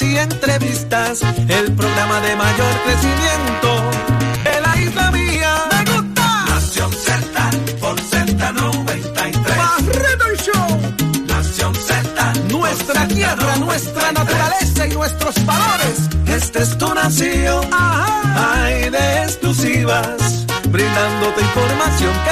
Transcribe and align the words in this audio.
y 0.00 0.16
entrevistas. 0.16 1.20
El 1.48 1.72
programa 1.74 2.18
de 2.22 2.34
mayor 2.34 2.74
crecimiento 2.84 3.90
de 4.42 4.60
la 4.62 4.80
isla 4.80 5.10
mía. 5.10 5.54
¡Me 5.70 5.92
gusta! 5.92 6.44
Nación 6.48 6.90
Z 6.92 7.50
por 7.78 8.00
Z93. 8.00 9.56
Barreto 9.58 10.26
el 10.30 10.38
show. 10.38 11.26
Nación 11.26 11.74
Z. 11.74 12.32
Nuestra 12.48 13.06
tierra, 13.08 13.56
nuestra 13.56 14.12
naturaleza 14.12 14.86
y 14.86 14.90
nuestros 14.94 15.44
valores. 15.44 16.08
Esta 16.26 16.60
es 16.60 16.78
tu 16.78 16.94
nación. 16.94 17.66
Hay 17.72 18.88
de 18.88 19.24
exclusivas. 19.24 20.46
Brindándote 20.70 21.42
información 21.42 22.14
que 22.24 22.31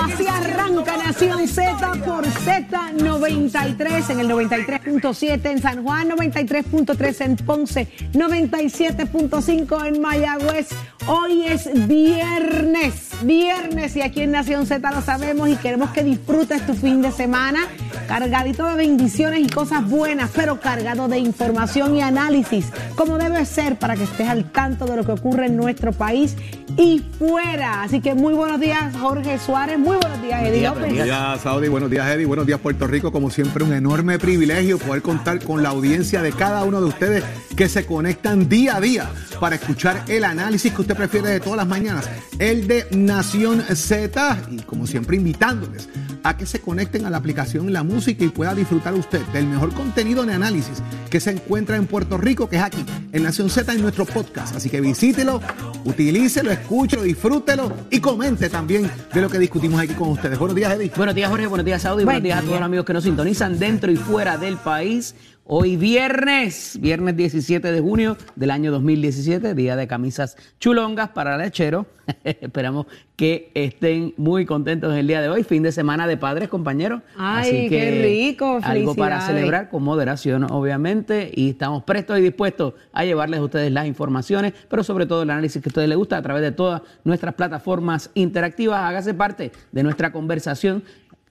Así 0.00 0.26
arranca 0.26 0.96
Nación 0.96 1.46
Z 1.46 1.92
por 2.06 2.24
Z93 2.24 4.10
en 4.10 4.20
el 4.20 4.30
93.7 4.30 5.50
en 5.50 5.60
San 5.60 5.82
Juan, 5.82 6.08
93.3 6.10 7.24
en 7.26 7.36
Ponce, 7.36 7.86
97.5 8.12 9.86
en 9.86 10.00
Mayagüez. 10.00 10.68
Hoy 11.06 11.46
es 11.46 11.68
viernes, 11.88 12.94
viernes 13.22 13.96
y 13.96 14.02
aquí 14.02 14.20
en 14.20 14.32
Nación 14.32 14.66
Z 14.66 14.90
lo 14.90 15.00
sabemos 15.00 15.48
y 15.48 15.56
queremos 15.56 15.90
que 15.90 16.04
disfrutes 16.04 16.64
tu 16.66 16.74
fin 16.74 17.00
de 17.00 17.10
semana 17.10 17.68
cargadito 18.10 18.66
de 18.66 18.74
bendiciones 18.74 19.38
y 19.38 19.48
cosas 19.48 19.88
buenas, 19.88 20.30
pero 20.34 20.58
cargado 20.58 21.06
de 21.06 21.18
información 21.18 21.94
y 21.94 22.02
análisis, 22.02 22.66
como 22.96 23.18
debe 23.18 23.44
ser 23.46 23.78
para 23.78 23.94
que 23.94 24.02
estés 24.02 24.28
al 24.28 24.50
tanto 24.50 24.84
de 24.86 24.96
lo 24.96 25.06
que 25.06 25.12
ocurre 25.12 25.46
en 25.46 25.56
nuestro 25.56 25.92
país 25.92 26.34
y 26.76 27.04
fuera. 27.20 27.84
Así 27.84 28.00
que 28.00 28.16
muy 28.16 28.34
buenos 28.34 28.58
días, 28.58 28.96
Jorge 28.96 29.38
Suárez. 29.38 29.78
Muy 29.78 29.96
buenos 29.96 30.20
días, 30.22 30.42
Eddie 30.42 30.62
López. 30.62 30.86
Buenos 30.86 31.04
días, 31.04 31.40
Saudi. 31.40 31.68
Buenos 31.68 31.88
días, 31.88 32.08
Eddie. 32.08 32.26
Buenos 32.26 32.46
días, 32.46 32.58
Puerto 32.58 32.88
Rico. 32.88 33.12
Como 33.12 33.30
siempre, 33.30 33.62
un 33.62 33.72
enorme 33.72 34.18
privilegio 34.18 34.78
poder 34.78 35.02
contar 35.02 35.38
con 35.44 35.62
la 35.62 35.68
audiencia 35.68 36.20
de 36.20 36.32
cada 36.32 36.64
uno 36.64 36.80
de 36.80 36.86
ustedes 36.88 37.24
que 37.56 37.68
se 37.68 37.86
conectan 37.86 38.48
día 38.48 38.76
a 38.76 38.80
día 38.80 39.08
para 39.38 39.54
escuchar 39.54 40.02
el 40.08 40.24
análisis 40.24 40.72
que 40.72 40.82
usted 40.90 41.04
prefiere 41.04 41.28
de 41.28 41.38
todas 41.38 41.56
las 41.56 41.68
mañanas, 41.68 42.10
el 42.40 42.66
de 42.66 42.84
Nación 42.90 43.62
Z. 43.62 44.38
Y 44.50 44.56
como 44.62 44.88
siempre, 44.88 45.16
invitándoles 45.16 45.88
a 46.24 46.36
que 46.36 46.46
se 46.46 46.60
conecten 46.60 47.06
a 47.06 47.10
la 47.10 47.18
aplicación 47.18 47.72
La 47.72 47.84
Música 47.84 48.24
y 48.24 48.28
pueda 48.28 48.56
disfrutar 48.56 48.94
usted 48.94 49.20
del 49.26 49.46
mejor 49.46 49.72
contenido 49.72 50.26
de 50.26 50.32
análisis 50.32 50.82
que 51.08 51.20
se 51.20 51.30
encuentra 51.30 51.76
en 51.76 51.86
Puerto 51.86 52.18
Rico, 52.18 52.48
que 52.48 52.56
es 52.56 52.62
aquí, 52.62 52.84
en 53.12 53.22
Nación 53.22 53.50
Z, 53.50 53.72
en 53.72 53.82
nuestro 53.82 54.04
podcast. 54.04 54.56
Así 54.56 54.68
que 54.68 54.80
visítelo, 54.80 55.40
utilícelo, 55.84 56.50
escúchelo, 56.50 57.02
disfrútelo 57.02 57.72
y 57.88 58.00
comente 58.00 58.48
también 58.48 58.90
de 59.14 59.20
lo 59.20 59.30
que 59.30 59.38
discutimos 59.38 59.80
aquí 59.80 59.94
con 59.94 60.08
ustedes. 60.08 60.38
Buenos 60.40 60.56
días, 60.56 60.72
Eddie. 60.72 60.90
Buenos 60.96 61.14
días, 61.14 61.30
Jorge. 61.30 61.46
Buenos 61.46 61.64
días, 61.64 61.82
Saudi. 61.82 62.04
Buen 62.04 62.16
Buenos 62.16 62.22
días 62.24 62.38
a 62.38 62.42
todos 62.42 62.54
los 62.54 62.66
amigos 62.66 62.84
que 62.84 62.92
nos 62.92 63.04
sintonizan 63.04 63.60
dentro 63.60 63.92
y 63.92 63.96
fuera 63.96 64.36
del 64.36 64.56
país. 64.56 65.14
Hoy 65.52 65.76
viernes, 65.76 66.78
viernes 66.80 67.16
17 67.16 67.72
de 67.72 67.80
junio 67.80 68.16
del 68.36 68.52
año 68.52 68.70
2017, 68.70 69.52
día 69.56 69.74
de 69.74 69.88
camisas 69.88 70.36
chulongas 70.60 71.08
para 71.08 71.36
lechero. 71.36 71.86
Esperamos 72.24 72.86
que 73.16 73.50
estén 73.54 74.14
muy 74.16 74.46
contentos 74.46 74.94
el 74.94 75.08
día 75.08 75.20
de 75.20 75.28
hoy, 75.28 75.42
fin 75.42 75.64
de 75.64 75.72
semana 75.72 76.06
de 76.06 76.16
padres, 76.16 76.48
compañeros. 76.48 77.02
Ay, 77.18 77.68
qué 77.68 78.00
rico, 78.00 78.60
Algo 78.62 78.94
para 78.94 79.22
celebrar 79.22 79.70
con 79.70 79.82
moderación, 79.82 80.44
obviamente, 80.52 81.32
y 81.34 81.50
estamos 81.50 81.82
prestos 81.82 82.20
y 82.20 82.22
dispuestos 82.22 82.74
a 82.92 83.04
llevarles 83.04 83.40
a 83.40 83.42
ustedes 83.42 83.72
las 83.72 83.86
informaciones, 83.88 84.52
pero 84.68 84.84
sobre 84.84 85.06
todo 85.06 85.24
el 85.24 85.30
análisis 85.30 85.60
que 85.60 85.68
a 85.68 85.70
ustedes 85.70 85.88
les 85.88 85.98
gusta 85.98 86.16
a 86.16 86.22
través 86.22 86.44
de 86.44 86.52
todas 86.52 86.82
nuestras 87.02 87.34
plataformas 87.34 88.12
interactivas. 88.14 88.84
Hágase 88.84 89.14
parte 89.14 89.50
de 89.72 89.82
nuestra 89.82 90.12
conversación. 90.12 90.84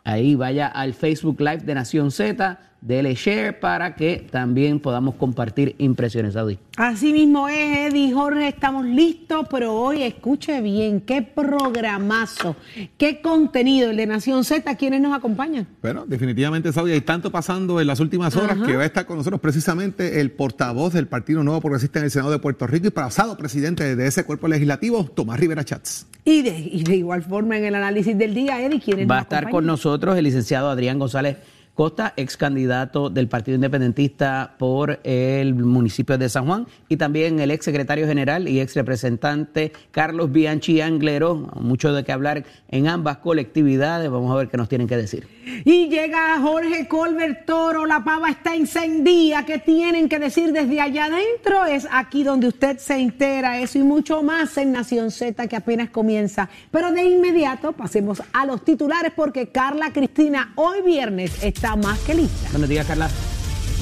Ahí 0.03 0.35
vaya 0.35 0.67
al 0.67 0.93
Facebook 0.93 1.39
Live 1.39 1.59
de 1.59 1.75
Nación 1.75 2.11
Z, 2.11 2.59
dele 2.81 3.13
share 3.15 3.59
para 3.59 3.95
que 3.95 4.27
también 4.31 4.79
podamos 4.79 5.15
compartir 5.15 5.75
impresiones, 5.77 6.33
Saudi. 6.33 6.57
Así 6.77 7.11
mismo 7.11 7.49
es, 7.49 7.91
Eddie 7.91 8.13
Jorge, 8.13 8.47
estamos 8.47 8.85
listos, 8.85 9.47
pero 9.51 9.73
hoy 9.73 10.03
escuche 10.03 10.61
bien, 10.61 11.01
qué 11.01 11.21
programazo, 11.21 12.55
qué 12.97 13.21
contenido 13.21 13.89
el 13.89 13.97
de 13.97 14.07
Nación 14.07 14.45
Z, 14.45 14.75
¿quiénes 14.77 15.01
nos 15.01 15.13
acompañan? 15.13 15.67
Bueno, 15.81 16.05
definitivamente, 16.07 16.71
Saudi, 16.71 16.93
hay 16.93 17.01
tanto 17.01 17.31
pasando 17.31 17.81
en 17.81 17.87
las 17.87 17.99
últimas 17.99 18.35
horas 18.35 18.57
que 18.65 18.75
va 18.75 18.83
a 18.83 18.85
estar 18.85 19.05
con 19.05 19.17
nosotros 19.17 19.41
precisamente 19.41 20.21
el 20.21 20.31
portavoz 20.31 20.93
del 20.93 21.07
Partido 21.07 21.43
Nuevo 21.43 21.59
Progresista 21.59 21.99
en 21.99 22.05
el 22.05 22.11
Senado 22.11 22.31
de 22.31 22.39
Puerto 22.39 22.65
Rico 22.65 22.87
y 22.87 22.91
pasado 22.91 23.37
presidente 23.37 23.95
de 23.95 24.07
ese 24.07 24.23
cuerpo 24.23 24.47
legislativo, 24.47 25.03
Tomás 25.03 25.39
Rivera 25.39 25.65
Chats. 25.65 26.07
Y 26.23 26.41
de, 26.43 26.57
y 26.59 26.83
de 26.83 26.95
igual 26.95 27.23
forma 27.23 27.57
en 27.57 27.65
el 27.65 27.75
análisis 27.75 28.17
del 28.17 28.33
día, 28.33 28.61
Eddie, 28.61 28.79
¿quiénes 28.79 29.09
Va 29.09 29.15
a 29.15 29.17
nos 29.17 29.23
estar 29.23 29.49
con 29.49 29.65
nosotros 29.65 30.17
el 30.17 30.23
licenciado 30.23 30.69
Adrián 30.69 30.99
González 30.99 31.37
Costa, 31.79 32.13
ex 32.17 32.35
candidato 32.35 33.09
del 33.09 33.29
Partido 33.29 33.55
Independentista 33.55 34.55
por 34.59 34.99
el 35.05 35.55
municipio 35.55 36.17
de 36.17 36.27
San 36.27 36.45
Juan, 36.45 36.67
y 36.89 36.97
también 36.97 37.39
el 37.39 37.51
ex 37.51 37.63
secretario 37.63 38.05
general 38.05 38.49
y 38.49 38.59
ex 38.59 38.75
representante 38.75 39.71
Carlos 39.91 40.29
Bianchi 40.29 40.81
Anglero. 40.81 41.35
Mucho 41.61 41.93
de 41.93 42.03
qué 42.03 42.11
hablar 42.11 42.43
en 42.67 42.89
ambas 42.89 43.19
colectividades. 43.19 44.11
Vamos 44.11 44.29
a 44.29 44.35
ver 44.35 44.49
qué 44.49 44.57
nos 44.57 44.67
tienen 44.67 44.89
que 44.89 44.97
decir. 44.97 45.25
Y 45.63 45.87
llega 45.87 46.37
Jorge 46.41 46.85
Colbert 46.89 47.45
Toro, 47.45 47.85
la 47.85 48.03
pava 48.03 48.29
está 48.29 48.55
encendida. 48.55 49.45
¿Qué 49.45 49.59
tienen 49.59 50.09
que 50.09 50.19
decir 50.19 50.51
desde 50.51 50.81
allá 50.81 51.05
adentro? 51.05 51.65
Es 51.65 51.87
aquí 51.89 52.23
donde 52.23 52.49
usted 52.49 52.77
se 52.77 52.97
entera 52.97 53.61
eso 53.61 53.79
y 53.79 53.83
mucho 53.83 54.21
más 54.21 54.57
en 54.57 54.73
Nación 54.73 55.11
Z 55.11 55.47
que 55.47 55.55
apenas 55.55 55.89
comienza. 55.91 56.49
Pero 56.71 56.91
de 56.91 57.03
inmediato 57.03 57.71
pasemos 57.71 58.21
a 58.33 58.45
los 58.45 58.65
titulares 58.65 59.13
porque 59.15 59.47
Carla 59.47 59.93
Cristina 59.93 60.51
hoy 60.55 60.81
viernes 60.81 61.41
está 61.41 61.68
más 61.75 61.99
que 61.99 62.15
lista. 62.15 62.49
Buenos 62.51 62.69
días, 62.69 62.85
Carla. 62.85 63.09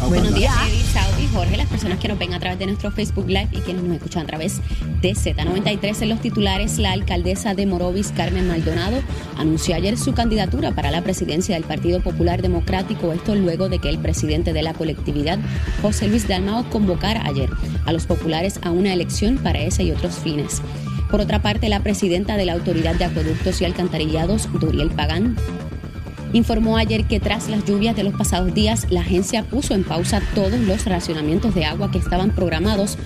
Buenos 0.06 0.36
días, 0.36 0.54
Eddie, 0.70 0.84
Saudi, 0.84 1.28
Jorge, 1.34 1.58
las 1.58 1.68
personas 1.68 1.98
que 2.00 2.08
nos 2.08 2.20
ven 2.20 2.34
a 2.34 2.40
través 2.40 2.60
de 2.60 2.68
nuestro 2.68 2.92
Facebook 2.92 3.28
Live 3.28 3.50
y 3.52 3.58
quienes 3.62 3.84
nos 3.84 3.96
escuchan 3.96 4.24
a 4.24 4.28
través 4.28 4.62
de 5.02 5.14
Z93 5.14 6.04
en 6.04 6.10
los 6.10 6.22
titulares. 6.22 6.78
La 6.78 6.92
alcaldesa 6.92 7.56
de 7.56 7.66
Morovis, 7.66 8.14
Carmen 8.16 8.48
Maldonado, 8.48 9.02
anunció 9.38 9.76
ayer 9.76 9.98
su 9.98 10.14
candidatura 10.14 10.72
para 10.72 10.92
la 10.92 11.02
presidencia 11.02 11.56
del 11.56 11.64
Partido 11.64 12.00
Popular 12.00 12.44
Democrático. 12.44 13.12
Esto 13.12 13.34
luego 13.34 13.70
de 13.70 13.80
que 13.80 13.90
el 13.90 13.98
presidente 13.98 14.54
de 14.54 14.62
la 14.62 14.74
colectividad, 14.74 15.40
José 15.82 16.08
Luis 16.08 16.28
Dalmao, 16.28 16.70
convocara 16.70 17.26
ayer 17.26 17.50
a 17.86 17.92
los 17.92 18.06
populares 18.06 18.60
a 18.62 18.72
una 18.72 18.94
elección 18.94 19.38
para 19.38 19.60
ese 19.60 19.84
y 19.84 19.92
otros 19.92 20.16
fines. 20.20 20.62
Por 21.10 21.22
otra 21.22 21.42
parte, 21.42 21.70
la 21.70 21.82
presidenta 21.82 22.38
de 22.38 22.46
la 22.46 22.54
Autoridad 22.54 22.96
de 22.96 23.06
Acueductos 23.06 23.62
y 23.62 23.66
Alcantarillados, 23.66 24.48
Doriel 24.60 24.92
Pagán, 24.92 25.38
informó 26.34 26.78
ayer 26.78 27.06
que 27.06 27.20
tras 27.20 27.50
las 27.50 27.66
lluvias 27.66 27.96
de 27.96 28.04
los 28.04 28.14
pasados 28.14 28.54
días, 28.54 28.88
la 28.90 29.02
agencia 29.02 29.44
puso 29.44 29.74
en 29.74 29.84
pausa 29.84 30.22
todos 30.36 30.60
los 30.60 30.86
racionamientos 30.86 31.56
de 31.56 31.66
agua 31.66 31.92
que 31.92 31.98
estaban 31.98 32.32
programados, 32.32 32.98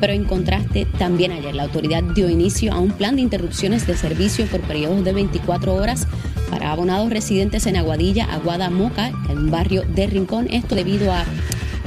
pero 0.00 0.12
en 0.12 0.24
contraste, 0.24 0.86
también 0.98 1.32
ayer 1.32 1.54
la 1.54 1.64
autoridad 1.64 2.02
dio 2.02 2.28
inicio 2.28 2.72
a 2.72 2.78
un 2.78 2.90
plan 2.90 3.16
de 3.16 3.22
interrupciones 3.22 3.86
de 3.86 3.96
servicio 3.96 4.46
por 4.46 4.60
periodos 4.60 5.04
de 5.04 5.12
24 5.12 5.74
horas 5.74 6.06
para 6.50 6.72
abonados 6.72 7.10
residentes 7.10 7.66
en 7.66 7.76
Aguadilla, 7.76 8.24
Aguada, 8.24 8.68
Moca, 8.68 9.12
en 9.28 9.38
un 9.38 9.50
barrio 9.50 9.84
de 9.94 10.06
Rincón, 10.06 10.48
esto 10.50 10.74
debido 10.74 11.12
a 11.12 11.24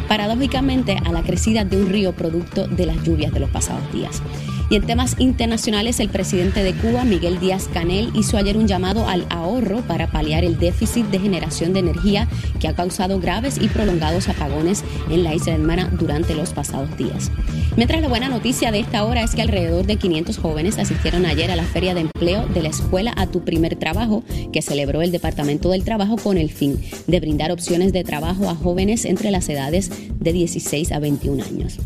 paradójicamente 0.07 0.97
a 1.03 1.11
la 1.11 1.23
crecida 1.23 1.65
de 1.65 1.77
un 1.77 1.89
río 1.89 2.13
producto 2.13 2.67
de 2.67 2.85
las 2.85 3.03
lluvias 3.03 3.33
de 3.33 3.39
los 3.39 3.49
pasados 3.49 3.91
días. 3.91 4.21
Y 4.69 4.75
en 4.75 4.85
temas 4.85 5.15
internacionales, 5.19 5.99
el 5.99 6.09
presidente 6.09 6.63
de 6.63 6.73
Cuba, 6.73 7.03
Miguel 7.03 7.39
Díaz 7.39 7.69
Canel, 7.71 8.11
hizo 8.15 8.37
ayer 8.37 8.57
un 8.57 8.67
llamado 8.67 9.07
al 9.07 9.27
ahorro 9.29 9.81
para 9.81 10.07
paliar 10.07 10.43
el 10.43 10.57
déficit 10.57 11.05
de 11.07 11.19
generación 11.19 11.73
de 11.73 11.79
energía 11.79 12.27
que 12.59 12.67
ha 12.67 12.73
causado 12.73 13.19
graves 13.19 13.59
y 13.61 13.67
prolongados 13.67 14.27
apagones 14.27 14.83
en 15.09 15.23
la 15.23 15.35
isla 15.35 15.53
hermana 15.53 15.89
durante 15.91 16.33
los 16.33 16.53
pasados 16.53 16.97
días. 16.97 17.31
Mientras 17.77 18.01
la 18.01 18.07
buena 18.07 18.27
noticia 18.27 18.71
de 18.71 18.79
esta 18.79 19.03
hora 19.03 19.21
es 19.21 19.35
que 19.35 19.43
alrededor 19.43 19.85
de 19.85 19.97
500 19.97 20.37
jóvenes 20.37 20.79
asistieron 20.79 21.27
ayer 21.27 21.51
a 21.51 21.55
la 21.55 21.63
Feria 21.63 21.93
de 21.93 22.01
Empleo 22.01 22.47
de 22.47 22.63
la 22.63 22.69
Escuela 22.69 23.13
a 23.17 23.27
tu 23.27 23.43
Primer 23.43 23.75
Trabajo 23.75 24.23
que 24.51 24.63
celebró 24.63 25.03
el 25.03 25.11
Departamento 25.11 25.69
del 25.69 25.83
Trabajo 25.83 26.15
con 26.15 26.37
el 26.37 26.49
fin 26.49 26.81
de 27.05 27.19
brindar 27.19 27.51
opciones 27.51 27.93
de 27.93 28.03
trabajo 28.03 28.49
a 28.49 28.55
jóvenes 28.55 29.05
entre 29.05 29.29
las 29.29 29.47
edades 29.47 29.91
de 30.19 30.33
16 30.33 30.91
a 30.91 30.99
21 30.99 31.43
años. 31.43 31.79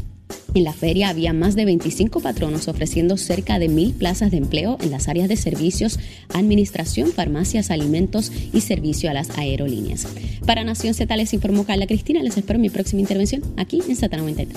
En 0.56 0.64
la 0.64 0.74
feria 0.74 1.10
había 1.10 1.32
más 1.32 1.56
de 1.56 1.66
25 1.66 2.22
patronos 2.22 2.68
ofreciendo 2.68 3.18
cerca 3.18 3.60
de 3.60 3.70
mil 3.70 3.94
plazas 3.94 4.32
de 4.32 4.38
empleo 4.38 4.78
en 4.82 4.92
las 4.92 5.08
áreas 5.08 5.30
de 5.30 5.38
servicios, 5.38 6.00
administración, 6.34 7.12
farmacias, 7.12 7.70
alimentos 7.70 8.32
y 8.52 8.62
servicio 8.62 9.10
a 9.10 9.14
las 9.14 9.38
aerolíneas. 9.38 10.08
Para 10.46 10.64
Nación 10.64 10.94
Z 10.94 11.16
les 11.16 11.34
informó 11.34 11.66
Carla 11.66 11.86
Cristina. 11.88 12.24
Les 12.24 12.38
espero 12.38 12.58
en 12.58 12.62
mi 12.64 12.70
próxima 12.70 13.02
intervención 13.02 13.44
aquí 13.58 13.82
en 13.88 13.96
Z93. 13.96 14.48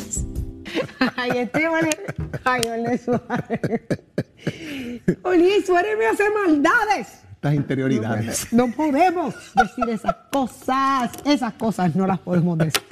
Ay, 1.16 1.30
este. 1.36 1.66
Ay, 2.44 2.60
Ole 2.66 2.98
Suárez. 2.98 3.60
Oli 5.22 5.62
Suárez 5.66 5.98
me 5.98 6.06
hace 6.06 6.24
maldades. 6.30 7.08
Interioridades. 7.50 8.48
No 8.52 8.70
podemos 8.70 9.34
decir 9.54 9.88
esas 9.88 10.14
cosas. 10.30 11.10
Esas 11.24 11.52
cosas 11.54 11.96
no 11.96 12.06
las 12.06 12.20
podemos 12.20 12.56
decir. 12.58 12.82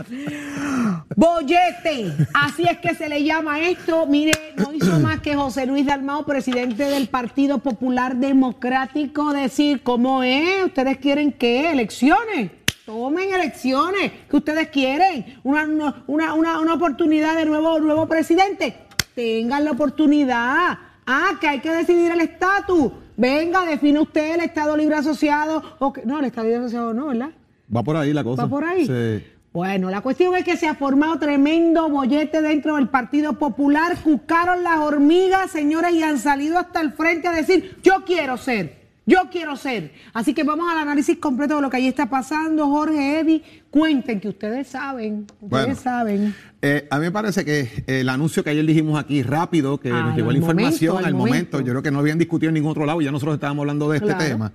Bollete. 1.15 2.13
Así 2.35 2.65
es 2.65 2.79
que 2.79 2.95
se 2.95 3.09
le 3.09 3.23
llama 3.23 3.61
esto. 3.61 4.07
Mire, 4.07 4.33
no 4.57 4.73
hizo 4.73 4.99
más 4.99 5.21
que 5.21 5.37
José 5.37 5.67
Luis 5.67 5.87
Dalmao, 5.87 6.27
presidente 6.27 6.85
del 6.85 7.09
Partido 7.09 7.59
Popular 7.59 8.17
Democrático, 8.17 9.33
decir 9.33 9.83
cómo 9.83 10.25
es. 10.25 10.65
¿Ustedes 10.65 10.97
quieren 10.99 11.33
qué? 11.33 11.71
¿Elecciones? 11.71 12.51
Tomen 12.85 13.33
elecciones. 13.33 14.11
¿Qué 14.29 14.37
ustedes 14.37 14.69
quieren? 14.69 15.39
Una, 15.45 15.65
una, 16.09 16.35
una, 16.35 16.59
una 16.59 16.75
oportunidad 16.75 17.37
de 17.37 17.45
nuevo, 17.45 17.79
nuevo 17.79 18.09
presidente. 18.09 18.77
Tengan 19.15 19.65
la 19.65 19.73
oportunidad. 19.73 20.79
Ah, 21.07 21.33
que 21.41 21.49
hay 21.49 21.61
que 21.61 21.71
decidir 21.71 22.11
el 22.11 22.21
estatus. 22.21 22.93
Venga, 23.21 23.67
define 23.67 24.01
usted 24.01 24.37
el 24.37 24.41
Estado 24.41 24.75
Libre 24.79 24.97
Asociado. 24.97 25.63
No, 26.07 26.21
el 26.21 26.25
Estado 26.25 26.47
Libre 26.47 26.61
Asociado 26.61 26.95
no, 26.95 27.09
¿verdad? 27.09 27.29
Va 27.75 27.83
por 27.83 27.95
ahí 27.95 28.15
la 28.15 28.25
cosa. 28.25 28.45
¿Va 28.45 28.49
por 28.49 28.65
ahí? 28.65 28.87
Sí. 28.87 29.27
Bueno, 29.53 29.91
la 29.91 30.01
cuestión 30.01 30.35
es 30.37 30.43
que 30.43 30.57
se 30.57 30.67
ha 30.67 30.75
formado 30.75 31.19
tremendo 31.19 31.91
bollete 31.91 32.41
dentro 32.41 32.77
del 32.77 32.89
Partido 32.89 33.35
Popular. 33.35 33.95
Cucaron 34.03 34.63
las 34.63 34.79
hormigas, 34.79 35.51
señores, 35.51 35.93
y 35.93 36.03
han 36.03 36.19
salido 36.19 36.59
hasta 36.59 36.81
el 36.81 36.93
frente 36.93 37.29
a 37.29 37.33
decir, 37.33 37.77
yo 37.83 38.05
quiero 38.07 38.39
ser. 38.39 38.80
Yo 39.11 39.29
quiero 39.31 39.57
ser. 39.57 39.93
Así 40.13 40.35
que 40.35 40.45
vamos 40.45 40.71
al 40.71 40.79
análisis 40.79 41.19
completo 41.19 41.57
de 41.57 41.63
lo 41.63 41.69
que 41.71 41.79
allí 41.79 41.89
está 41.89 42.09
pasando. 42.09 42.69
Jorge, 42.69 43.21
Eddie, 43.21 43.43
cuenten 43.71 44.21
que 44.21 44.29
ustedes 44.29 44.69
saben. 44.69 45.27
Ustedes 45.41 45.67
Bueno. 45.67 45.75
saben. 45.75 46.35
Eh, 46.63 46.87
a 46.91 46.97
mí 46.99 47.07
me 47.07 47.11
parece 47.11 47.45
que 47.45 47.83
el 47.87 48.09
anuncio 48.09 48.45
que 48.45 48.51
ayer 48.51 48.65
dijimos 48.65 49.01
aquí 49.03 49.23
rápido, 49.23 49.81
que 49.81 49.91
Ah, 49.91 50.03
nos 50.03 50.17
llegó 50.17 50.29
al 50.29 50.35
la 50.35 50.39
información 50.39 50.93
momento, 50.95 51.09
al 51.09 51.15
momento, 51.15 51.57
momento. 51.57 51.61
yo 51.67 51.73
creo 51.73 51.83
que 51.83 51.91
no 51.91 51.99
habían 51.99 52.19
discutido 52.19 52.49
en 52.51 52.55
ningún 52.55 52.71
otro 52.71 52.87
lado, 52.87 53.01
ya 53.01 53.11
nosotros 53.11 53.35
estábamos 53.35 53.63
hablando 53.63 53.91
de 53.91 53.97
este 53.97 54.09
Claro. 54.09 54.25
tema. 54.25 54.53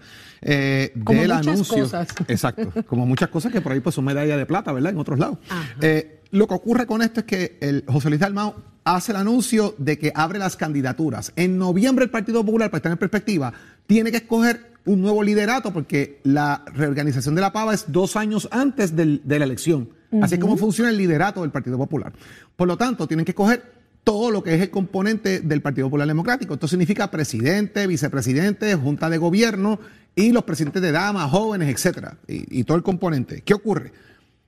eh, 0.48 0.94
Como 1.04 1.20
del 1.22 1.30
muchas 1.32 1.48
anuncio. 1.48 1.84
cosas. 1.84 2.08
Exacto, 2.28 2.72
como 2.86 3.06
muchas 3.08 3.30
cosas 3.30 3.52
que 3.52 3.62
por 3.62 3.72
ahí 3.72 3.80
pues 3.80 3.96
son 3.96 4.06
medalla 4.06 4.38
de 4.38 4.46
plata, 4.46 4.72
¿verdad? 4.72 4.92
En 4.92 5.00
otros 5.00 5.18
lados. 5.20 5.40
Eh, 5.82 6.20
lo 6.32 6.48
que 6.48 6.54
ocurre 6.54 6.86
con 6.86 7.02
esto 7.02 7.22
es 7.22 7.26
que 7.26 7.58
el 7.62 7.84
José 7.88 8.10
Luis 8.10 8.22
Dalmau 8.22 8.54
hace 8.84 9.12
el 9.12 9.16
anuncio 9.18 9.74
de 9.80 9.98
que 9.98 10.12
abre 10.14 10.38
las 10.38 10.56
candidaturas. 10.56 11.34
En 11.36 11.58
noviembre 11.58 12.06
el 12.06 12.12
Partido 12.12 12.46
Popular, 12.46 12.70
para 12.70 12.78
estar 12.78 12.92
en 12.92 13.00
perspectiva, 13.00 13.52
tiene 13.88 14.12
que 14.12 14.18
escoger 14.18 14.74
un 14.86 15.02
nuevo 15.02 15.24
liderato 15.24 15.74
porque 15.74 16.20
la 16.24 16.64
reorganización 16.74 17.34
de 17.36 17.42
la 17.42 17.52
PAVA 17.52 17.74
es 17.74 17.86
dos 17.92 18.16
años 18.16 18.48
antes 18.52 18.96
del- 18.96 19.22
de 19.24 19.40
la 19.40 19.46
elección. 19.46 19.90
Así 20.22 20.36
es 20.36 20.40
como 20.40 20.56
funciona 20.56 20.90
el 20.92 20.98
liderato 20.98 21.42
del 21.42 21.52
Partido 21.52 21.78
Popular. 21.78 22.14
Por 22.56 22.68
lo 22.68 22.78
tanto, 22.78 23.08
tienen 23.08 23.26
que 23.26 23.32
escoger 23.32 23.74
todo 24.04 24.30
lo 24.32 24.44
que 24.44 24.54
es 24.56 24.62
el 24.62 24.70
componente 24.70 25.40
del 25.42 25.62
Partido 25.62 25.88
Popular 25.88 26.08
Democrático. 26.08 26.54
Esto 26.54 26.68
significa 26.68 27.10
presidente, 27.12 27.86
vicepresidente, 27.88 28.76
junta 28.76 29.10
de 29.10 29.18
gobierno 29.18 29.80
y 30.16 30.32
los 30.32 30.44
presidentes 30.44 30.82
de 30.82 30.92
damas, 30.92 31.32
jóvenes, 31.32 31.68
etcétera, 31.74 32.18
y, 32.28 32.60
y 32.60 32.64
todo 32.64 32.78
el 32.78 32.84
componente. 32.84 33.42
¿Qué 33.42 33.54
ocurre? 33.56 33.92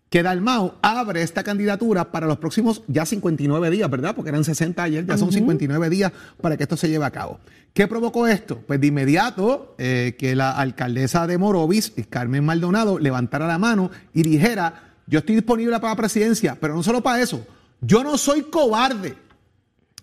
Que 0.09 0.23
Dalmau 0.23 0.75
abre 0.81 1.21
esta 1.21 1.43
candidatura 1.43 2.11
para 2.11 2.27
los 2.27 2.37
próximos 2.37 2.81
ya 2.87 3.05
59 3.05 3.69
días, 3.69 3.89
¿verdad? 3.89 4.15
Porque 4.15 4.29
eran 4.29 4.43
60 4.43 4.81
ayer, 4.81 5.05
ya 5.05 5.17
son 5.17 5.31
59 5.31 5.89
días 5.89 6.13
para 6.39 6.55
que 6.55 6.63
esto 6.63 6.77
se 6.77 6.87
lleve 6.87 7.05
a 7.05 7.11
cabo. 7.11 7.39
¿Qué 7.73 7.87
provocó 7.87 8.25
esto? 8.25 8.63
Pues 8.65 8.79
de 8.79 8.87
inmediato 8.87 9.75
eh, 9.77 10.15
que 10.17 10.35
la 10.35 10.51
alcaldesa 10.51 11.27
de 11.27 11.37
Morovis, 11.37 11.93
Carmen 12.09 12.45
Maldonado, 12.45 12.99
levantara 12.99 13.47
la 13.47 13.57
mano 13.57 13.91
y 14.13 14.23
dijera, 14.23 14.95
yo 15.07 15.19
estoy 15.19 15.35
disponible 15.35 15.77
para 15.79 15.93
la 15.93 15.97
presidencia, 15.97 16.57
pero 16.59 16.73
no 16.73 16.83
solo 16.83 17.01
para 17.01 17.21
eso, 17.21 17.45
yo 17.81 18.03
no 18.03 18.17
soy 18.17 18.43
cobarde 18.43 19.15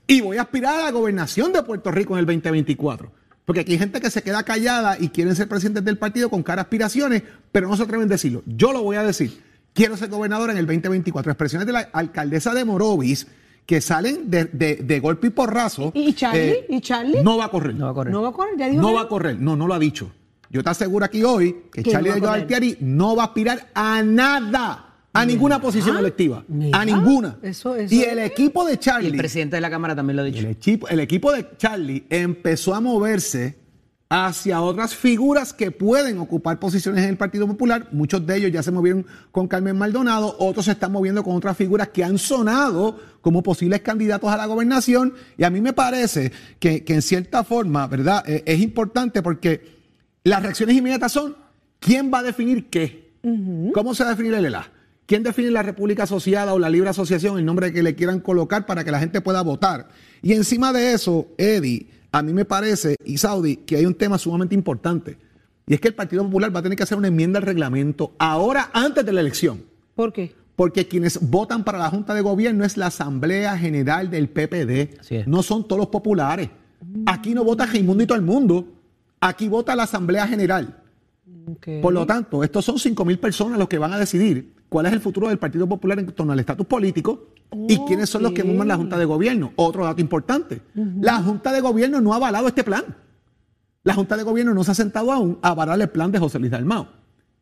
y 0.06 0.20
voy 0.20 0.36
a 0.36 0.42
aspirar 0.42 0.80
a 0.80 0.84
la 0.84 0.90
gobernación 0.90 1.52
de 1.52 1.62
Puerto 1.62 1.90
Rico 1.90 2.14
en 2.14 2.20
el 2.20 2.26
2024. 2.26 3.10
Porque 3.44 3.60
aquí 3.60 3.72
hay 3.72 3.78
gente 3.78 4.00
que 4.00 4.10
se 4.10 4.22
queda 4.22 4.42
callada 4.42 4.96
y 4.98 5.08
quieren 5.08 5.34
ser 5.34 5.48
presidentes 5.48 5.84
del 5.84 5.98
partido 5.98 6.30
con 6.30 6.42
cara 6.42 6.62
a 6.62 6.64
aspiraciones, 6.64 7.22
pero 7.52 7.68
no 7.68 7.76
se 7.76 7.82
atreven 7.82 8.06
a 8.06 8.10
decirlo. 8.10 8.42
Yo 8.46 8.72
lo 8.72 8.82
voy 8.82 8.96
a 8.96 9.02
decir. 9.02 9.42
Quiero 9.74 9.96
ser 9.96 10.08
gobernador 10.08 10.50
en 10.50 10.56
el 10.56 10.66
2024. 10.66 11.32
Expresiones 11.32 11.66
de 11.66 11.72
la 11.72 11.80
alcaldesa 11.92 12.54
de 12.54 12.64
Morovis 12.64 13.26
que 13.66 13.80
salen 13.80 14.30
de, 14.30 14.44
de- 14.46 14.76
de 14.76 15.00
golpe 15.00 15.26
y 15.26 15.30
porrazo. 15.30 15.90
¿Y 15.94 16.12
Charlie? 16.14 16.64
¿Y 16.68 16.80
Charlie? 16.80 17.22
No 17.22 17.36
va 17.36 17.46
a 17.46 17.48
correr. 17.48 17.74
No 17.74 17.86
va 17.86 17.90
a 17.90 17.94
correr. 17.94 18.12
No 18.12 18.22
va 18.22 18.28
a 18.28 18.32
correr, 18.32 18.54
ya 18.56 18.68
dijo 18.68 18.80
No 18.80 18.88
que 18.88 18.94
va 18.94 19.00
a 19.02 19.08
correr. 19.08 19.38
No, 19.40 19.56
no 19.56 19.66
lo 19.66 19.74
ha 19.74 19.78
dicho. 19.78 20.12
Yo 20.50 20.62
te 20.62 20.70
aseguro 20.70 21.04
aquí 21.04 21.24
hoy 21.24 21.64
que 21.72 21.82
Charlie 21.82 22.20
no. 22.20 22.28
Altieri 22.30 22.76
no 22.80 23.16
va 23.16 23.24
a 23.24 23.26
aspirar 23.26 23.68
a 23.74 24.02
nada. 24.02 24.90
A 25.12 25.24
ninguna 25.24 25.60
posición 25.60 25.96
electiva. 25.96 26.44
Mira. 26.48 26.78
A 26.80 26.84
ninguna. 26.84 27.38
Eso- 27.42 27.74
eso- 27.76 27.94
y 27.94 28.02
el 28.02 28.18
equipo 28.20 28.64
de 28.64 28.74
Y 28.74 28.76
Charlie. 28.78 29.10
el 29.10 29.16
presidente 29.16 29.56
de 29.56 29.60
la 29.60 29.70
Cámara 29.70 29.94
también 29.96 30.16
lo 30.16 30.22
ha 30.22 30.24
dicho. 30.24 30.40
El 30.40 30.46
equipo, 30.46 30.88
el 30.88 31.00
equipo 31.00 31.32
de 31.32 31.46
Charlie 31.56 32.04
empezó 32.10 32.74
a 32.74 32.80
moverse 32.80 33.56
hacia 34.14 34.60
otras 34.60 34.94
figuras 34.94 35.52
que 35.52 35.72
pueden 35.72 36.18
ocupar 36.18 36.60
posiciones 36.60 37.02
en 37.02 37.10
el 37.10 37.16
Partido 37.16 37.48
Popular. 37.48 37.88
Muchos 37.90 38.24
de 38.24 38.36
ellos 38.36 38.52
ya 38.52 38.62
se 38.62 38.70
movieron 38.70 39.04
con 39.32 39.48
Carmen 39.48 39.76
Maldonado, 39.76 40.36
otros 40.38 40.66
se 40.66 40.72
están 40.72 40.92
moviendo 40.92 41.24
con 41.24 41.34
otras 41.34 41.56
figuras 41.56 41.88
que 41.88 42.04
han 42.04 42.16
sonado 42.18 43.00
como 43.20 43.42
posibles 43.42 43.80
candidatos 43.80 44.30
a 44.30 44.36
la 44.36 44.46
gobernación. 44.46 45.14
Y 45.36 45.42
a 45.42 45.50
mí 45.50 45.60
me 45.60 45.72
parece 45.72 46.30
que, 46.60 46.84
que 46.84 46.94
en 46.94 47.02
cierta 47.02 47.42
forma, 47.42 47.88
¿verdad? 47.88 48.22
Eh, 48.28 48.44
es 48.46 48.60
importante 48.60 49.20
porque 49.20 49.82
las 50.22 50.42
reacciones 50.42 50.76
inmediatas 50.76 51.10
son 51.10 51.36
¿quién 51.80 52.12
va 52.14 52.20
a 52.20 52.22
definir 52.22 52.70
qué? 52.70 53.14
¿Cómo 53.72 53.94
se 53.94 54.04
va 54.04 54.10
a 54.10 54.12
definir 54.12 54.34
el 54.34 54.44
ELA? 54.44 54.70
¿Quién 55.06 55.24
define 55.24 55.50
la 55.50 55.62
República 55.62 56.04
Asociada 56.04 56.54
o 56.54 56.58
la 56.60 56.70
Libre 56.70 56.90
Asociación, 56.90 57.38
el 57.38 57.44
nombre 57.44 57.72
que 57.72 57.82
le 57.82 57.96
quieran 57.96 58.20
colocar 58.20 58.64
para 58.64 58.84
que 58.84 58.92
la 58.92 59.00
gente 59.00 59.20
pueda 59.20 59.42
votar? 59.42 59.88
Y 60.22 60.34
encima 60.34 60.72
de 60.72 60.92
eso, 60.92 61.26
Eddie, 61.36 61.88
a 62.14 62.22
mí 62.22 62.32
me 62.32 62.44
parece, 62.44 62.94
y 63.04 63.18
Saudi, 63.18 63.56
que 63.56 63.74
hay 63.74 63.86
un 63.86 63.94
tema 63.94 64.18
sumamente 64.18 64.54
importante. 64.54 65.18
Y 65.66 65.74
es 65.74 65.80
que 65.80 65.88
el 65.88 65.94
Partido 65.94 66.22
Popular 66.22 66.54
va 66.54 66.60
a 66.60 66.62
tener 66.62 66.76
que 66.76 66.84
hacer 66.84 66.96
una 66.96 67.08
enmienda 67.08 67.40
al 67.40 67.44
reglamento 67.44 68.12
ahora, 68.20 68.70
antes 68.72 69.04
de 69.04 69.12
la 69.12 69.20
elección. 69.20 69.64
¿Por 69.96 70.12
qué? 70.12 70.32
Porque 70.54 70.86
quienes 70.86 71.28
votan 71.28 71.64
para 71.64 71.76
la 71.76 71.90
Junta 71.90 72.14
de 72.14 72.20
Gobierno 72.20 72.64
es 72.64 72.76
la 72.76 72.86
Asamblea 72.86 73.58
General 73.58 74.10
del 74.10 74.28
PPD. 74.28 75.26
No 75.26 75.42
son 75.42 75.66
todos 75.66 75.80
los 75.80 75.88
populares. 75.88 76.50
Aquí 77.04 77.34
no 77.34 77.42
vota 77.42 77.66
Raimundo 77.66 78.04
y 78.04 78.06
todo 78.06 78.16
el 78.16 78.24
mundo. 78.24 78.68
Aquí 79.18 79.48
vota 79.48 79.74
la 79.74 79.82
Asamblea 79.82 80.28
General. 80.28 80.84
Por 81.82 81.92
lo 81.92 82.06
tanto, 82.06 82.44
estos 82.44 82.64
son 82.64 82.78
5 82.78 83.04
mil 83.04 83.18
personas 83.18 83.58
los 83.58 83.66
que 83.66 83.78
van 83.78 83.92
a 83.92 83.98
decidir 83.98 84.54
cuál 84.74 84.86
es 84.86 84.92
el 84.92 84.98
futuro 84.98 85.28
del 85.28 85.38
Partido 85.38 85.68
Popular 85.68 86.00
en 86.00 86.06
torno 86.06 86.32
al 86.32 86.40
estatus 86.40 86.66
político 86.66 87.28
y 87.68 87.78
quiénes 87.86 88.10
son 88.10 88.24
los 88.24 88.32
que 88.32 88.42
forman 88.42 88.66
la 88.66 88.74
Junta 88.74 88.98
de 88.98 89.04
Gobierno. 89.04 89.52
Otro 89.54 89.84
dato 89.84 90.00
importante. 90.00 90.62
La 91.00 91.22
Junta 91.22 91.52
de 91.52 91.60
Gobierno 91.60 92.00
no 92.00 92.12
ha 92.12 92.16
avalado 92.16 92.48
este 92.48 92.64
plan. 92.64 92.82
La 93.84 93.94
Junta 93.94 94.16
de 94.16 94.24
Gobierno 94.24 94.52
no 94.52 94.64
se 94.64 94.72
ha 94.72 94.74
sentado 94.74 95.12
aún 95.12 95.38
a 95.42 95.50
avalar 95.50 95.80
el 95.80 95.88
plan 95.90 96.10
de 96.10 96.18
José 96.18 96.40
Luis 96.40 96.50
Dalmao. 96.50 96.88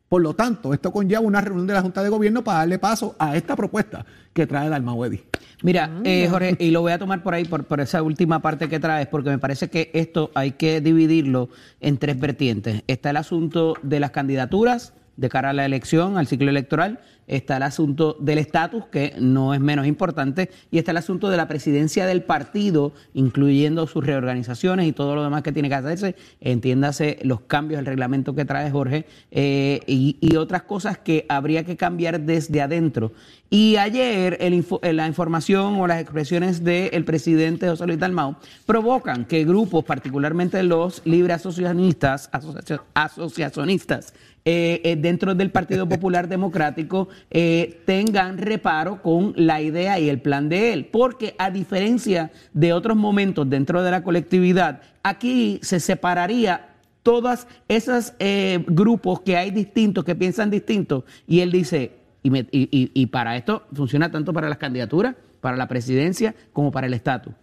Por 0.07 0.21
lo 0.21 0.35
tanto, 0.35 0.75
esto 0.75 0.91
conlleva 0.91 1.21
una 1.21 1.41
reunión 1.41 1.65
de 1.65 1.73
la 1.73 1.81
Junta 1.81 2.03
de 2.03 2.09
Gobierno 2.09 2.43
para 2.43 2.59
darle 2.59 2.77
paso 2.77 3.15
a 3.17 3.35
esta 3.35 3.55
propuesta 3.55 4.05
que 4.31 4.45
trae 4.45 4.69
Dalmao 4.69 5.03
Eddy. 5.03 5.23
Mira, 5.63 5.89
eh, 6.03 6.27
Jorge, 6.29 6.55
y 6.59 6.69
lo 6.69 6.81
voy 6.81 6.91
a 6.91 6.99
tomar 6.99 7.23
por 7.23 7.33
ahí, 7.33 7.45
por, 7.45 7.63
por 7.63 7.81
esa 7.81 8.03
última 8.03 8.43
parte 8.43 8.69
que 8.69 8.79
traes, 8.79 9.07
porque 9.07 9.31
me 9.31 9.39
parece 9.39 9.71
que 9.71 9.89
esto 9.95 10.29
hay 10.35 10.51
que 10.51 10.81
dividirlo 10.81 11.49
en 11.81 11.97
tres 11.97 12.19
vertientes. 12.19 12.83
Está 12.85 13.09
el 13.09 13.17
asunto 13.17 13.73
de 13.81 13.99
las 13.99 14.11
candidaturas, 14.11 14.93
de 15.17 15.29
cara 15.29 15.51
a 15.51 15.53
la 15.53 15.65
elección, 15.65 16.17
al 16.17 16.27
ciclo 16.27 16.49
electoral. 16.49 16.99
Está 17.25 17.55
el 17.55 17.63
asunto 17.63 18.17
del 18.19 18.37
estatus, 18.37 18.85
que 18.87 19.15
no 19.17 19.53
es 19.53 19.61
menos 19.61 19.87
importante, 19.87 20.49
y 20.71 20.77
está 20.77 20.91
el 20.91 20.97
asunto 20.97 21.29
de 21.29 21.37
la 21.37 21.47
presidencia 21.47 22.05
del 22.05 22.23
partido, 22.23 22.91
incluyendo 23.13 23.87
sus 23.87 24.05
reorganizaciones 24.05 24.87
y 24.87 24.91
todo 24.91 25.15
lo 25.15 25.23
demás 25.23 25.41
que 25.41 25.53
tiene 25.53 25.69
que 25.69 25.75
hacerse. 25.75 26.15
Entiéndase 26.41 27.19
los 27.23 27.39
cambios 27.41 27.77
del 27.79 27.85
reglamento 27.85 28.35
que 28.35 28.43
trae 28.43 28.69
Jorge 28.71 29.05
eh, 29.31 29.79
y, 29.87 30.35
otras 30.35 30.63
cosas 30.63 30.97
que 30.97 31.25
habría 31.29 31.63
que 31.63 31.77
cambiar 31.77 32.19
desde 32.19 32.61
adentro. 32.61 33.13
Y 33.49 33.77
ayer 33.77 34.37
eh, 34.41 34.93
la 34.93 35.07
información 35.07 35.79
o 35.79 35.87
las 35.87 36.01
expresiones 36.01 36.63
del 36.63 37.05
presidente 37.05 37.69
José 37.69 37.85
Luis 37.85 37.99
Dalmau 37.99 38.35
provocan 38.65 39.25
que 39.25 39.45
grupos, 39.45 39.85
particularmente 39.85 40.61
los 40.63 41.01
libre 41.05 41.33
asociacionistas, 41.33 42.29
asocia- 42.33 42.81
asociacionistas, 42.95 44.13
eh, 44.45 44.81
eh, 44.83 44.95
dentro 44.97 45.35
del 45.35 45.51
Partido 45.51 45.87
Popular 45.87 46.27
Democrático 46.27 47.07
eh, 47.31 47.81
tengan 47.85 48.37
reparo 48.37 49.01
con 49.01 49.33
la 49.37 49.61
idea 49.61 49.99
y 49.99 50.09
el 50.09 50.19
plan 50.21 50.49
de 50.49 50.73
él. 50.73 50.85
Porque 50.85 51.35
a 51.37 51.49
diferencia 51.51 52.31
de 52.53 52.73
otros 52.73 52.97
momentos 52.97 53.49
dentro 53.49 53.81
de 53.83 53.91
la 53.91 54.03
colectividad, 54.03 54.81
aquí 55.03 55.59
se 55.61 55.79
separaría 55.79 56.69
todas 57.03 57.47
esas 57.67 58.15
eh, 58.19 58.63
grupos 58.67 59.21
que 59.21 59.35
hay 59.37 59.51
distintos, 59.51 60.03
que 60.05 60.15
piensan 60.15 60.49
distintos, 60.49 61.03
y 61.27 61.41
él 61.41 61.51
dice, 61.51 61.91
y, 62.23 62.29
me- 62.29 62.47
y- 62.51 62.69
y- 62.71 62.91
y 62.93 63.05
para 63.07 63.35
esto 63.35 63.63
funciona 63.73 64.09
tanto 64.11 64.31
para 64.33 64.47
las 64.49 64.57
candidaturas, 64.57 65.15
para 65.41 65.57
la 65.57 65.67
presidencia, 65.67 66.33
como 66.53 66.71
para 66.71 66.87
el 66.87 66.93
estatus. 66.93 67.33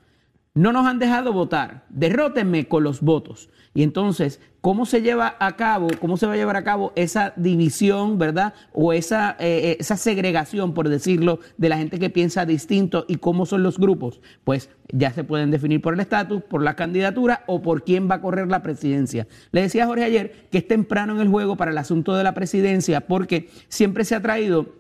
No 0.55 0.73
nos 0.73 0.87
han 0.87 0.99
dejado 0.99 1.33
votar, 1.33 1.85
derrótenme 1.91 2.67
con 2.67 2.83
los 2.85 3.01
votos. 3.03 3.51
Y 3.73 3.85
entonces, 3.85 4.41
¿cómo 4.61 4.85
se 4.85 5.01
lleva 5.01 5.37
a 5.39 5.55
cabo, 5.55 5.89
cómo 6.01 6.17
se 6.17 6.27
va 6.27 6.33
a 6.33 6.37
llevar 6.37 6.57
a 6.57 6.65
cabo 6.65 6.93
esa 6.97 7.33
división, 7.37 8.19
verdad? 8.19 8.53
O 8.73 8.93
esa, 8.93 9.37
eh, 9.39 9.71
eh, 9.71 9.77
esa 9.79 9.97
segregación, 9.97 10.75
por 10.75 10.89
decirlo, 10.89 11.39
de 11.57 11.69
la 11.69 11.79
gente 11.79 12.01
que 12.01 12.11
piensa 12.11 12.45
distinto 12.45 13.05
y 13.07 13.17
cómo 13.17 13.47
son 13.47 13.63
los 13.63 13.79
grupos? 13.79 14.21
Pues 14.43 14.71
ya 14.93 15.13
se 15.13 15.23
pueden 15.23 15.53
definir 15.53 15.81
por 15.81 15.95
el 15.95 16.01
estatus, 16.01 16.43
por 16.43 16.63
la 16.63 16.75
candidatura 16.75 17.45
o 17.47 17.63
por 17.63 17.85
quién 17.85 18.11
va 18.11 18.17
a 18.17 18.21
correr 18.21 18.49
la 18.49 18.63
presidencia. 18.63 19.29
Le 19.53 19.63
decía 19.63 19.85
a 19.85 19.87
Jorge 19.87 20.05
ayer 20.05 20.49
que 20.51 20.59
es 20.59 20.67
temprano 20.67 21.15
en 21.15 21.21
el 21.21 21.29
juego 21.29 21.57
para 21.57 21.71
el 21.71 21.79
asunto 21.79 22.17
de 22.17 22.25
la 22.25 22.35
presidencia 22.35 23.03
porque 23.03 23.51
siempre 23.69 24.05
se 24.05 24.17
ha 24.17 24.23
traído 24.23 24.75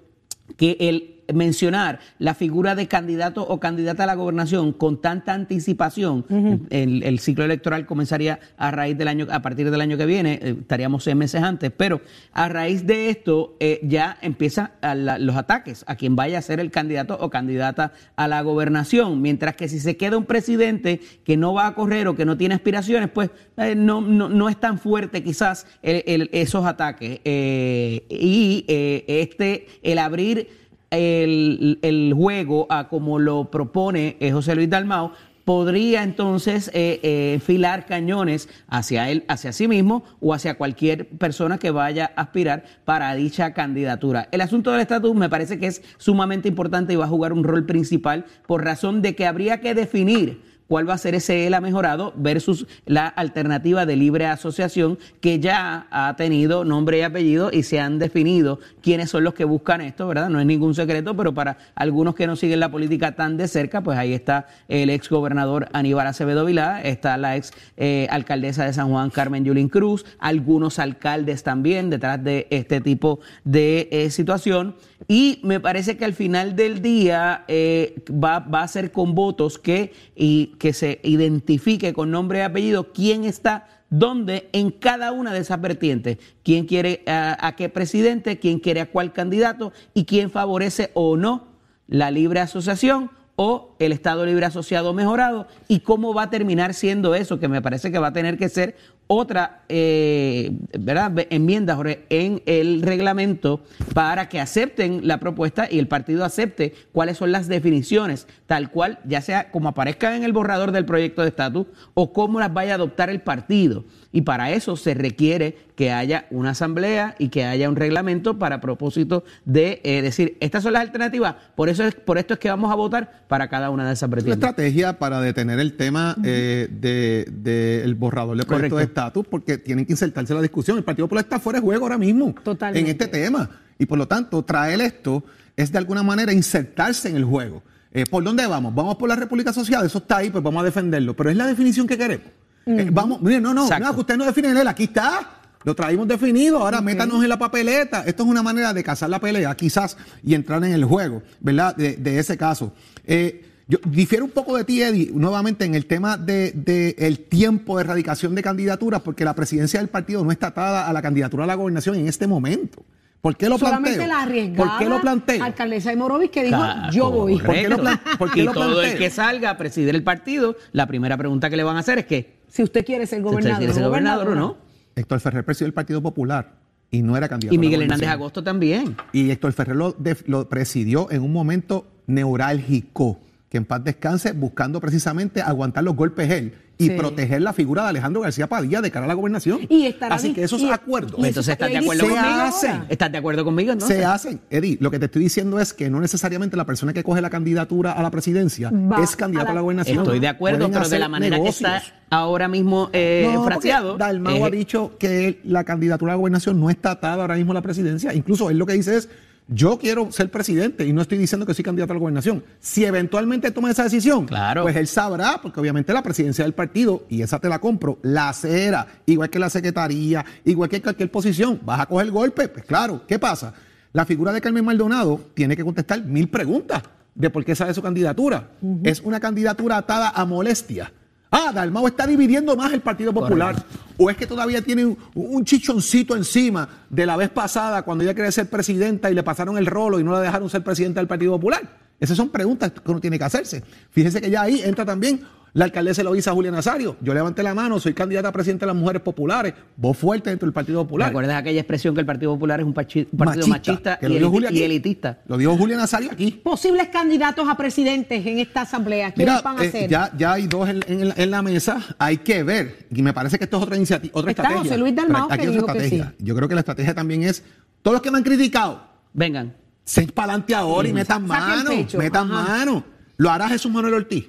que 0.56 0.76
el 0.80 1.19
mencionar 1.34 1.98
la 2.18 2.34
figura 2.34 2.74
de 2.74 2.86
candidato 2.88 3.46
o 3.46 3.60
candidata 3.60 4.04
a 4.04 4.06
la 4.06 4.14
gobernación 4.14 4.72
con 4.72 5.00
tanta 5.00 5.32
anticipación, 5.34 6.24
el, 6.70 7.02
el 7.02 7.18
ciclo 7.18 7.44
electoral 7.44 7.86
comenzaría 7.86 8.40
a 8.56 8.70
raíz 8.70 8.96
del 8.96 9.08
año, 9.08 9.26
a 9.30 9.42
partir 9.42 9.70
del 9.70 9.80
año 9.80 9.96
que 9.96 10.06
viene, 10.06 10.38
eh, 10.42 10.56
estaríamos 10.60 11.04
seis 11.04 11.16
meses 11.16 11.42
antes, 11.42 11.70
pero 11.76 12.00
a 12.32 12.48
raíz 12.48 12.86
de 12.86 13.10
esto 13.10 13.56
eh, 13.60 13.80
ya 13.82 14.16
empiezan 14.22 14.70
los 15.18 15.36
ataques 15.36 15.84
a 15.86 15.96
quien 15.96 16.16
vaya 16.16 16.38
a 16.38 16.42
ser 16.42 16.60
el 16.60 16.70
candidato 16.70 17.16
o 17.20 17.30
candidata 17.30 17.92
a 18.16 18.28
la 18.28 18.42
gobernación, 18.42 19.20
mientras 19.22 19.56
que 19.56 19.68
si 19.68 19.80
se 19.80 19.96
queda 19.96 20.16
un 20.16 20.24
presidente 20.24 21.00
que 21.24 21.36
no 21.36 21.52
va 21.54 21.66
a 21.66 21.74
correr 21.74 22.08
o 22.08 22.14
que 22.14 22.24
no 22.24 22.36
tiene 22.36 22.54
aspiraciones, 22.54 23.08
pues 23.10 23.30
eh, 23.56 23.74
no, 23.74 24.00
no, 24.00 24.28
no 24.28 24.48
es 24.48 24.58
tan 24.58 24.78
fuerte 24.78 25.22
quizás 25.22 25.66
el- 25.82 26.02
el- 26.06 26.30
esos 26.32 26.64
ataques. 26.64 27.20
Y 27.24 28.64
este, 28.68 29.66
el 29.82 29.98
abrir 29.98 30.48
el, 30.90 31.78
el 31.82 32.12
juego 32.14 32.66
a 32.68 32.88
como 32.88 33.18
lo 33.18 33.50
propone 33.50 34.16
eh, 34.20 34.32
José 34.32 34.54
Luis 34.54 34.68
Dalmao, 34.68 35.12
podría 35.44 36.02
entonces 36.04 36.70
eh, 36.74 37.00
eh, 37.02 37.32
enfilar 37.34 37.86
cañones 37.86 38.48
hacia 38.68 39.10
él, 39.10 39.24
hacia 39.26 39.52
sí 39.52 39.66
mismo 39.66 40.04
o 40.20 40.34
hacia 40.34 40.56
cualquier 40.56 41.08
persona 41.08 41.58
que 41.58 41.70
vaya 41.70 42.12
a 42.14 42.22
aspirar 42.22 42.64
para 42.84 43.14
dicha 43.14 43.52
candidatura. 43.52 44.28
El 44.30 44.42
asunto 44.42 44.70
del 44.70 44.80
estatus 44.80 45.14
me 45.14 45.28
parece 45.28 45.58
que 45.58 45.66
es 45.66 45.82
sumamente 45.98 46.48
importante 46.48 46.92
y 46.92 46.96
va 46.96 47.06
a 47.06 47.08
jugar 47.08 47.32
un 47.32 47.42
rol 47.42 47.66
principal 47.66 48.26
por 48.46 48.64
razón 48.64 49.02
de 49.02 49.16
que 49.16 49.26
habría 49.26 49.60
que 49.60 49.74
definir 49.74 50.49
cuál 50.70 50.88
va 50.88 50.94
a 50.94 50.98
ser 50.98 51.16
ese 51.16 51.48
ELA 51.48 51.60
mejorado 51.60 52.12
versus 52.14 52.68
la 52.86 53.08
alternativa 53.08 53.86
de 53.86 53.96
libre 53.96 54.26
asociación 54.26 55.00
que 55.20 55.40
ya 55.40 55.88
ha 55.90 56.14
tenido 56.14 56.64
nombre 56.64 56.98
y 56.98 57.02
apellido 57.02 57.50
y 57.52 57.64
se 57.64 57.80
han 57.80 57.98
definido 57.98 58.60
quiénes 58.80 59.10
son 59.10 59.24
los 59.24 59.34
que 59.34 59.44
buscan 59.44 59.80
esto, 59.80 60.06
¿verdad? 60.06 60.28
No 60.28 60.38
es 60.38 60.46
ningún 60.46 60.76
secreto, 60.76 61.16
pero 61.16 61.34
para 61.34 61.58
algunos 61.74 62.14
que 62.14 62.28
no 62.28 62.36
siguen 62.36 62.60
la 62.60 62.70
política 62.70 63.16
tan 63.16 63.36
de 63.36 63.48
cerca, 63.48 63.80
pues 63.80 63.98
ahí 63.98 64.12
está 64.12 64.46
el 64.68 64.90
ex 64.90 65.08
gobernador 65.08 65.68
Aníbal 65.72 66.06
Acevedo 66.06 66.44
Vilá, 66.44 66.80
está 66.82 67.16
la 67.16 67.34
ex 67.34 67.52
eh, 67.76 68.06
alcaldesa 68.08 68.64
de 68.64 68.72
San 68.72 68.90
Juan, 68.90 69.10
Carmen 69.10 69.44
Yulín 69.44 69.70
Cruz, 69.70 70.06
algunos 70.20 70.78
alcaldes 70.78 71.42
también 71.42 71.90
detrás 71.90 72.22
de 72.22 72.46
este 72.50 72.80
tipo 72.80 73.18
de 73.42 73.88
eh, 73.90 74.10
situación. 74.10 74.76
Y 75.08 75.40
me 75.42 75.58
parece 75.58 75.96
que 75.96 76.04
al 76.04 76.14
final 76.14 76.54
del 76.54 76.80
día 76.80 77.44
eh, 77.48 78.04
va, 78.08 78.38
va 78.38 78.62
a 78.62 78.68
ser 78.68 78.92
con 78.92 79.16
votos 79.16 79.58
que, 79.58 79.92
y, 80.14 80.54
que 80.60 80.74
se 80.74 81.00
identifique 81.02 81.94
con 81.94 82.10
nombre 82.10 82.40
y 82.40 82.42
apellido 82.42 82.92
quién 82.92 83.24
está 83.24 83.66
dónde 83.88 84.50
en 84.52 84.70
cada 84.70 85.10
una 85.10 85.32
de 85.32 85.40
esas 85.40 85.58
vertientes. 85.58 86.18
Quién 86.44 86.66
quiere 86.66 87.02
a, 87.06 87.54
qué 87.56 87.70
presidente, 87.70 88.38
quién 88.38 88.60
quiere 88.60 88.82
a 88.82 88.90
cuál 88.90 89.14
candidato 89.14 89.72
y 89.94 90.04
quién 90.04 90.30
favorece 90.30 90.90
o 90.92 91.16
no 91.16 91.48
la 91.88 92.10
libre 92.10 92.40
asociación 92.40 93.10
o 93.42 93.74
el 93.78 93.92
Estado 93.92 94.26
Libre 94.26 94.44
Asociado 94.44 94.92
mejorado 94.92 95.46
y 95.66 95.80
cómo 95.80 96.12
va 96.12 96.24
a 96.24 96.30
terminar 96.30 96.74
siendo 96.74 97.14
eso, 97.14 97.40
que 97.40 97.48
me 97.48 97.62
parece 97.62 97.90
que 97.90 97.98
va 97.98 98.08
a 98.08 98.12
tener 98.12 98.36
que 98.36 98.50
ser 98.50 98.76
otra 99.06 99.62
eh, 99.70 100.52
¿verdad? 100.78 101.10
Ve- 101.10 101.26
enmienda 101.30 101.78
en 102.10 102.42
el 102.44 102.82
reglamento 102.82 103.62
para 103.94 104.28
que 104.28 104.40
acepten 104.40 105.08
la 105.08 105.18
propuesta 105.20 105.66
y 105.70 105.78
el 105.78 105.88
partido 105.88 106.22
acepte 106.22 106.74
cuáles 106.92 107.16
son 107.16 107.32
las 107.32 107.48
definiciones, 107.48 108.26
tal 108.46 108.70
cual, 108.70 108.98
ya 109.06 109.22
sea 109.22 109.50
como 109.50 109.70
aparezca 109.70 110.14
en 110.14 110.22
el 110.22 110.34
borrador 110.34 110.70
del 110.70 110.84
proyecto 110.84 111.22
de 111.22 111.28
estatus 111.28 111.66
o 111.94 112.12
cómo 112.12 112.40
las 112.40 112.52
vaya 112.52 112.72
a 112.72 112.74
adoptar 112.74 113.08
el 113.08 113.22
partido. 113.22 113.84
Y 114.12 114.22
para 114.22 114.50
eso 114.50 114.76
se 114.76 114.92
requiere 114.94 115.56
que 115.76 115.92
haya 115.92 116.26
una 116.30 116.50
asamblea 116.50 117.14
y 117.20 117.28
que 117.28 117.44
haya 117.44 117.68
un 117.68 117.76
reglamento 117.76 118.38
para 118.40 118.60
propósito 118.60 119.22
de 119.44 119.80
eh, 119.84 120.02
decir, 120.02 120.36
estas 120.40 120.64
son 120.64 120.72
las 120.72 120.82
alternativas, 120.82 121.36
por 121.54 121.68
eso 121.68 121.84
es, 121.84 121.94
por 121.94 122.18
esto 122.18 122.34
es 122.34 122.40
que 122.40 122.48
vamos 122.50 122.72
a 122.72 122.74
votar 122.74 123.22
para 123.28 123.48
cada 123.48 123.70
una 123.70 123.86
de 123.86 123.92
esas 123.92 124.08
Una 124.08 124.16
vertientes. 124.16 124.48
estrategia 124.48 124.98
para 124.98 125.20
detener 125.20 125.60
el 125.60 125.74
tema 125.76 126.16
eh, 126.24 126.66
de- 126.70 127.24
del 127.30 127.94
borrador 127.94 128.36
del 128.36 128.46
proyecto 128.46 128.74
Correcto. 128.74 128.76
de 128.78 128.82
estatus, 128.84 129.26
porque 129.28 129.58
tienen 129.58 129.86
que 129.86 129.92
insertarse 129.92 130.32
en 130.32 130.38
la 130.38 130.42
discusión. 130.42 130.76
El 130.76 130.82
Partido 130.84 131.06
Popular 131.06 131.24
está 131.24 131.38
fuera 131.38 131.60
de 131.60 131.64
juego 131.64 131.84
ahora 131.84 131.98
mismo 131.98 132.34
Totalmente. 132.42 132.80
en 132.90 132.96
este 132.96 133.06
tema. 133.06 133.48
Y 133.78 133.86
por 133.86 133.96
lo 133.96 134.08
tanto, 134.08 134.42
traer 134.44 134.80
esto 134.80 135.22
es 135.56 135.70
de 135.70 135.78
alguna 135.78 136.02
manera 136.02 136.32
insertarse 136.32 137.08
en 137.08 137.16
el 137.16 137.24
juego. 137.24 137.62
Eh, 137.92 138.04
¿Por 138.10 138.24
dónde 138.24 138.46
vamos? 138.46 138.74
Vamos 138.74 138.96
por 138.96 139.08
la 139.08 139.16
República 139.16 139.52
Social, 139.52 139.86
eso 139.86 139.98
está 139.98 140.18
ahí, 140.18 140.30
pues 140.30 140.42
vamos 140.42 140.60
a 140.62 140.64
defenderlo. 140.64 141.14
Pero 141.14 141.30
es 141.30 141.36
la 141.36 141.46
definición 141.46 141.86
que 141.86 141.96
queremos. 141.96 142.26
Eh, 142.66 142.88
vamos, 142.92 143.20
mire, 143.22 143.40
no, 143.40 143.52
no, 143.54 143.64
Exacto. 143.64 143.84
no, 143.88 143.94
que 143.94 144.00
usted 144.00 144.16
no 144.16 144.24
define 144.26 144.48
en 144.50 144.58
él, 144.58 144.68
aquí 144.68 144.84
está. 144.84 145.36
Lo 145.64 145.74
traímos 145.74 146.08
definido, 146.08 146.58
ahora 146.58 146.80
métanos 146.80 147.22
en 147.22 147.28
la 147.28 147.38
papeleta. 147.38 148.02
Esto 148.06 148.22
es 148.22 148.28
una 148.28 148.42
manera 148.42 148.72
de 148.72 148.82
cazar 148.82 149.10
la 149.10 149.18
pelea, 149.20 149.54
quizás, 149.54 149.96
y 150.24 150.34
entrar 150.34 150.64
en 150.64 150.72
el 150.72 150.84
juego, 150.84 151.22
¿verdad? 151.40 151.76
De, 151.76 151.96
de 151.96 152.18
ese 152.18 152.38
caso. 152.38 152.72
Eh, 153.06 153.44
yo 153.68 153.78
difiero 153.84 154.24
un 154.24 154.30
poco 154.30 154.56
de 154.56 154.64
ti, 154.64 154.82
Eddie, 154.82 155.10
nuevamente 155.12 155.64
en 155.66 155.74
el 155.74 155.84
tema 155.86 156.16
del 156.16 156.64
de, 156.64 156.96
el 156.98 157.20
tiempo 157.20 157.76
de 157.76 157.84
erradicación 157.84 158.34
de 158.34 158.42
candidaturas, 158.42 159.02
porque 159.02 159.24
la 159.24 159.34
presidencia 159.34 159.78
del 159.80 159.88
partido 159.90 160.24
no 160.24 160.32
está 160.32 160.48
atada 160.48 160.88
a 160.88 160.92
la 160.94 161.02
candidatura 161.02 161.44
a 161.44 161.46
la 161.46 161.54
gobernación 161.56 161.94
en 161.96 162.08
este 162.08 162.26
momento. 162.26 162.82
¿Por 163.20 163.36
qué 163.36 163.50
lo 163.50 163.58
Solamente 163.58 163.98
planteo? 163.98 164.16
la 164.16 164.22
arriesgada 164.22 164.70
¿Por 164.70 164.78
qué 164.78 164.88
lo 164.88 165.00
planteo? 165.02 165.44
alcaldesa 165.44 165.90
de 165.90 165.96
Morovis 165.96 166.30
que 166.30 166.42
dijo, 166.44 166.62
yo 166.90 167.10
voy. 167.10 167.38
¿Por 167.38 167.54
qué 167.54 167.68
lo 167.68 167.76
plan- 167.78 168.00
por 168.18 168.32
qué 168.32 168.40
y 168.40 168.44
lo 168.44 168.52
todo 168.54 168.80
el 168.82 168.96
que 168.96 169.10
salga 169.10 169.50
a 169.50 169.58
presidir 169.58 169.94
el 169.94 170.02
partido, 170.02 170.56
la 170.72 170.86
primera 170.86 171.18
pregunta 171.18 171.50
que 171.50 171.56
le 171.58 171.62
van 171.62 171.76
a 171.76 171.80
hacer 171.80 171.98
es 171.98 172.06
que 172.06 172.39
Si 172.50 172.62
usted 172.62 172.84
quiere 172.84 173.06
ser 173.06 173.18
si 173.18 173.24
gobernador. 173.24 173.58
quiere 173.58 173.72
ser 173.72 173.84
gobernador 173.84 174.28
o 174.28 174.34
no. 174.34 174.56
Héctor 174.96 175.20
Ferrer 175.20 175.44
presidió 175.44 175.66
el 175.66 175.74
Partido 175.74 176.02
Popular 176.02 176.52
y 176.90 177.02
no 177.02 177.16
era 177.16 177.28
candidato. 177.28 177.54
Y 177.54 177.56
a 177.56 177.58
la 177.58 177.60
Miguel 177.60 177.82
Hernández. 177.82 178.08
Agosto 178.08 178.42
también. 178.44 178.96
Y 179.12 179.30
Héctor 179.30 179.52
Ferrer 179.52 179.76
lo 179.76 180.48
presidió 180.48 181.10
en 181.10 181.22
un 181.22 181.32
momento 181.32 181.86
neurálgico, 182.06 183.18
que 183.50 183.58
en 183.58 183.64
paz 183.64 183.82
descanse, 183.84 184.32
buscando 184.32 184.80
precisamente 184.80 185.42
aguantar 185.42 185.82
los 185.84 185.96
golpes 185.96 186.30
él 186.30 186.54
y 186.78 186.84
Sí. 186.86 186.90
proteger 186.92 187.42
la 187.42 187.52
figura 187.52 187.82
de 187.82 187.88
Alejandro 187.90 188.22
García 188.22 188.46
Padilla 188.46 188.80
de 188.80 188.90
cara 188.92 189.04
a 189.04 189.08
la 189.08 189.14
gobernación. 189.14 189.58
Y 189.68 189.94
Así 190.08 190.32
que 190.32 190.44
esos 190.44 190.62
y- 190.62 190.70
acuerdos 190.70 191.16
y 191.18 191.26
Entonces, 191.26 191.52
¿estás 191.52 191.68
de 191.68 191.78
acuerdo 191.78 192.04
se 192.04 192.08
conmigo? 192.10 192.28
hacen. 192.42 192.84
¿Estás 192.88 193.10
de 193.12 193.18
acuerdo 193.18 193.44
conmigo? 193.44 193.72
entonces? 193.72 193.98
se 193.98 194.04
hacen. 194.04 194.40
Eddie, 194.50 194.78
lo 194.80 194.90
que 194.92 194.98
te 195.00 195.06
estoy 195.06 195.24
diciendo 195.24 195.58
es 195.60 195.74
que 195.74 195.90
no 195.90 196.00
necesariamente 196.00 196.56
la 196.56 196.64
persona 196.64 196.92
que 196.92 197.02
coge 197.02 197.20
la 197.20 197.28
candidatura 197.28 197.90
a 197.92 198.02
la 198.02 198.10
presidencia 198.12 198.70
Va 198.70 199.02
es 199.02 199.16
candidato 199.16 199.48
a 199.48 199.50
a 199.50 199.54
la- 199.56 199.60
gobernación. 199.62 199.98
Estoy 199.98 200.20
de 200.20 200.28
acuerdo, 200.28 200.58
Pueden 200.60 200.72
pero 200.72 200.88
de 200.88 200.98
la 201.00 201.08
manera 201.08 201.36
negocios. 201.36 201.68
que 201.70 201.76
está 201.76 201.92
ahora 202.08 202.46
mismo 202.46 202.88
eh, 202.92 203.30
No, 203.34 203.44
fraseado. 203.44 203.98
Dalmau 203.98 204.44
ha 204.44 204.50
dicho 204.50 204.96
que 204.96 205.40
la 205.44 205.64
candidatura 205.64 206.12
a 206.12 206.14
la 206.14 206.18
gobernación 206.20 206.58
no 206.60 206.70
está 206.70 206.92
atada 206.92 207.22
ahora 207.22 207.34
mismo 207.34 207.50
a 207.50 207.56
la 207.56 207.62
presidencia. 207.62 208.14
Incluso 208.14 208.48
él 208.48 208.58
lo 208.58 208.64
que 208.64 208.74
dice 208.74 208.96
es, 208.96 209.08
yo 209.52 209.78
quiero 209.80 210.12
ser 210.12 210.30
presidente 210.30 210.86
y 210.86 210.92
no 210.92 211.02
estoy 211.02 211.18
diciendo 211.18 211.44
que 211.44 211.54
soy 211.54 211.64
candidato 211.64 211.92
a 211.92 211.96
la 211.96 212.00
gobernación. 212.00 212.44
Si 212.60 212.84
eventualmente 212.84 213.50
toma 213.50 213.68
esa 213.70 213.82
decisión, 213.82 214.26
Claro. 214.26 214.62
pues 214.62 214.76
él 214.76 214.86
sabrá, 214.86 215.40
porque 215.42 215.58
obviamente 215.58 215.92
la 215.92 216.02
presidencia 216.04 216.44
del 216.44 216.54
partido, 216.54 217.04
y 217.08 217.22
esa 217.22 217.40
te 217.40 217.48
la 217.48 217.58
compro, 217.58 217.98
la 218.02 218.28
acera, 218.28 218.86
igual 219.06 219.28
que 219.28 219.40
la 219.40 219.50
secretaría, 219.50 220.24
igual 220.44 220.68
que 220.68 220.80
cualquier 220.80 221.10
posición, 221.10 221.60
vas 221.64 221.80
a 221.80 221.86
coger 221.86 222.12
golpe, 222.12 222.46
pues 222.48 222.64
claro, 222.64 223.02
¿qué 223.08 223.18
pasa? 223.18 223.52
La 223.92 224.06
figura 224.06 224.32
de 224.32 224.40
Carmen 224.40 224.64
Maldonado 224.64 225.20
tiene 225.34 225.56
que 225.56 225.64
contestar 225.64 226.04
mil 226.04 226.28
preguntas 226.28 226.84
de 227.12 227.28
por 227.28 227.44
qué 227.44 227.56
sabe 227.56 227.74
su 227.74 227.82
candidatura. 227.82 228.50
Es 228.84 229.00
una 229.00 229.18
candidatura 229.18 229.78
atada 229.78 230.10
a 230.10 230.24
molestia. 230.24 230.92
Ah, 231.32 231.50
Dalmau 231.52 231.86
está 231.88 232.06
dividiendo 232.06 232.54
más 232.56 232.72
el 232.72 232.80
Partido 232.82 233.12
Popular. 233.12 233.56
O 234.02 234.08
es 234.08 234.16
que 234.16 234.26
todavía 234.26 234.62
tiene 234.62 234.96
un, 235.14 235.44
chichoncito 235.44 236.16
encima 236.16 236.66
de 236.88 237.04
la 237.04 237.18
vez 237.18 237.28
pasada 237.28 237.82
cuando 237.82 238.02
ella 238.02 238.14
quería 238.14 238.32
ser 238.32 238.48
presidenta 238.48 239.10
y 239.10 239.14
le 239.14 239.22
pasaron 239.22 239.58
el 239.58 239.66
rolo 239.66 240.00
y 240.00 240.04
no 240.04 240.12
la 240.12 240.20
dejaron 240.20 240.48
ser 240.48 240.64
presidenta 240.64 241.00
del 241.00 241.06
Partido 241.06 241.32
Popular. 241.32 241.76
Esas 242.00 242.16
son 242.16 242.30
preguntas 242.30 242.72
que 242.72 242.90
uno 242.90 242.98
tiene 242.98 243.18
que 243.18 243.24
hacerse. 243.24 243.62
Fíjese 243.90 244.22
que 244.22 244.30
ya 244.30 244.40
ahí 244.40 244.62
entra 244.64 244.86
también 244.86 245.20
la 245.52 245.64
alcaldesa 245.64 246.02
Eloísa 246.02 246.32
Julia 246.32 246.50
Nazario. 246.50 246.96
Yo 247.00 247.12
levanté 247.12 247.42
la 247.42 247.54
mano, 247.54 247.80
soy 247.80 247.92
candidata 247.94 248.28
a 248.28 248.32
presidenta 248.32 248.66
de 248.66 248.72
las 248.72 248.80
mujeres 248.80 249.02
populares, 249.02 249.54
voz 249.76 249.96
fuerte 249.98 250.30
dentro 250.30 250.46
del 250.46 250.52
Partido 250.52 250.84
Popular. 250.84 251.08
¿Recuerdas 251.08 251.36
aquella 251.38 251.60
expresión 251.60 251.94
que 251.94 252.00
el 252.00 252.06
Partido 252.06 252.32
Popular 252.34 252.60
es 252.60 252.66
un, 252.66 252.72
partido 252.72 253.08
machista, 253.46 253.98
que 253.98 254.06
y, 254.06 254.08
lo 254.10 254.14
dijo 254.14 254.28
eliti- 254.28 254.32
Julia 254.32 254.50
y 254.50 254.54
aquí. 254.54 254.62
elitista? 254.62 255.18
Lo 255.26 255.36
dijo 255.36 255.56
Julia 255.56 255.76
Nazario 255.76 256.10
aquí. 256.12 256.30
Posibles 256.30 256.88
candidatos 256.88 257.48
a 257.48 257.56
presidentes 257.56 258.24
en 258.24 258.38
esta 258.38 258.62
asamblea. 258.62 259.12
¿Quiénes 259.12 259.34
Mira, 259.34 259.42
van 259.42 259.58
a 259.58 259.64
eh, 259.64 259.70
ser? 259.70 259.90
ya, 259.90 260.12
ya 260.16 260.32
hay 260.34 260.46
dos 260.46 260.68
en, 260.68 260.80
en 260.86 261.08
la, 261.08 261.14
en 261.16 261.30
la 261.30 261.42
mesa, 261.42 261.80
hay 261.98 262.18
que 262.18 262.42
ver, 262.42 262.86
y 262.90 263.02
me 263.02 263.12
parece 263.12 263.38
que 263.38 263.44
esto 263.44 263.56
es 263.56 263.62
otra 263.64 263.76
iniciativa, 263.76 264.12
otra 264.14 264.30
Está 264.30 264.42
estrategia. 264.42 264.70
José 264.70 264.78
Luis 264.80 264.94
Dalmau, 264.94 265.28
que 265.28 265.36
dijo 265.38 265.52
que 265.52 265.58
estrategia. 265.58 266.14
sí. 266.18 266.24
Yo 266.24 266.36
creo 266.36 266.48
que 266.48 266.54
la 266.54 266.60
estrategia 266.60 266.94
también 266.94 267.22
es, 267.24 267.42
todos 267.82 267.94
los 267.94 268.02
que 268.02 268.10
me 268.10 268.18
han 268.18 268.24
criticado, 268.24 268.82
Vengan. 269.12 269.54
se 269.84 270.06
para 270.06 270.32
adelante 270.32 270.54
ahora 270.54 270.88
y 270.88 270.92
metan 270.92 271.26
mano, 271.26 271.70
metan 271.98 272.30
ajá. 272.30 272.48
mano. 272.58 272.84
Lo 273.16 273.30
hará 273.30 273.48
Jesús 273.48 273.70
Manuel 273.72 273.94
Ortiz. 273.94 274.26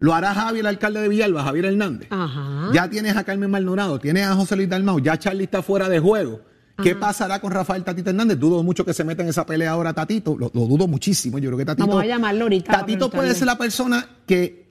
Lo 0.00 0.14
hará 0.14 0.32
Javier, 0.34 0.60
el 0.60 0.66
alcalde 0.66 1.00
de 1.00 1.08
Villalba, 1.08 1.42
Javier 1.42 1.64
Hernández. 1.66 2.06
Ajá. 2.10 2.70
Ya 2.72 2.88
tienes 2.88 3.16
a 3.16 3.24
Carmen 3.24 3.50
Maldonado, 3.50 3.98
tienes 3.98 4.26
a 4.26 4.34
José 4.34 4.54
Luis 4.56 4.68
Dalmau, 4.68 5.00
ya 5.00 5.18
Charlie 5.18 5.44
está 5.44 5.60
fuera 5.62 5.88
de 5.88 5.98
juego. 5.98 6.40
¿Qué 6.80 6.94
pasará 6.94 7.40
con 7.40 7.50
Rafael 7.50 7.82
Tatito 7.82 8.10
Hernández? 8.10 8.38
Dudo 8.38 8.62
mucho 8.62 8.84
que 8.84 8.94
se 8.94 9.02
meta 9.02 9.24
en 9.24 9.28
esa 9.28 9.44
pelea 9.44 9.72
ahora 9.72 9.92
Tatito. 9.92 10.36
Lo, 10.38 10.48
lo 10.54 10.66
dudo 10.66 10.86
muchísimo. 10.86 11.38
Yo 11.40 11.48
creo 11.48 11.58
que 11.58 11.64
Tatito. 11.64 11.88
Vamos 11.88 12.04
a 12.04 12.06
llamarlo 12.06 12.44
ahorita 12.44 12.70
Tatito 12.70 13.10
puede 13.10 13.34
ser 13.34 13.46
la 13.46 13.58
persona 13.58 14.06
que 14.26 14.70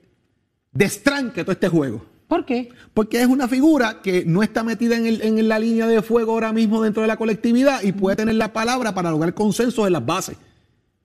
destranque 0.72 1.42
todo 1.42 1.52
este 1.52 1.68
juego. 1.68 2.04
¿Por 2.26 2.44
qué? 2.46 2.70
Porque 2.94 3.20
es 3.20 3.26
una 3.26 3.46
figura 3.48 4.00
que 4.02 4.24
no 4.26 4.42
está 4.42 4.62
metida 4.62 4.96
en, 4.96 5.06
el- 5.06 5.20
en 5.22 5.48
la 5.48 5.58
línea 5.58 5.86
de 5.86 6.00
fuego 6.02 6.32
ahora 6.32 6.52
mismo 6.52 6.82
dentro 6.82 7.02
de 7.02 7.08
la 7.08 7.16
colectividad 7.18 7.82
y 7.82 7.92
puede 7.92 8.16
tener 8.16 8.34
la 8.36 8.52
palabra 8.54 8.94
para 8.94 9.10
lograr 9.10 9.34
consensos 9.34 9.86
en 9.86 9.92
las 9.92 10.04
bases. 10.04 10.36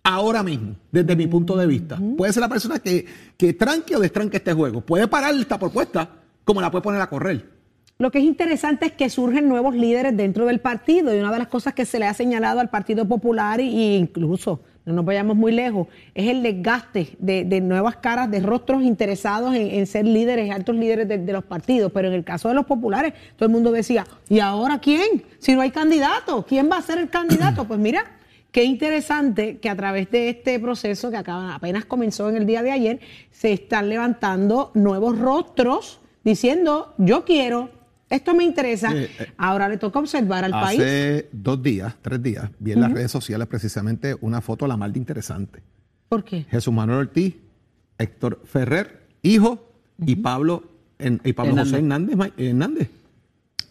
Ahora 0.03 0.43
mismo, 0.43 0.75
desde 0.91 1.15
mi 1.15 1.27
punto 1.27 1.55
de 1.55 1.65
vista. 1.65 1.97
Puede 2.17 2.33
ser 2.33 2.41
la 2.41 2.49
persona 2.49 2.79
que, 2.79 3.05
que 3.37 3.53
tranque 3.53 3.95
o 3.95 3.99
destranque 3.99 4.37
este 4.37 4.53
juego. 4.53 4.81
Puede 4.81 5.07
parar 5.07 5.33
esta 5.33 5.57
propuesta 5.57 6.09
como 6.43 6.59
la 6.59 6.69
puede 6.69 6.81
poner 6.81 7.01
a 7.01 7.07
correr. 7.07 7.53
Lo 7.99 8.11
que 8.11 8.17
es 8.17 8.25
interesante 8.25 8.87
es 8.87 8.91
que 8.91 9.09
surgen 9.09 9.47
nuevos 9.47 9.75
líderes 9.75 10.17
dentro 10.17 10.45
del 10.45 10.59
partido 10.59 11.15
y 11.15 11.19
una 11.19 11.31
de 11.31 11.37
las 11.37 11.47
cosas 11.47 11.73
que 11.73 11.85
se 11.85 11.99
le 11.99 12.05
ha 12.05 12.13
señalado 12.13 12.59
al 12.59 12.69
Partido 12.69 13.07
Popular 13.07 13.61
e 13.61 13.63
incluso, 13.63 14.61
no 14.83 14.93
nos 14.93 15.05
vayamos 15.05 15.37
muy 15.37 15.53
lejos, 15.53 15.87
es 16.13 16.27
el 16.27 16.43
desgaste 16.43 17.15
de, 17.19 17.45
de 17.45 17.61
nuevas 17.61 17.95
caras, 17.97 18.29
de 18.29 18.41
rostros 18.41 18.83
interesados 18.83 19.55
en, 19.55 19.69
en 19.69 19.87
ser 19.87 20.05
líderes, 20.05 20.51
altos 20.51 20.75
líderes 20.75 21.07
de, 21.07 21.19
de 21.19 21.31
los 21.31 21.45
partidos. 21.45 21.93
Pero 21.93 22.09
en 22.09 22.15
el 22.15 22.25
caso 22.25 22.49
de 22.49 22.55
los 22.55 22.65
populares, 22.65 23.13
todo 23.37 23.45
el 23.45 23.53
mundo 23.53 23.71
decía, 23.71 24.05
¿y 24.27 24.39
ahora 24.39 24.79
quién? 24.79 25.23
Si 25.37 25.53
no 25.53 25.61
hay 25.61 25.71
candidato, 25.71 26.45
¿quién 26.45 26.69
va 26.69 26.79
a 26.79 26.81
ser 26.81 26.97
el 26.97 27.09
candidato? 27.09 27.65
Pues 27.67 27.79
mira, 27.79 28.03
Qué 28.53 28.63
interesante 28.63 29.57
que 29.57 29.67
a 29.67 29.75
través 29.75 30.09
de 30.11 30.29
este 30.29 30.59
proceso 30.59 31.09
que 31.09 31.17
acaba, 31.17 31.55
apenas 31.55 31.85
comenzó 31.85 32.29
en 32.29 32.37
el 32.37 32.45
día 32.45 32.61
de 32.63 32.71
ayer, 32.71 32.99
se 33.31 33.51
están 33.51 33.89
levantando 33.89 34.69
nuevos 34.75 35.17
rostros 35.17 35.99
diciendo, 36.23 36.93
yo 36.99 37.25
quiero, 37.25 37.71
esto 38.11 38.35
me 38.35 38.43
interesa. 38.43 38.91
Sí, 38.91 38.97
eh, 38.97 39.09
Ahora 39.37 39.67
le 39.67 39.77
toca 39.77 39.97
observar 39.97 40.43
al 40.45 40.51
país. 40.51 40.79
Hace 40.79 41.29
dos 41.31 41.63
días, 41.63 41.95
tres 42.03 42.21
días, 42.21 42.47
vi 42.59 42.73
en 42.73 42.81
las 42.81 42.91
redes 42.93 43.09
sociales 43.11 43.47
precisamente 43.47 44.15
una 44.21 44.39
foto 44.39 44.65
a 44.65 44.67
la 44.67 44.77
malde 44.77 44.99
interesante. 44.99 45.63
¿Por 46.07 46.23
qué? 46.23 46.43
Jesús 46.47 46.71
Manuel 46.71 46.99
Ortiz, 46.99 47.33
Héctor 47.97 48.39
Ferrer, 48.45 49.01
hijo, 49.23 49.67
y 50.05 50.15
Pablo, 50.17 50.63
en- 50.99 51.19
y 51.23 51.33
Pablo 51.33 51.55
José 51.57 51.77
Hernández. 51.77 52.17
Hernández. 52.37 52.89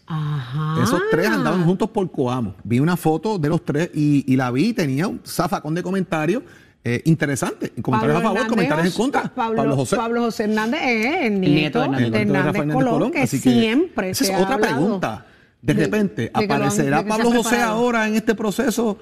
Ajá. 0.05 0.83
Esos 0.83 1.01
tres 1.11 1.27
andaban 1.29 1.63
juntos 1.65 1.89
por 1.89 2.09
Coamo. 2.11 2.55
Vi 2.63 2.79
una 2.79 2.97
foto 2.97 3.37
de 3.39 3.49
los 3.49 3.63
tres 3.63 3.89
y, 3.93 4.23
y 4.31 4.35
la 4.35 4.51
vi 4.51 4.69
y 4.69 4.73
tenía 4.73 5.07
un 5.07 5.21
zafacón 5.25 5.73
de 5.75 5.81
comentarios 5.83 6.43
eh, 6.83 7.01
interesantes. 7.05 7.71
Comentarios 7.81 8.17
a 8.17 8.21
favor, 8.21 8.37
Hernández, 8.39 8.49
comentarios 8.49 8.87
en 8.87 9.01
contra. 9.01 9.21
Pa- 9.23 9.29
Pablo, 9.55 9.75
José. 9.77 9.95
Pablo 9.95 10.21
José 10.23 10.43
Hernández 10.43 10.81
es 10.83 11.21
el 11.27 11.39
nieto 11.39 11.51
nieto, 11.51 11.79
de 11.79 11.83
Hernández. 11.85 12.21
Hernández, 12.21 12.45
Rafael 12.45 12.73
Colón, 12.73 13.11
que, 13.11 13.21
así 13.21 13.41
que 13.41 13.51
siempre 13.51 14.09
esa 14.09 14.25
se 14.25 14.33
es 14.33 14.37
ha 14.39 14.43
otra 14.43 14.57
pregunta. 14.57 15.25
De, 15.61 15.73
de- 15.73 15.83
repente, 15.85 16.21
de 16.23 16.31
han- 16.33 16.43
¿aparecerá 16.43 17.05
Pablo 17.05 17.31
José 17.31 17.61
ahora 17.61 18.05
en 18.07 18.15
este 18.15 18.35
proceso? 18.35 18.97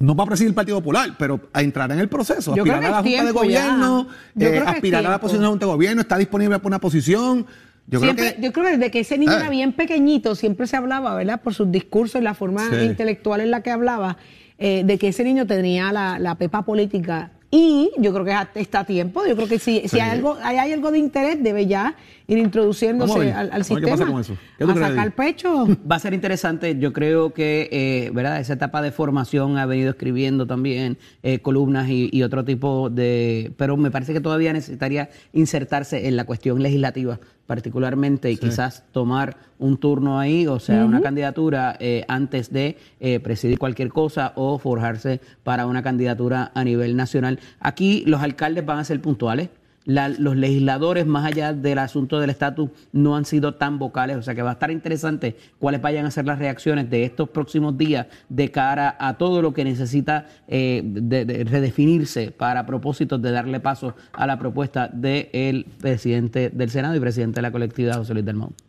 No 0.00 0.14
va 0.14 0.24
a 0.24 0.26
presidir 0.28 0.50
el 0.50 0.54
Partido 0.54 0.78
Popular, 0.78 1.16
pero 1.18 1.40
entrará 1.54 1.92
en 1.94 1.98
el 2.00 2.08
proceso. 2.08 2.54
Yo 2.54 2.62
Aspirará 2.62 2.86
a 2.86 2.90
la 2.90 3.02
Junta 3.02 3.24
de. 3.24 3.32
Gobierno, 3.32 4.06
eh, 4.38 4.62
aspirará 4.64 5.08
a 5.08 5.12
la 5.12 5.20
posición 5.20 5.40
de 5.40 5.44
la 5.46 5.50
Junta 5.50 5.66
de 5.66 5.72
Gobierno, 5.72 6.00
está 6.02 6.18
disponible 6.18 6.56
para 6.58 6.68
una 6.68 6.78
posición. 6.78 7.46
Yo 7.90 8.00
Siempre- 8.00 8.24
creo 8.26 8.36
que. 8.36 8.42
yo 8.42 8.52
creo 8.52 8.66
que 8.66 8.72
desde 8.76 8.90
que 8.90 9.00
ese 9.00 9.16
niño 9.18 9.32
Eh. 9.32 9.36
era 9.36 9.48
bien 9.50 9.72
pequeñito, 9.72 10.34
siempre 10.34 10.66
se 10.66 10.76
hablaba, 10.76 11.14
¿verdad? 11.14 11.40
Por 11.40 11.54
sus 11.54 11.70
discursos 11.72 12.20
y 12.20 12.24
la 12.24 12.34
forma 12.34 12.68
Sí. 12.70 12.76
intelectual 12.84 13.40
en 13.40 13.50
la 13.50 13.62
que 13.62 13.70
hablaba, 13.70 14.18
eh, 14.58 14.82
de 14.84 14.98
que 14.98 15.08
ese 15.08 15.24
niño 15.24 15.46
tenía 15.46 15.90
la, 15.92 16.18
la 16.18 16.34
pepa 16.34 16.62
política. 16.62 17.30
Y 17.50 17.90
yo 17.96 18.12
creo 18.12 18.26
que 18.26 18.60
está 18.60 18.80
a 18.80 18.84
tiempo. 18.84 19.24
Yo 19.26 19.34
creo 19.34 19.48
que 19.48 19.58
si, 19.58 19.88
si 19.88 19.98
hay, 20.00 20.10
algo, 20.10 20.36
hay 20.42 20.70
algo 20.70 20.90
de 20.90 20.98
interés, 20.98 21.42
debe 21.42 21.66
ya 21.66 21.94
ir 22.28 22.38
introduciéndose 22.38 23.08
Vamos 23.10 23.22
a 23.22 23.26
ver, 23.26 23.34
al, 23.34 23.50
al 23.52 23.64
sistema. 23.64 23.80
qué 23.80 23.90
pasa 23.90 24.06
con 24.06 24.20
eso. 24.20 24.36
¿Qué 24.58 24.64
tú 24.64 24.70
a 24.70 24.74
crees, 24.74 24.88
sacar 24.90 25.06
Eddie? 25.06 25.16
pecho. 25.16 25.66
Va 25.90 25.96
a 25.96 25.98
ser 25.98 26.12
interesante. 26.14 26.78
Yo 26.78 26.92
creo 26.92 27.32
que, 27.32 27.68
eh, 27.72 28.10
¿verdad? 28.12 28.38
Esa 28.38 28.52
etapa 28.52 28.82
de 28.82 28.92
formación 28.92 29.56
ha 29.58 29.66
venido 29.66 29.90
escribiendo 29.90 30.46
también 30.46 30.98
eh, 31.22 31.40
columnas 31.40 31.88
y, 31.88 32.10
y 32.12 32.22
otro 32.22 32.44
tipo 32.44 32.90
de. 32.90 33.52
Pero 33.56 33.76
me 33.76 33.90
parece 33.90 34.12
que 34.12 34.20
todavía 34.20 34.52
necesitaría 34.52 35.08
insertarse 35.32 36.06
en 36.06 36.16
la 36.16 36.24
cuestión 36.24 36.62
legislativa, 36.62 37.18
particularmente, 37.46 38.30
y 38.30 38.36
quizás 38.36 38.84
tomar 38.92 39.36
un 39.58 39.78
turno 39.78 40.20
ahí, 40.20 40.46
o 40.46 40.60
sea, 40.60 40.84
una 40.84 41.00
candidatura 41.00 41.76
eh, 41.80 42.04
antes 42.08 42.52
de 42.52 42.76
eh, 43.00 43.20
presidir 43.20 43.58
cualquier 43.58 43.88
cosa 43.88 44.32
o 44.36 44.58
forjarse 44.58 45.20
para 45.42 45.66
una 45.66 45.82
candidatura 45.82 46.52
a 46.54 46.62
nivel 46.62 46.94
nacional. 46.94 47.40
Aquí 47.58 48.04
los 48.06 48.20
alcaldes 48.22 48.66
van 48.66 48.78
a 48.78 48.84
ser 48.84 49.00
puntuales 49.00 49.48
la- 49.88 50.10
los 50.10 50.36
legisladores, 50.36 51.06
más 51.06 51.24
allá 51.24 51.54
del 51.54 51.78
asunto 51.78 52.20
del 52.20 52.28
estatus, 52.28 52.68
no 52.92 53.16
han 53.16 53.24
sido 53.24 53.54
tan 53.54 53.78
vocales. 53.78 54.18
O 54.18 54.22
sea 54.22 54.34
que 54.34 54.42
va 54.42 54.50
a 54.50 54.52
estar 54.52 54.70
interesante 54.70 55.34
cuáles 55.58 55.80
vayan 55.80 56.04
a 56.04 56.10
ser 56.10 56.26
las 56.26 56.38
reacciones 56.38 56.90
de 56.90 57.04
estos 57.04 57.30
próximos 57.30 57.78
días 57.78 58.06
de 58.28 58.50
cara 58.50 58.96
a 59.00 59.16
todo 59.16 59.40
lo 59.40 59.54
que 59.54 59.64
necesita 59.64 60.26
eh, 60.46 60.82
de- 60.84 61.24
de 61.24 61.44
redefinirse 61.44 62.30
para 62.30 62.66
propósitos 62.66 63.20
de 63.22 63.30
darle 63.30 63.60
paso 63.60 63.94
a 64.12 64.26
la 64.26 64.38
propuesta 64.38 64.88
del 64.92 65.64
presidente 65.80 66.50
del 66.50 66.68
Senado 66.68 66.94
y 66.94 67.00
presidente 67.00 67.36
de 67.38 67.42
la 67.42 67.50
colectividad, 67.50 67.96
José 67.96 68.12
Luis 68.12 68.26
del 68.26 68.36
Monte. 68.36 68.62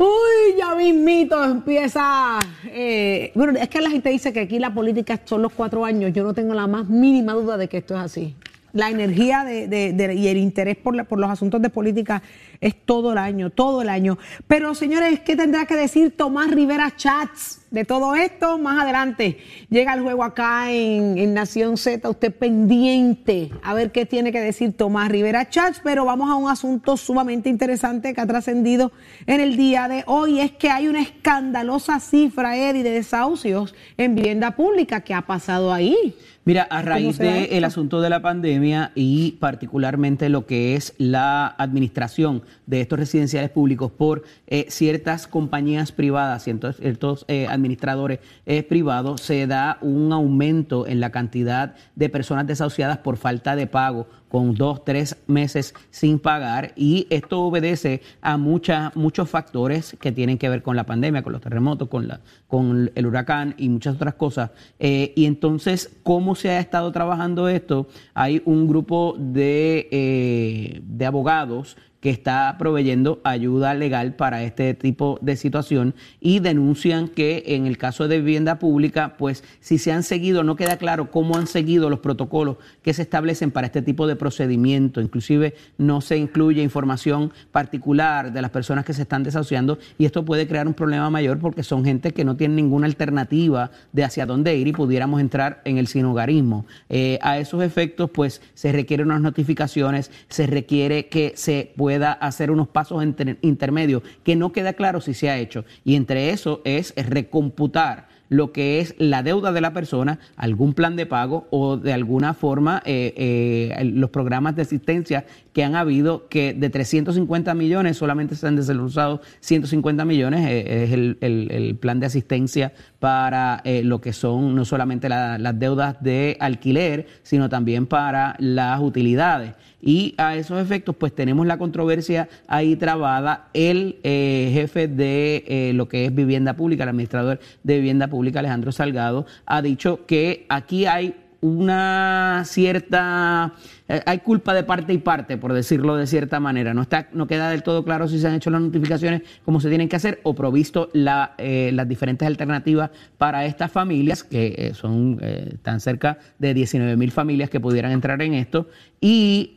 Uy, 0.00 0.56
ya 0.58 0.74
mismito 0.74 1.42
empieza. 1.44 2.38
eh, 2.66 3.30
bueno, 3.34 3.58
es 3.58 3.68
que 3.68 3.80
la 3.80 3.90
gente 3.90 4.10
dice 4.10 4.32
que 4.32 4.40
aquí 4.40 4.58
la 4.58 4.72
política 4.74 5.20
son 5.24 5.42
los 5.42 5.52
cuatro 5.52 5.84
años. 5.84 6.12
Yo 6.12 6.22
no 6.24 6.34
tengo 6.34 6.54
la 6.54 6.66
más 6.66 6.88
mínima 6.88 7.32
duda 7.32 7.56
de 7.56 7.68
que 7.68 7.78
esto 7.78 7.94
es 7.94 8.00
así. 8.00 8.34
La 8.72 8.90
energía 8.90 9.44
de, 9.44 9.66
de- 9.66 9.92
de- 9.92 10.14
y 10.14 10.28
el 10.28 10.36
interés 10.36 10.76
por, 10.76 10.94
la- 10.94 11.04
por 11.04 11.18
los 11.18 11.30
asuntos 11.30 11.62
de 11.62 11.70
política 11.70 12.22
es 12.60 12.74
todo 12.84 13.12
el 13.12 13.18
año, 13.18 13.50
todo 13.50 13.82
el 13.82 13.88
año. 13.88 14.18
Pero 14.46 14.74
señores, 14.74 15.20
¿qué 15.20 15.36
tendrá 15.36 15.66
que 15.66 15.76
decir 15.76 16.16
Tomás 16.16 16.50
Rivera 16.50 16.94
Chats 16.96 17.60
de 17.70 17.84
todo 17.84 18.14
esto? 18.14 18.58
Más 18.58 18.82
adelante 18.82 19.38
llega 19.70 19.94
el 19.94 20.02
juego 20.02 20.24
acá 20.24 20.72
en, 20.72 21.18
en 21.18 21.34
Nación 21.34 21.76
Z. 21.76 22.08
Usted 22.08 22.34
pendiente 22.34 23.50
a 23.62 23.74
ver 23.74 23.92
qué 23.92 24.06
tiene 24.06 24.32
que 24.32 24.40
decir 24.40 24.76
Tomás 24.76 25.08
Rivera 25.08 25.48
Chats. 25.48 25.80
Pero 25.84 26.04
vamos 26.04 26.30
a 26.30 26.34
un 26.34 26.50
asunto 26.50 26.96
sumamente 26.96 27.48
interesante 27.48 28.12
que 28.14 28.20
ha 28.20 28.26
trascendido 28.26 28.92
en 29.26 29.40
el 29.40 29.56
día 29.56 29.88
de 29.88 30.02
hoy. 30.06 30.40
Es 30.40 30.52
que 30.52 30.70
hay 30.70 30.88
una 30.88 31.02
escandalosa 31.02 32.00
cifra, 32.00 32.56
Eddie, 32.56 32.82
de 32.82 32.90
desahucios 32.90 33.74
en 33.96 34.14
vivienda 34.14 34.56
pública. 34.56 35.02
¿Qué 35.02 35.14
ha 35.14 35.22
pasado 35.22 35.72
ahí? 35.72 36.16
Mira, 36.48 36.62
a 36.62 36.80
raíz 36.80 37.18
del 37.18 37.44
esto? 37.44 37.66
asunto 37.66 38.00
de 38.00 38.08
la 38.08 38.22
pandemia 38.22 38.90
y 38.94 39.32
particularmente 39.32 40.30
lo 40.30 40.46
que 40.46 40.76
es 40.76 40.94
la 40.96 41.46
administración 41.46 42.42
de 42.66 42.80
estos 42.80 42.98
residenciales 42.98 43.50
públicos 43.50 43.90
por 43.90 44.22
eh, 44.46 44.66
ciertas 44.68 45.26
compañías 45.26 45.92
privadas, 45.92 46.44
ciertos, 46.44 46.76
ciertos 46.76 47.24
eh, 47.28 47.46
administradores 47.48 48.20
eh, 48.46 48.62
privados, 48.62 49.20
se 49.22 49.46
da 49.46 49.78
un 49.80 50.12
aumento 50.12 50.86
en 50.86 51.00
la 51.00 51.10
cantidad 51.10 51.74
de 51.96 52.08
personas 52.08 52.46
desahuciadas 52.46 52.98
por 52.98 53.16
falta 53.16 53.56
de 53.56 53.66
pago 53.66 54.06
con 54.28 54.54
dos, 54.54 54.84
tres 54.84 55.16
meses 55.26 55.74
sin 55.90 56.18
pagar 56.18 56.72
y 56.76 57.06
esto 57.08 57.40
obedece 57.40 58.02
a 58.20 58.36
muchas, 58.36 58.94
muchos 58.94 59.30
factores 59.30 59.96
que 59.98 60.12
tienen 60.12 60.36
que 60.36 60.50
ver 60.50 60.62
con 60.62 60.76
la 60.76 60.84
pandemia, 60.84 61.22
con 61.22 61.32
los 61.32 61.40
terremotos, 61.40 61.88
con, 61.88 62.08
la, 62.08 62.20
con 62.46 62.90
el 62.94 63.06
huracán 63.06 63.54
y 63.56 63.70
muchas 63.70 63.96
otras 63.96 64.14
cosas. 64.14 64.50
Y 64.78 65.24
entonces, 65.24 65.96
¿cómo 66.02 66.34
se 66.34 66.50
ha 66.50 66.60
estado 66.60 66.92
trabajando 66.92 67.48
esto? 67.48 67.88
Hay 68.12 68.42
un 68.44 68.68
grupo 68.68 69.16
de, 69.18 70.82
de 70.84 71.06
abogados 71.06 71.78
que 72.00 72.10
está 72.10 72.54
proveyendo 72.58 73.20
ayuda 73.24 73.74
legal 73.74 74.14
para 74.14 74.42
este 74.42 74.74
tipo 74.74 75.18
de 75.20 75.36
situación 75.36 75.94
y 76.20 76.38
denuncian 76.38 77.08
que 77.08 77.42
en 77.46 77.66
el 77.66 77.76
caso 77.76 78.06
de 78.06 78.18
vivienda 78.18 78.58
pública, 78.58 79.16
pues 79.18 79.42
si 79.60 79.78
se 79.78 79.90
han 79.92 80.04
seguido, 80.04 80.44
no 80.44 80.56
queda 80.56 80.76
claro 80.76 81.10
cómo 81.10 81.36
han 81.36 81.46
seguido 81.46 81.90
los 81.90 81.98
protocolos 81.98 82.56
que 82.82 82.94
se 82.94 83.02
establecen 83.02 83.50
para 83.50 83.66
este 83.66 83.82
tipo 83.82 84.06
de 84.06 84.16
procedimiento. 84.16 85.00
Inclusive 85.00 85.54
no 85.76 86.00
se 86.00 86.16
incluye 86.16 86.62
información 86.62 87.32
particular 87.50 88.32
de 88.32 88.42
las 88.42 88.50
personas 88.50 88.84
que 88.84 88.92
se 88.92 89.02
están 89.02 89.24
desahuciando 89.24 89.78
y 89.98 90.04
esto 90.04 90.24
puede 90.24 90.46
crear 90.46 90.68
un 90.68 90.74
problema 90.74 91.10
mayor 91.10 91.38
porque 91.38 91.62
son 91.62 91.84
gente 91.84 92.12
que 92.12 92.24
no 92.24 92.36
tiene 92.36 92.54
ninguna 92.54 92.86
alternativa 92.86 93.70
de 93.92 94.04
hacia 94.04 94.26
dónde 94.26 94.56
ir 94.56 94.68
y 94.68 94.72
pudiéramos 94.72 95.20
entrar 95.20 95.62
en 95.64 95.78
el 95.78 95.88
sinogarismo. 95.88 96.64
Eh, 96.88 97.18
a 97.22 97.38
esos 97.38 97.62
efectos, 97.62 98.10
pues 98.10 98.40
se 98.54 98.70
requieren 98.70 99.08
unas 99.08 99.20
notificaciones, 99.20 100.10
se 100.28 100.46
requiere 100.46 101.08
que 101.08 101.32
se 101.34 101.72
pueda 101.76 101.87
hacer 101.96 102.50
unos 102.50 102.68
pasos 102.68 103.04
intermedios 103.42 104.02
que 104.24 104.36
no 104.36 104.52
queda 104.52 104.72
claro 104.72 105.00
si 105.00 105.14
se 105.14 105.30
ha 105.30 105.38
hecho. 105.38 105.64
Y 105.84 105.94
entre 105.96 106.30
eso 106.30 106.60
es 106.64 106.94
recomputar 106.96 108.08
lo 108.28 108.52
que 108.52 108.80
es 108.80 108.94
la 108.98 109.22
deuda 109.22 109.52
de 109.52 109.60
la 109.60 109.72
persona, 109.72 110.18
algún 110.36 110.74
plan 110.74 110.96
de 110.96 111.06
pago 111.06 111.46
o 111.50 111.76
de 111.76 111.92
alguna 111.92 112.34
forma 112.34 112.82
eh, 112.84 113.14
eh, 113.16 113.84
los 113.84 114.10
programas 114.10 114.54
de 114.56 114.62
asistencia 114.62 115.26
que 115.58 115.64
han 115.64 115.74
habido, 115.74 116.28
que 116.28 116.54
de 116.54 116.70
350 116.70 117.52
millones 117.54 117.96
solamente 117.96 118.36
se 118.36 118.46
han 118.46 118.54
desembolsado 118.54 119.20
150 119.40 120.04
millones, 120.04 120.46
eh, 120.46 120.84
es 120.84 120.92
el, 120.92 121.76
plan 121.80 121.98
de 121.98 122.06
asistencia 122.06 122.72
para 123.00 123.60
lo 123.82 124.00
que 124.00 124.12
son 124.12 124.54
no 124.54 124.64
solamente 124.64 125.08
las 125.08 125.58
deudas 125.58 125.96
de 126.00 126.36
alquiler, 126.38 127.08
sino 127.24 127.48
también 127.48 127.86
para 127.86 128.36
las 128.38 128.80
utilidades. 128.80 129.54
Y 129.82 130.14
a 130.16 130.36
esos 130.36 130.62
efectos, 130.62 130.94
pues 130.94 131.12
tenemos 131.12 131.44
la 131.44 131.58
controversia 131.58 132.28
ahí 132.46 132.76
trabada. 132.76 133.48
El 133.52 133.98
jefe 134.04 134.86
de 134.86 135.72
lo 135.74 135.88
que 135.88 136.04
es 136.04 136.14
vivienda 136.14 136.54
pública, 136.54 136.84
el 136.84 136.90
administrador 136.90 137.40
de 137.64 137.76
vivienda 137.78 138.06
pública, 138.06 138.38
Alejandro 138.38 138.70
Salgado, 138.70 139.26
ha 139.44 139.60
dicho 139.60 140.06
que 140.06 140.46
aquí 140.48 140.86
hay 140.86 141.16
una 141.40 142.42
cierta 142.44 143.52
eh, 143.54 143.77
hay 143.88 144.18
culpa 144.18 144.52
de 144.52 144.64
parte 144.64 144.92
y 144.92 144.98
parte, 144.98 145.38
por 145.38 145.54
decirlo 145.54 145.96
de 145.96 146.06
cierta 146.06 146.40
manera. 146.40 146.74
No 146.74 146.82
está, 146.82 147.08
no 147.12 147.26
queda 147.26 147.50
del 147.50 147.62
todo 147.62 147.84
claro 147.84 148.06
si 148.06 148.18
se 148.18 148.28
han 148.28 148.34
hecho 148.34 148.50
las 148.50 148.60
notificaciones 148.60 149.22
como 149.44 149.60
se 149.60 149.70
tienen 149.70 149.88
que 149.88 149.96
hacer 149.96 150.20
o 150.24 150.34
provisto 150.34 150.90
eh, 150.92 151.70
las 151.72 151.88
diferentes 151.88 152.26
alternativas 152.26 152.90
para 153.16 153.46
estas 153.46 153.72
familias, 153.72 154.24
que 154.24 154.54
eh, 154.58 154.74
son 154.74 155.18
tan 155.62 155.80
cerca 155.80 156.18
de 156.38 156.52
19 156.52 156.96
mil 156.96 157.10
familias 157.10 157.48
que 157.48 157.60
pudieran 157.60 157.92
entrar 157.92 158.20
en 158.20 158.34
esto. 158.34 158.68
Y 159.00 159.52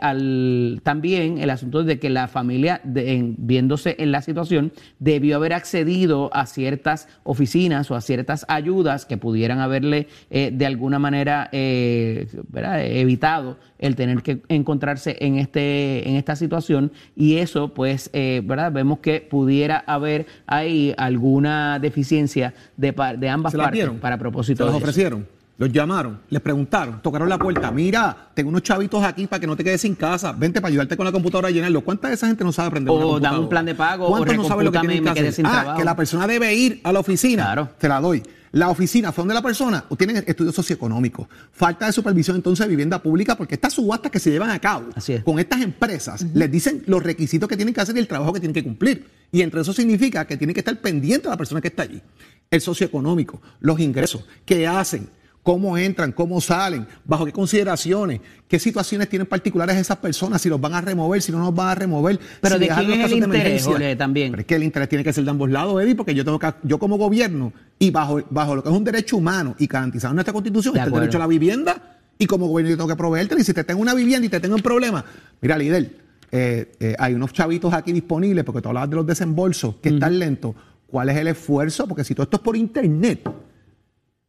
al, 0.00 0.80
también 0.84 1.38
el 1.38 1.50
asunto 1.50 1.82
de 1.82 1.98
que 1.98 2.10
la 2.10 2.28
familia, 2.28 2.80
viéndose 2.84 3.96
en 3.98 4.12
la 4.12 4.22
situación, 4.22 4.72
debió 5.00 5.36
haber 5.36 5.52
accedido 5.52 6.30
a 6.32 6.46
ciertas 6.46 7.08
oficinas 7.24 7.90
o 7.90 7.96
a 7.96 8.00
ciertas 8.00 8.46
ayudas 8.48 9.04
que 9.04 9.16
pudieran 9.16 9.58
haberle 9.58 10.06
de 10.30 10.66
alguna 10.66 11.00
manera 11.00 11.48
evitado 11.52 13.56
el 13.86 13.96
tener 13.96 14.22
que 14.22 14.40
encontrarse 14.48 15.16
en 15.20 15.38
este 15.38 16.08
en 16.08 16.16
esta 16.16 16.36
situación 16.36 16.90
y 17.14 17.36
eso 17.36 17.74
pues 17.74 18.10
eh, 18.12 18.42
verdad 18.44 18.72
vemos 18.72 18.98
que 19.00 19.20
pudiera 19.20 19.84
haber 19.86 20.26
ahí 20.46 20.94
alguna 20.96 21.78
deficiencia 21.78 22.54
de, 22.76 22.94
de 23.18 23.28
ambas 23.28 23.54
partes 23.54 23.88
para 24.00 24.18
propósito 24.18 24.64
se 24.64 24.72
los 24.72 24.82
ofrecieron 24.82 25.26
los 25.56 25.70
llamaron, 25.70 26.18
les 26.30 26.42
preguntaron, 26.42 27.00
tocaron 27.00 27.28
la 27.28 27.38
puerta. 27.38 27.70
Mira, 27.70 28.30
tengo 28.34 28.48
unos 28.48 28.62
chavitos 28.62 29.04
aquí 29.04 29.28
para 29.28 29.38
que 29.38 29.46
no 29.46 29.54
te 29.54 29.62
quedes 29.62 29.82
sin 29.82 29.94
casa. 29.94 30.32
Vente 30.32 30.60
para 30.60 30.70
ayudarte 30.70 30.96
con 30.96 31.06
la 31.06 31.12
computadora 31.12 31.46
a 31.46 31.50
llenarlo. 31.52 31.80
¿Cuánta 31.82 32.08
de 32.08 32.14
esa 32.14 32.26
gente 32.26 32.42
no 32.42 32.50
sabe 32.50 32.68
aprender 32.68 32.90
o 32.90 33.16
una 33.16 33.38
un 33.38 33.48
plan 33.48 33.64
de 33.64 33.76
pago. 33.76 34.08
¿Cuántos 34.08 34.36
no 34.36 34.44
saben 34.48 34.64
lo 34.64 34.72
que 34.72 34.80
tienen 34.80 35.04
que 35.04 35.10
hacer? 35.10 35.46
ah, 35.46 35.74
que 35.76 35.84
la 35.84 35.94
persona 35.94 36.26
debe 36.26 36.52
ir 36.52 36.80
a 36.82 36.92
la 36.92 36.98
oficina. 36.98 37.44
Claro. 37.44 37.68
Te 37.78 37.88
la 37.88 38.00
doy. 38.00 38.22
La 38.54 38.70
oficina 38.70 39.10
fue 39.10 39.22
donde 39.22 39.34
la 39.34 39.42
persona 39.42 39.84
tiene 39.98 40.22
estudios 40.24 40.54
socioeconómicos. 40.54 41.26
Falta 41.50 41.86
de 41.86 41.92
supervisión 41.92 42.36
entonces 42.36 42.64
de 42.64 42.70
vivienda 42.70 43.02
pública 43.02 43.36
porque 43.36 43.56
estas 43.56 43.72
subastas 43.72 44.12
que 44.12 44.20
se 44.20 44.30
llevan 44.30 44.50
a 44.50 44.60
cabo 44.60 44.90
con 45.24 45.40
estas 45.40 45.60
empresas 45.60 46.24
les 46.32 46.48
dicen 46.52 46.84
los 46.86 47.02
requisitos 47.02 47.48
que 47.48 47.56
tienen 47.56 47.74
que 47.74 47.80
hacer 47.80 47.96
y 47.96 47.98
el 47.98 48.06
trabajo 48.06 48.32
que 48.32 48.38
tienen 48.38 48.54
que 48.54 48.62
cumplir. 48.62 49.08
Y 49.32 49.42
entre 49.42 49.60
eso 49.60 49.72
significa 49.72 50.24
que 50.24 50.36
tiene 50.36 50.54
que 50.54 50.60
estar 50.60 50.80
pendiente 50.80 51.24
de 51.24 51.30
la 51.30 51.36
persona 51.36 51.60
que 51.60 51.66
está 51.66 51.82
allí. 51.82 52.00
El 52.48 52.60
socioeconómico, 52.60 53.42
los 53.58 53.80
ingresos, 53.80 54.24
qué 54.44 54.68
hacen 54.68 55.08
cómo 55.44 55.76
entran, 55.78 56.10
cómo 56.10 56.40
salen, 56.40 56.86
bajo 57.04 57.26
qué 57.26 57.32
consideraciones, 57.32 58.20
qué 58.48 58.58
situaciones 58.58 59.08
tienen 59.10 59.26
particulares 59.26 59.76
esas 59.76 59.98
personas, 59.98 60.40
si 60.40 60.48
los 60.48 60.60
van 60.60 60.72
a 60.72 60.80
remover, 60.80 61.20
si 61.22 61.30
no 61.30 61.38
los 61.38 61.54
van 61.54 61.68
a 61.68 61.74
remover. 61.76 62.18
Pero 62.40 62.58
de 62.58 62.66
quién 62.66 62.90
es 62.92 63.12
el 63.12 63.18
interés, 63.18 63.98
también. 63.98 64.32
Pero 64.32 64.40
es 64.40 64.46
que 64.46 64.54
el 64.56 64.64
interés 64.64 64.88
tiene 64.88 65.04
que 65.04 65.12
ser 65.12 65.22
de 65.22 65.30
ambos 65.30 65.50
lados, 65.50 65.80
Eddie, 65.80 65.94
porque 65.94 66.14
yo 66.14 66.24
tengo 66.24 66.38
que, 66.38 66.52
yo 66.62 66.78
como 66.78 66.96
gobierno 66.96 67.52
y 67.78 67.90
bajo, 67.90 68.22
bajo 68.30 68.56
lo 68.56 68.62
que 68.62 68.70
es 68.70 68.74
un 68.74 68.84
derecho 68.84 69.18
humano 69.18 69.54
y 69.58 69.66
garantizado 69.66 70.12
en 70.12 70.16
nuestra 70.16 70.32
constitución, 70.32 70.76
está 70.76 70.88
el 70.88 70.92
derecho 70.94 71.18
a 71.18 71.20
la 71.20 71.26
vivienda 71.26 71.98
y 72.18 72.26
como 72.26 72.46
gobierno 72.46 72.70
yo 72.70 72.76
tengo 72.78 72.88
que 72.88 72.96
proveerte. 72.96 73.36
Y 73.38 73.44
si 73.44 73.52
te 73.52 73.64
tengo 73.64 73.82
una 73.82 73.94
vivienda 73.94 74.26
y 74.26 74.30
te 74.30 74.40
tengo 74.40 74.56
un 74.56 74.62
problema, 74.62 75.04
mira, 75.42 75.58
líder, 75.58 75.90
eh, 76.32 76.72
eh, 76.80 76.96
hay 76.98 77.12
unos 77.12 77.34
chavitos 77.34 77.74
aquí 77.74 77.92
disponibles, 77.92 78.44
porque 78.44 78.62
tú 78.62 78.68
hablabas 78.68 78.88
de 78.88 78.96
los 78.96 79.06
desembolsos, 79.06 79.76
que 79.82 79.90
están 79.90 80.18
lentos. 80.18 80.54
¿Cuál 80.86 81.10
es 81.10 81.16
el 81.18 81.28
esfuerzo? 81.28 81.86
Porque 81.86 82.02
si 82.02 82.14
todo 82.14 82.24
esto 82.24 82.38
es 82.38 82.42
por 82.42 82.56
internet, 82.56 83.28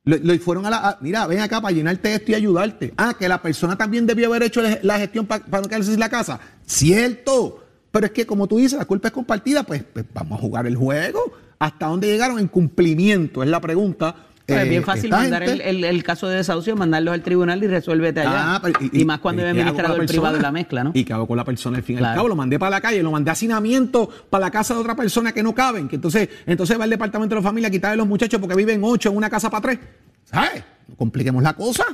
lo, 0.05 0.39
fueron 0.39 0.65
a 0.67 0.69
la. 0.69 0.97
mira, 1.01 1.25
ven 1.25 1.39
acá 1.39 1.59
para 1.59 1.75
llenarte 1.75 2.13
esto 2.13 2.31
y 2.31 2.35
ayudarte. 2.35 2.93
Ah, 2.95 3.15
que 3.17 3.27
la 3.27 3.41
persona 3.41 3.75
también 3.75 4.05
debió 4.05 4.27
haber 4.27 4.43
hecho 4.43 4.61
la 4.81 4.99
gestión 4.99 5.25
para, 5.25 5.43
no 5.61 5.67
quedarse 5.67 5.91
sin 5.91 5.99
la 5.99 6.09
casa. 6.09 6.39
Cierto. 6.65 7.63
Pero 7.91 8.05
es 8.05 8.11
que, 8.11 8.25
como 8.25 8.47
tú 8.47 8.57
dices, 8.57 8.77
la 8.77 8.85
culpa 8.85 9.07
es 9.07 9.13
compartida. 9.13 9.63
Pues, 9.63 9.83
pues 9.83 10.05
vamos 10.13 10.37
a 10.37 10.41
jugar 10.41 10.67
el 10.67 10.75
juego. 10.75 11.33
¿Hasta 11.57 11.87
dónde 11.87 12.07
llegaron 12.07 12.37
en 12.37 12.47
cumplimiento? 12.47 13.41
Es 13.41 13.49
la 13.49 13.59
pregunta. 13.59 14.15
Es 14.47 14.69
bien 14.69 14.81
eh, 14.81 14.85
fácil 14.85 15.09
mandar 15.09 15.43
el, 15.43 16.03
caso 16.03 16.27
de 16.27 16.37
desahucio, 16.37 16.75
mandarlo 16.75 17.11
al 17.11 17.21
tribunal 17.23 17.63
y 17.63 17.67
resuélvete 17.67 18.21
allá. 18.21 18.55
Ah, 18.55 18.61
y, 18.91 19.05
más 19.05 19.19
cuando 19.19 19.41
hay 19.41 19.49
administrador 19.49 20.05
privado 20.05 20.35
de 20.35 20.41
la 20.41 20.51
mezcla, 20.51 20.83
¿no? 20.83 20.91
¿Y 20.93 21.03
qué 21.03 21.13
hago 21.13 21.27
con 21.27 21.37
la 21.37 21.43
persona 21.43 21.77
al 21.77 21.83
fin 21.83 21.97
y 21.99 22.03
al 22.03 22.15
cabo? 22.15 22.27
Lo 22.27 22.35
mandé 22.35 22.59
para 22.59 22.71
la 22.71 22.81
calle, 22.81 23.01
lo 23.01 23.11
mandé 23.11 23.31
a 23.31 23.33
hacinamiento 23.33 24.09
para 24.29 24.45
la 24.45 24.51
casa 24.51 24.73
de 24.73 24.81
otra 24.81 24.95
persona 24.95 25.31
que 25.31 25.41
no 25.41 25.55
caben. 25.55 25.87
Que 25.87 25.95
entonces, 25.95 26.29
entonces 26.45 26.79
va 26.79 26.83
el 26.83 26.89
departamento 26.89 27.35
de 27.35 27.41
la 27.41 27.47
familia 27.47 27.69
a 27.69 27.71
quitarle 27.71 27.93
a 27.93 27.97
los 27.97 28.07
muchachos 28.07 28.39
porque 28.39 28.55
viven 28.55 28.81
ocho 28.83 29.09
en 29.09 29.17
una 29.17 29.29
casa 29.29 29.49
para 29.49 29.61
tres. 29.61 29.79
¿Sabes? 30.25 30.63
No 30.87 30.95
compliquemos 30.95 31.41
la 31.41 31.53
cosa. 31.53 31.85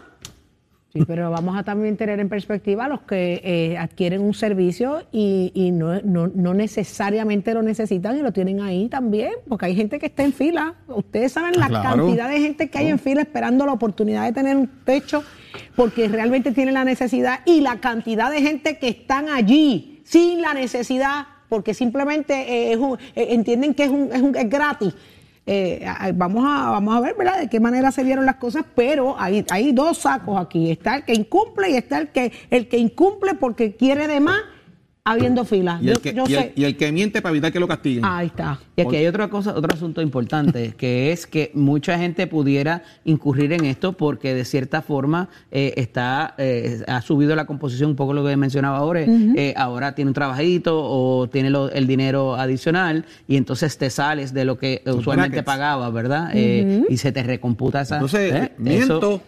Sí, 0.93 1.05
pero 1.07 1.31
vamos 1.31 1.57
a 1.57 1.63
también 1.63 1.95
tener 1.95 2.19
en 2.19 2.27
perspectiva 2.27 2.85
a 2.85 2.89
los 2.89 3.01
que 3.01 3.41
eh, 3.45 3.77
adquieren 3.77 4.21
un 4.21 4.33
servicio 4.33 5.03
y, 5.13 5.71
no, 5.71 6.01
no, 6.01 6.53
necesariamente 6.53 7.53
lo 7.53 7.61
necesitan 7.61 8.17
y 8.17 8.21
lo 8.21 8.33
tienen 8.33 8.59
ahí 8.59 8.89
también, 8.89 9.31
porque 9.47 9.67
hay 9.67 9.75
gente 9.75 9.99
que 9.99 10.07
está 10.07 10.23
en 10.23 10.33
fila. 10.33 10.75
Ustedes 10.87 11.31
saben 11.31 11.57
la 11.57 11.67
ah, 11.67 11.81
cantidad 11.81 12.29
de 12.29 12.41
gente 12.41 12.69
que 12.69 12.77
hay 12.77 12.87
en 12.87 12.99
fila 12.99 13.21
esperando 13.21 13.65
la 13.65 13.71
oportunidad 13.71 14.25
de 14.25 14.33
tener 14.33 14.57
un 14.57 14.67
techo 14.83 15.23
porque 15.77 16.09
realmente 16.09 16.51
tienen 16.51 16.73
la 16.73 16.83
necesidad 16.83 17.39
y 17.45 17.61
la 17.61 17.79
cantidad 17.79 18.29
de 18.29 18.41
gente 18.41 18.77
que 18.77 18.89
están 18.89 19.29
allí 19.29 20.01
sin 20.03 20.41
la 20.41 20.53
necesidad 20.53 21.25
porque 21.47 21.73
simplemente 21.73 22.73
eh, 22.73 22.73
eh, 22.73 23.27
entienden 23.29 23.73
que 23.73 23.85
es, 23.85 23.89
un, 23.89 24.09
es, 24.11 24.21
un, 24.21 24.35
es 24.35 24.49
gratis 24.49 24.93
eh, 25.45 25.85
vamos, 26.15 26.43
a, 26.47 26.71
vamos 26.71 26.95
a 26.95 26.99
ver, 26.99 27.15
¿verdad?, 27.17 27.39
de 27.39 27.49
qué 27.49 27.59
manera 27.59 27.91
se 27.91 28.03
dieron 28.03 28.25
las 28.25 28.35
cosas, 28.35 28.63
pero 28.75 29.15
hay, 29.19 29.45
hay 29.49 29.71
dos 29.71 29.99
sacos 29.99 30.39
aquí. 30.39 30.71
Está 30.71 30.97
el 30.97 31.03
que 31.03 31.13
incumple 31.13 31.71
y 31.71 31.75
está 31.75 31.97
el 31.97 32.09
que, 32.09 32.31
el 32.49 32.67
que 32.67 32.77
incumple 32.77 33.33
porque 33.33 33.75
quiere 33.75 34.07
de 34.07 34.19
más 34.19 34.41
habiendo 35.03 35.45
fila. 35.45 35.79
Y 35.81 35.89
el, 35.89 36.77
que, 36.77 36.91
miente 36.91 37.21
para 37.21 37.31
evitar 37.31 37.51
que 37.51 37.59
lo 37.59 37.67
castiguen. 37.67 38.05
Ahí 38.05 38.27
está. 38.27 38.59
Y 38.75 38.81
aquí 38.81 38.95
hay 38.95 39.07
otra 39.07 39.29
cosa, 39.29 39.55
otro 39.55 39.73
asunto 39.73 40.01
importante, 40.01 40.73
que 40.77 41.11
es 41.11 41.25
que 41.25 41.51
mucha 41.53 41.97
gente 41.97 42.27
pudiera 42.27 42.83
incurrir 43.03 43.53
en 43.53 43.65
esto 43.65 43.93
porque 43.93 44.33
de 44.33 44.45
cierta 44.45 44.81
forma 44.81 45.29
eh, 45.51 45.73
está 45.77 46.35
eh, 46.37 46.83
ha 46.87 47.01
subido 47.01 47.35
la 47.35 47.45
composición, 47.45 47.91
un 47.91 47.95
poco 47.95 48.13
lo 48.13 48.25
que 48.25 48.35
mencionaba 48.37 48.77
ahora, 48.77 49.01
eh, 49.01 49.53
ahora 49.57 49.95
tiene 49.95 50.09
un 50.09 50.15
trabajito 50.15 50.79
o 50.81 51.27
tiene 51.29 51.51
el 51.73 51.87
dinero 51.87 52.35
adicional 52.35 53.05
y 53.27 53.37
entonces 53.37 53.77
te 53.77 53.89
sales 53.89 54.33
de 54.33 54.45
lo 54.45 54.57
que 54.57 54.83
usualmente 54.85 55.43
pagaba, 55.43 55.89
¿verdad? 55.89 56.33
y 56.33 56.97
se 56.97 57.11
te 57.11 57.23
recomputa 57.23 57.81
esa... 57.81 57.95
Entonces, 57.95 58.51
miento 58.57 59.21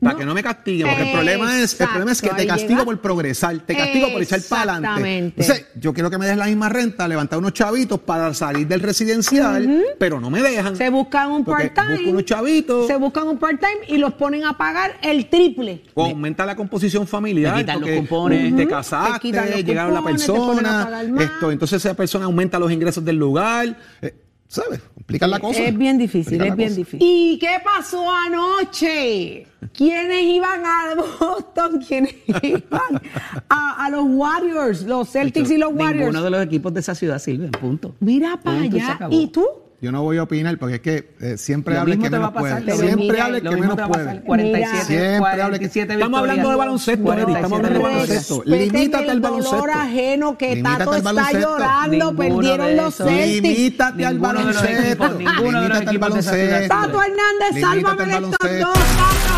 Para 0.00 0.16
que 0.16 0.24
no 0.24 0.34
me 0.34 0.42
castiguen, 0.42 0.86
porque 0.86 1.02
el 1.02 1.12
problema 1.12 1.60
es, 1.60 1.80
el 1.80 1.88
problema 1.88 2.12
es 2.12 2.22
que 2.22 2.28
te 2.28 2.46
castigo 2.46 2.68
llega. 2.68 2.84
por 2.84 3.00
progresar, 3.00 3.58
te 3.58 3.76
castigo 3.76 4.12
por 4.12 4.22
echar 4.22 4.40
para 4.48 4.62
adelante. 4.74 4.86
Exactamente. 4.86 5.42
Entonces, 5.42 5.66
yo 5.80 5.92
quiero 5.92 6.10
que 6.10 6.18
me 6.18 6.26
des 6.26 6.36
la 6.36 6.46
misma 6.46 6.68
renta, 6.68 7.08
levantar 7.08 7.40
unos 7.40 7.54
chavitos 7.54 7.98
para 7.98 8.32
salir 8.34 8.68
del 8.68 8.80
residencial, 8.80 9.84
pero 9.98 10.20
no 10.20 10.30
me 10.30 10.42
dejan. 10.42 10.76
Se 10.76 10.90
buscan 10.90 11.32
un 11.32 11.44
part-time. 11.44 11.96
busco 11.96 12.10
unos 12.10 12.24
chavitos. 12.24 12.86
Se 12.86 12.96
buscan 12.96 13.26
un 13.26 13.38
part-time 13.38 13.80
y 13.88 13.98
los 13.98 14.14
ponen 14.14 14.44
a 14.44 14.56
pagar 14.56 14.96
el 15.02 15.28
triple. 15.28 15.82
O 15.94 16.04
aumenta 16.04 16.46
la 16.46 16.54
composición 16.54 17.08
familiar. 17.08 17.56
Me 17.56 17.62
quitan 17.62 17.80
los. 17.80 18.56
Te 18.56 18.68
casaste, 18.68 19.32
Te 19.32 19.64
llegaron 19.64 19.92
la 19.92 20.00
cupones, 20.00 20.24
te 20.24 20.32
ponen 20.32 20.66
a 20.66 20.70
persona. 20.70 20.84
pagar 20.84 21.08
más. 21.08 21.24
Esto, 21.24 21.50
entonces 21.50 21.84
esa 21.84 21.94
persona 21.94 22.26
aumenta 22.26 22.60
los 22.60 22.70
ingresos 22.70 23.04
del 23.04 23.16
lugar. 23.16 23.76
Eh, 24.00 24.14
¿Sabes? 24.54 24.80
Complican 24.94 25.30
la 25.30 25.40
cosa. 25.40 25.60
Es 25.64 25.76
bien 25.76 25.98
difícil, 25.98 26.38
Complican 26.38 26.52
es 26.52 26.56
bien 26.56 26.68
cosa. 26.68 26.78
difícil. 26.78 27.00
¿Y 27.02 27.38
qué 27.40 27.56
pasó 27.64 28.04
anoche? 28.08 29.48
¿Quiénes 29.72 30.22
iban 30.22 30.62
a 30.64 30.94
Boston? 30.94 31.80
¿Quiénes 31.88 32.14
iban 32.42 33.02
a, 33.48 33.84
a 33.84 33.90
los 33.90 34.04
Warriors? 34.06 34.82
Los 34.82 35.10
Celtics 35.10 35.50
y 35.50 35.58
los 35.58 35.72
Warriors. 35.72 36.06
Ninguno 36.06 36.22
de 36.22 36.30
los 36.30 36.42
equipos 36.44 36.72
de 36.72 36.80
esa 36.80 36.94
ciudad 36.94 37.18
sirve, 37.18 37.48
punto. 37.48 37.96
Mira 37.98 38.40
para 38.40 38.60
Punto 38.60 38.76
allá. 38.76 39.08
¿Y 39.10 39.26
tú? 39.28 39.44
Yo 39.80 39.92
no 39.92 40.02
voy 40.02 40.16
a 40.16 40.22
opinar 40.22 40.56
porque 40.58 40.76
es 40.76 40.80
que 40.80 41.10
eh, 41.20 41.36
siempre 41.36 41.76
hable 41.76 41.98
que 41.98 42.08
menos 42.08 42.32
puede. 42.32 42.74
Siempre 42.76 43.20
hable 43.20 43.42
que 43.42 43.50
menos 43.50 43.76
puede. 43.88 44.20
47, 44.22 44.84
Siempre 44.86 45.42
hable 45.42 45.58
que 45.58 45.68
47 45.68 45.92
Estamos 45.94 46.20
hablando 46.20 46.48
de 46.50 46.56
baloncesto, 46.56 47.12
Eddie, 47.12 47.34
estamos 47.34 47.52
hablando 47.58 47.68
de 47.74 47.80
47 47.80 47.82
baloncesto. 47.82 48.42
Limítate 48.46 49.04
al 49.04 49.16
el 49.16 49.20
dolor 49.20 49.42
baloncesto. 49.44 49.80
ajeno 49.80 50.38
que 50.38 50.62
Tato 50.62 50.94
está 50.94 51.12
baloncesto. 51.12 51.38
llorando. 51.50 52.16
Perdieron 52.16 52.76
los. 52.76 52.94
Celtics. 52.94 53.42
Limítate 53.42 54.06
al 54.06 54.18
baloncesto. 54.18 55.18
Limítate 55.18 55.88
al 55.90 55.98
baloncesto. 55.98 56.68
Tato 56.74 57.02
Hernández, 57.02 57.60
sálvame 57.60 58.04
de 58.06 58.12
estos 58.14 58.38
baloncesto. 58.38 58.66
dos, 58.66 58.78
Tato. 58.96 59.34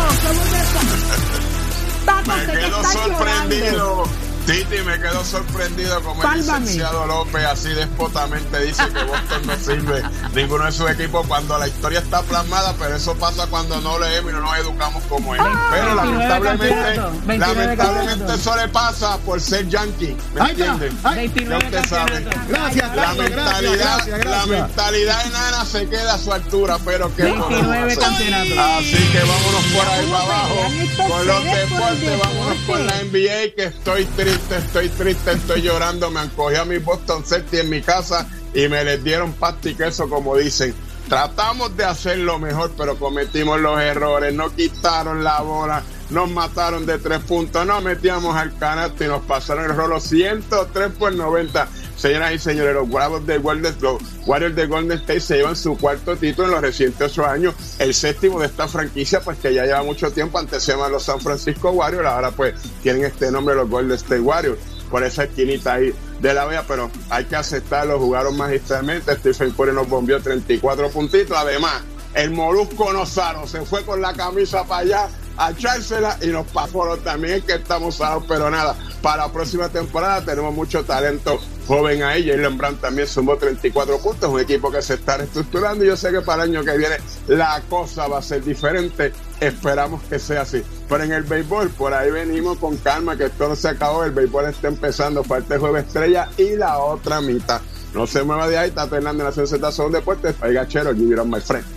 ¿Cómo 2.05 2.33
te 2.35 2.45
Tato, 2.45 2.51
quedo 2.53 2.81
estás 2.81 2.95
llorando. 3.07 4.26
Titi, 4.47 4.81
me 4.85 4.97
quedo 4.97 5.25
sorprendido 5.25 6.01
como 6.01 6.23
el 6.23 6.37
licenciado 6.37 7.05
López 7.05 7.43
así 7.43 7.67
despotamente 7.67 8.61
dice 8.61 8.81
que 8.93 9.03
Boston 9.03 9.45
no 9.45 9.55
sirve 9.57 10.01
ninguno 10.33 10.63
de 10.63 10.71
sus 10.71 10.89
equipos 10.89 11.27
cuando 11.27 11.57
la 11.57 11.67
historia 11.67 11.99
está 11.99 12.21
plasmada, 12.21 12.73
pero 12.79 12.95
eso 12.95 13.13
pasa 13.15 13.45
cuando 13.47 13.81
no 13.81 13.99
leemos 13.99 14.31
y 14.31 14.35
no 14.35 14.39
nos 14.39 14.57
educamos 14.57 15.03
como 15.09 15.35
él. 15.35 15.41
pero 15.69 15.95
29 15.95 15.95
lamentablemente, 15.95 16.75
campeonatos, 16.75 17.27
29 17.27 17.61
lamentablemente 17.61 18.33
eso 18.35 18.55
le 18.55 18.67
pasa 18.69 19.17
por 19.17 19.41
ser 19.41 19.67
yankee, 19.67 20.15
¿me 20.33 20.49
entienden? 20.49 20.97
Ya 21.03 21.09
29 21.09 21.65
usted 21.65 21.85
sabe. 21.89 22.25
Gracias, 22.47 22.95
La 22.95 23.13
gracias, 23.13 23.17
mentalidad, 23.17 23.97
gracias, 24.07 24.25
la 24.25 24.45
mentalidad 24.45 25.25
enana 25.25 25.65
se 25.65 25.89
queda 25.89 26.13
a 26.13 26.17
su 26.17 26.31
altura, 26.31 26.77
pero 26.85 27.13
que 27.13 27.23
29 27.23 27.97
campeonatos. 27.97 28.57
Así 28.57 29.11
que 29.11 29.19
vámonos 29.19 29.65
por 29.75 29.87
ahí 29.89 30.05
para 30.09 30.23
abajo 30.23 31.09
con 31.09 31.27
los 31.27 31.43
deportes, 31.43 32.19
vámonos 32.23 32.56
con 32.67 32.85
la. 32.85 32.97
NBA 32.97 33.55
que 33.55 33.63
estoy 33.65 34.05
triste, 34.05 34.57
estoy 34.57 34.89
triste, 34.89 35.31
estoy 35.31 35.61
llorando, 35.61 36.11
me 36.11 36.21
encogí 36.23 36.55
a 36.55 36.65
mi 36.65 36.77
Boston 36.77 37.23
Celtics 37.23 37.63
en 37.63 37.69
mi 37.69 37.81
casa 37.81 38.27
y 38.53 38.67
me 38.67 38.83
les 38.83 39.03
dieron 39.03 39.33
pasta 39.33 39.69
y 39.69 39.75
queso 39.75 40.09
como 40.09 40.35
dicen. 40.35 40.73
Tratamos 41.07 41.75
de 41.77 41.85
hacer 41.85 42.17
lo 42.17 42.37
mejor, 42.37 42.73
pero 42.77 42.97
cometimos 42.97 43.61
los 43.61 43.79
errores, 43.79 44.33
nos 44.33 44.51
quitaron 44.51 45.23
la 45.23 45.41
bola, 45.41 45.81
nos 46.09 46.29
mataron 46.29 46.85
de 46.85 46.97
tres 46.97 47.19
puntos, 47.19 47.65
nos 47.65 47.83
metíamos 47.83 48.35
al 48.35 48.57
canasto 48.57 49.03
y 49.03 49.07
nos 49.07 49.23
pasaron 49.23 49.65
el 49.65 49.75
rolo 49.75 49.99
103 49.99 50.91
por 50.93 51.13
90. 51.13 51.67
Señoras 51.97 52.33
y 52.33 52.39
señores, 52.39 52.75
los 52.75 53.25
de 53.25 53.37
Golden, 53.39 53.75
los 53.81 53.97
Warriors 54.27 54.55
de 54.55 54.67
Golden 54.67 54.99
State 54.99 55.19
se 55.19 55.37
llevan 55.37 55.55
su 55.55 55.75
cuarto 55.77 56.15
título 56.15 56.47
en 56.47 56.53
los 56.53 56.61
recientes 56.61 57.11
ocho 57.11 57.25
años, 57.25 57.55
el 57.79 57.93
séptimo 57.93 58.39
de 58.39 58.45
esta 58.45 58.67
franquicia, 58.67 59.19
pues 59.21 59.39
que 59.39 59.53
ya 59.53 59.65
lleva 59.65 59.81
mucho 59.81 60.11
tiempo, 60.11 60.37
antes 60.37 60.63
se 60.63 60.73
llaman 60.73 60.91
los 60.91 61.03
San 61.03 61.19
Francisco 61.19 61.71
Warriors, 61.71 62.05
ahora 62.05 62.31
pues 62.31 62.53
tienen 62.83 63.05
este 63.05 63.31
nombre 63.31 63.55
los 63.55 63.67
Golden 63.67 63.95
State 63.95 64.21
Warriors, 64.21 64.59
por 64.91 65.03
esa 65.03 65.23
esquinita 65.23 65.73
ahí 65.73 65.91
de 66.21 66.33
la 66.33 66.45
vea, 66.45 66.63
pero 66.67 66.91
hay 67.09 67.25
que 67.25 67.35
aceptarlo, 67.35 67.99
jugaron 67.99 68.37
magistralmente, 68.37 69.15
Stephen 69.15 69.51
Curry 69.51 69.73
nos 69.73 69.89
bombió 69.89 70.21
34 70.21 70.91
puntitos, 70.91 71.35
además 71.35 71.81
el 72.13 72.29
Molusco 72.29 72.93
Nozaro 72.93 73.47
se 73.47 73.61
fue 73.61 73.83
con 73.83 74.01
la 74.01 74.13
camisa 74.13 74.63
para 74.65 74.81
allá 74.81 75.09
a 75.37 75.51
echársela 75.51 76.17
y 76.21 76.27
nos 76.27 76.47
pasó 76.47 76.97
también 76.97 77.41
que 77.41 77.53
estamos 77.53 77.95
salados, 77.95 78.25
pero 78.27 78.49
nada, 78.49 78.75
para 79.01 79.27
la 79.27 79.31
próxima 79.31 79.69
temporada 79.69 80.23
tenemos 80.25 80.53
mucho 80.53 80.83
talento 80.83 81.39
joven 81.67 82.01
ahí, 82.01 82.27
Jalen 82.27 82.57
Brown 82.57 82.77
también 82.77 83.07
sumó 83.07 83.35
34 83.35 83.99
puntos, 83.99 84.29
un 84.31 84.39
equipo 84.39 84.71
que 84.71 84.81
se 84.81 84.95
está 84.95 85.17
reestructurando. 85.17 85.83
Y 85.83 85.87
yo 85.87 85.97
sé 85.97 86.11
que 86.11 86.21
para 86.21 86.43
el 86.43 86.51
año 86.51 86.63
que 86.63 86.77
viene 86.77 86.95
la 87.27 87.61
cosa 87.69 88.07
va 88.07 88.19
a 88.19 88.21
ser 88.21 88.43
diferente, 88.43 89.11
esperamos 89.39 90.01
que 90.03 90.17
sea 90.17 90.41
así, 90.41 90.63
pero 90.87 91.03
en 91.03 91.11
el 91.11 91.23
béisbol 91.23 91.69
por 91.71 91.93
ahí 91.93 92.09
venimos 92.09 92.57
con 92.57 92.77
calma, 92.77 93.17
que 93.17 93.25
esto 93.25 93.49
no 93.49 93.55
se 93.55 93.69
acabó, 93.69 94.03
el 94.03 94.11
béisbol 94.11 94.45
está 94.45 94.69
empezando, 94.69 95.23
falta 95.23 95.55
el 95.55 95.59
jueves 95.59 95.85
estrella 95.87 96.29
y 96.37 96.55
la 96.55 96.79
otra 96.79 97.21
mitad, 97.21 97.61
no 97.93 98.07
se 98.07 98.23
mueva 98.23 98.47
de 98.47 98.57
ahí, 98.57 98.71
Tato 98.71 98.95
Hernández, 98.95 99.25
Nación 99.25 99.47
Z, 99.47 99.71
son 99.71 99.91
deportes, 99.91 100.35
oiga 100.41 100.67
chero, 100.67 100.93
give 100.93 101.13
it 101.13 101.19
up, 101.19 101.27
my 101.27 101.41
friend. 101.41 101.76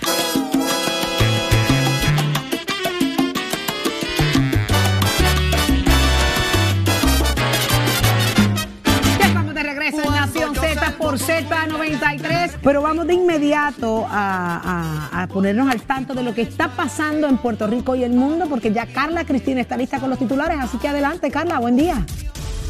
Por 11.11 11.19
Z93, 11.19 12.51
pero 12.63 12.81
vamos 12.81 13.05
de 13.05 13.13
inmediato 13.15 14.07
a, 14.09 15.09
a- 15.11 15.23
a 15.23 15.27
ponernos 15.27 15.69
al 15.69 15.81
tanto 15.81 16.13
de 16.13 16.23
lo 16.23 16.33
que 16.33 16.41
está 16.41 16.69
pasando 16.69 17.27
en 17.27 17.37
Puerto 17.37 17.67
Rico 17.67 17.95
y 17.95 18.05
el 18.05 18.13
mundo, 18.13 18.45
porque 18.47 18.71
ya 18.71 18.85
Carla 18.85 19.25
Cristina 19.25 19.59
está 19.59 19.75
lista 19.75 19.99
con 19.99 20.09
los 20.09 20.17
titulares, 20.17 20.57
así 20.61 20.77
que 20.77 20.87
adelante 20.87 21.29
Carla, 21.29 21.59
buen 21.59 21.75
día. 21.75 22.05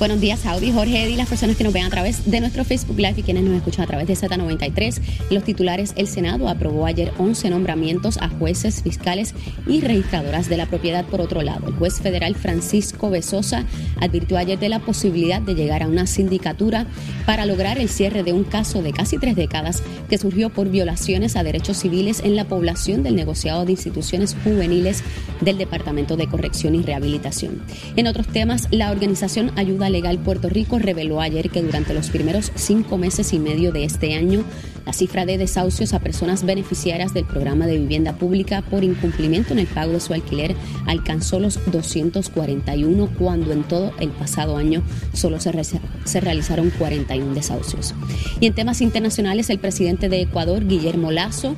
Buenos 0.02 0.20
días, 0.20 0.40
Saudi, 0.40 0.72
Jorge, 0.72 1.04
Eddy, 1.04 1.16
las 1.16 1.30
personas 1.30 1.56
que 1.56 1.64
nos 1.64 1.74
ven 1.74 1.86
a 1.86 1.92
través 1.92 2.26
de 2.26 2.40
nuestro 2.40 2.66
Facebook 2.66 2.98
Live 2.98 3.14
y 3.18 3.22
quienes 3.22 3.44
nos 3.44 3.56
escuchan 3.56 3.84
a 3.84 3.88
través 3.88 4.08
de 4.08 4.16
Z93. 4.16 5.00
Los 5.30 5.44
titulares, 5.44 5.94
el 5.96 6.08
Senado 6.08 6.50
aprobó 6.50 6.88
ayer 6.88 7.14
11 7.20 7.52
nombramientos 7.52 8.18
a 8.18 8.28
jueces, 8.28 8.82
fiscales 8.82 9.36
y 9.68 9.82
registradoras 9.82 10.50
de 10.50 10.58
la 10.58 10.66
propiedad. 10.66 11.06
Por 11.06 11.22
otro 11.22 11.44
lado, 11.44 11.68
el 11.68 11.76
juez 11.76 12.00
federal 12.00 12.34
Francisco 12.34 13.12
Besosa 13.12 13.66
advirtió 14.00 14.40
ayer 14.40 14.58
de 14.58 14.70
la 14.70 14.80
posibilidad 14.80 15.40
de 15.40 15.54
llegar 15.54 15.84
a 15.84 15.88
una 15.88 16.08
sindicatura 16.08 16.88
para 17.28 17.46
lograr 17.46 17.78
el 17.78 17.88
cierre 17.88 18.24
de 18.24 18.34
un 18.34 18.44
caso 18.44 18.82
de 18.82 18.94
casi 18.94 19.20
tres 19.20 19.36
décadas 19.36 19.84
que 20.10 20.18
surgió 20.18 20.50
por 20.50 20.70
violaciones 20.70 21.36
a 21.36 21.44
derechos 21.44 21.78
civiles 21.78 22.22
en 22.26 22.36
la 22.36 22.46
población 22.46 23.04
del 23.04 23.16
negociado 23.16 23.66
de 23.66 23.74
instituciones 23.74 24.36
juveniles 24.44 25.04
del 25.42 25.60
Departamento 25.60 26.18
de 26.18 26.26
Corrección 26.26 26.74
y 26.74 26.82
Rehabilitación. 26.82 27.62
En 27.96 28.08
otros 28.08 28.26
temas, 28.26 28.68
la 28.72 28.90
organización 28.90 29.52
Ayuda 29.58 29.91
Legal 29.92 30.18
Puerto 30.20 30.50
Rico 30.50 30.80
reveló 30.80 31.22
ayer 31.22 31.50
que 31.50 31.62
durante 31.62 31.94
los 31.94 32.10
primeros 32.10 32.52
cinco 32.56 32.98
meses 32.98 33.34
y 33.34 33.40
medio 33.40 33.72
de 33.72 33.84
este 33.84 34.16
año, 34.16 34.44
la 34.86 34.94
cifra 34.94 35.26
de 35.28 35.38
desahucios 35.38 35.94
a 35.94 36.00
personas 36.00 36.44
beneficiarias 36.44 37.14
del 37.14 37.26
programa 37.26 37.68
de 37.68 37.78
vivienda 37.78 38.14
pública 38.14 38.64
por 38.64 38.84
incumplimiento 38.84 39.54
en 39.54 39.60
el 39.60 39.68
pago 39.68 39.92
de 39.92 40.00
su 40.00 40.14
alquiler 40.14 40.56
alcanzó 40.88 41.40
los 41.40 41.60
241 41.72 43.10
cuando 43.18 43.52
en 43.52 43.64
todo 43.64 43.92
el 44.00 44.10
pasado 44.10 44.58
año 44.58 44.82
solo 45.14 45.40
se, 45.40 45.52
re- 45.52 45.64
se 45.64 46.20
realizaron 46.22 46.72
41 46.72 47.34
desahucios. 47.36 47.94
Y 48.40 48.48
en 48.48 48.54
temas 48.54 48.82
internacionales, 48.82 49.50
el 49.50 49.60
presidente 49.60 50.10
de 50.10 50.22
Ecuador, 50.22 50.66
Guillermo 50.66 51.12
Lazo, 51.12 51.56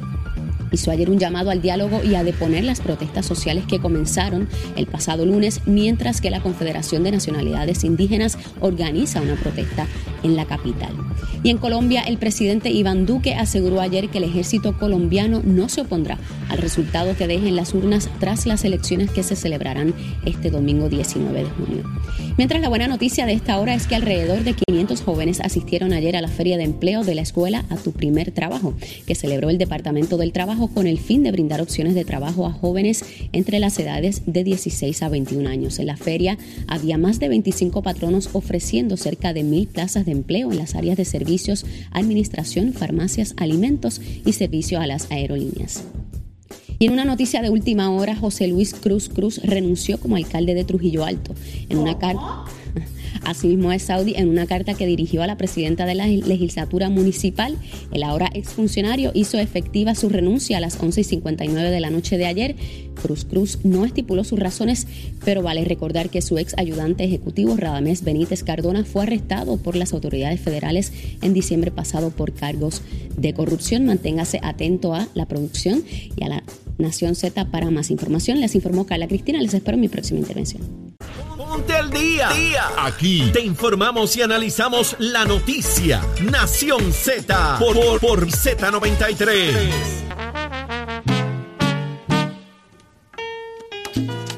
hizo 0.74 0.92
ayer 0.92 1.10
un 1.10 1.20
llamado 1.20 1.52
al 1.52 1.62
diálogo 1.62 2.02
y 2.04 2.16
a 2.16 2.24
deponer 2.24 2.66
las 2.66 2.82
protestas 2.82 3.26
sociales 3.26 3.64
que 3.66 3.80
comenzaron 3.80 4.50
el 4.76 4.88
pasado 4.88 5.26
lunes, 5.26 5.62
mientras 5.66 6.20
que 6.20 6.30
la 6.30 6.42
Confederación 6.42 7.04
de 7.04 7.12
Nacionalidades 7.12 7.84
Indígenas 7.84 8.38
organiza 8.60 9.22
una 9.22 9.36
protesta 9.36 9.88
en 10.24 10.36
la 10.36 10.46
capital. 10.46 10.94
Y 11.44 11.50
en 11.50 11.58
Colombia, 11.58 12.02
el 12.02 12.18
presidente 12.18 12.70
Iván 12.70 13.06
Duque 13.06 13.36
aseguró 13.36 13.82
ayer 13.82 14.10
que 14.10 14.18
el 14.18 14.24
ejército 14.24 14.78
colombiano 14.78 15.42
no 15.44 15.70
se 15.70 15.82
opondrá 15.82 16.18
al 16.50 16.58
resultado 16.58 17.16
que 17.18 17.28
dejen 17.28 17.56
las 17.56 17.74
urnas 17.74 18.10
tras 18.20 18.46
las 18.46 18.64
elecciones 18.64 19.12
que 19.12 19.24
se 19.24 19.36
celebrarán 19.36 19.94
este 20.26 20.50
domingo 20.50 20.90
19 20.90 21.44
de 21.44 21.50
junio. 21.50 21.84
Mientras 22.38 22.62
la 22.62 22.70
buena 22.70 22.88
noticia 22.88 23.26
de 23.26 23.34
esta 23.34 23.60
hora 23.60 23.76
es 23.76 23.88
que 23.88 23.96
alrededor 23.96 24.44
de 24.44 24.54
500 24.54 25.02
jóvenes 25.02 25.40
asistieron 25.42 25.94
ayer 25.94 26.16
a 26.16 26.22
la 26.22 26.30
Feria 26.30 26.58
de 26.58 26.64
Empleo 26.64 27.04
de 27.04 27.16
la 27.16 27.22
Escuela 27.22 27.66
a 27.70 27.76
tu 27.76 27.92
primer 27.92 28.32
trabajo, 28.32 28.74
que 29.06 29.16
celebró 29.16 29.50
el 29.50 29.58
Departamento 29.58 30.18
del 30.18 30.32
Trabajo 30.32 30.63
con 30.68 30.88
el 30.88 31.00
fin 31.00 31.24
de 31.24 31.32
brindar 31.32 31.62
opciones 31.62 31.96
de 31.96 32.06
trabajo 32.06 32.46
a 32.46 32.52
jóvenes 32.52 33.04
entre 33.32 33.60
las 33.60 33.78
edades 33.80 34.24
de 34.26 34.44
16 34.44 35.02
a 35.04 35.10
21 35.10 35.50
años. 35.50 35.80
En 35.80 35.88
la 35.88 35.98
feria 35.98 36.38
había 36.68 36.98
más 36.98 37.20
de 37.20 37.30
25 37.30 37.82
patronos 37.82 38.30
ofreciendo 38.34 38.98
cerca 38.98 39.34
de 39.34 39.44
mil 39.44 39.68
plazas 39.68 40.06
de 40.06 40.12
empleo 40.12 40.52
en 40.52 40.58
las 40.58 40.76
áreas 40.76 40.98
de 40.98 41.06
servicios, 41.06 41.66
administración, 41.92 42.74
farmacias, 42.74 43.34
alimentos 43.38 44.02
y 44.26 44.34
servicio 44.34 44.80
a 44.80 44.88
las 44.88 45.12
aerolíneas. 45.12 45.84
Y 46.80 46.88
en 46.88 46.94
una 46.94 47.06
noticia 47.06 47.42
de 47.42 47.50
última 47.50 47.92
hora, 47.92 48.16
José 48.16 48.48
Luis 48.48 48.74
Cruz 48.74 49.08
Cruz 49.08 49.42
renunció 49.44 50.00
como 50.00 50.16
alcalde 50.16 50.54
de 50.54 50.66
Trujillo 50.66 51.06
Alto. 51.06 51.34
En 51.70 51.78
una 51.78 51.98
carta. 51.98 52.46
Asimismo 53.24 53.72
es 53.72 53.84
Saudi 53.84 54.14
en 54.16 54.30
una 54.30 54.46
carta 54.46 54.74
que 54.74 54.86
dirigió 54.86 55.24
a 55.24 55.28
la 55.28 55.38
presidenta 55.38 55.86
de 55.86 55.96
la 55.96 56.08
legislatura 56.08 56.90
municipal. 56.90 57.58
El 57.92 58.04
ahora 58.04 58.30
exfuncionario 58.34 59.12
hizo 59.14 59.40
efectiva 59.40 59.96
su 59.96 60.10
renuncia 60.10 60.58
a 60.58 60.62
las 60.62 60.80
11 60.80 61.02
y 61.02 61.04
59 61.04 61.70
de 61.70 61.80
la 61.80 61.90
noche 61.90 62.18
de 62.18 62.26
ayer. 62.26 62.56
Cruz 63.02 63.26
Cruz 63.26 63.60
no 63.64 63.86
estipuló 63.86 64.24
sus 64.24 64.40
razones, 64.40 64.88
pero 65.26 65.42
vale 65.42 65.66
recordar 65.66 66.10
que 66.10 66.22
su 66.22 66.38
ex 66.38 66.54
ayudante 66.58 67.04
ejecutivo 67.04 67.56
Radamés 67.58 68.04
Benítez 68.04 68.44
Cardona 68.44 68.86
fue 68.86 69.04
arrestado 69.04 69.58
por 69.58 69.76
las 69.76 69.94
autoridades 69.94 70.40
federales 70.40 70.92
en 71.22 71.34
diciembre 71.34 71.72
pasado 71.72 72.12
por 72.12 72.34
cargos 72.34 72.82
de 73.18 73.34
corrupción. 73.34 73.86
Manténgase 73.86 74.40
atento 74.44 74.94
a 74.94 75.08
la 75.14 75.28
producción 75.28 75.84
y 76.16 76.24
a 76.24 76.30
la 76.30 76.44
Nación 76.78 77.16
Z 77.16 77.46
para 77.52 77.70
más 77.72 77.92
información. 77.92 78.40
Les 78.40 78.56
informó 78.56 78.86
Carla 78.86 79.08
Cristina. 79.08 79.42
Les 79.42 79.54
espero 79.54 79.76
en 79.76 79.82
mi 79.82 79.90
próxima 79.90 80.20
intervención. 80.20 80.64
Ponte 81.38 81.74
al 81.74 81.90
día. 81.90 82.30
Aquí 82.78 83.30
te 83.32 83.42
informamos 83.42 84.16
y 84.18 84.22
analizamos 84.22 84.96
la 85.00 85.26
noticia. 85.26 86.02
Nación 86.32 86.92
Z 86.92 87.58
por, 87.60 88.00
por 88.00 88.28
Z93. 88.28 89.54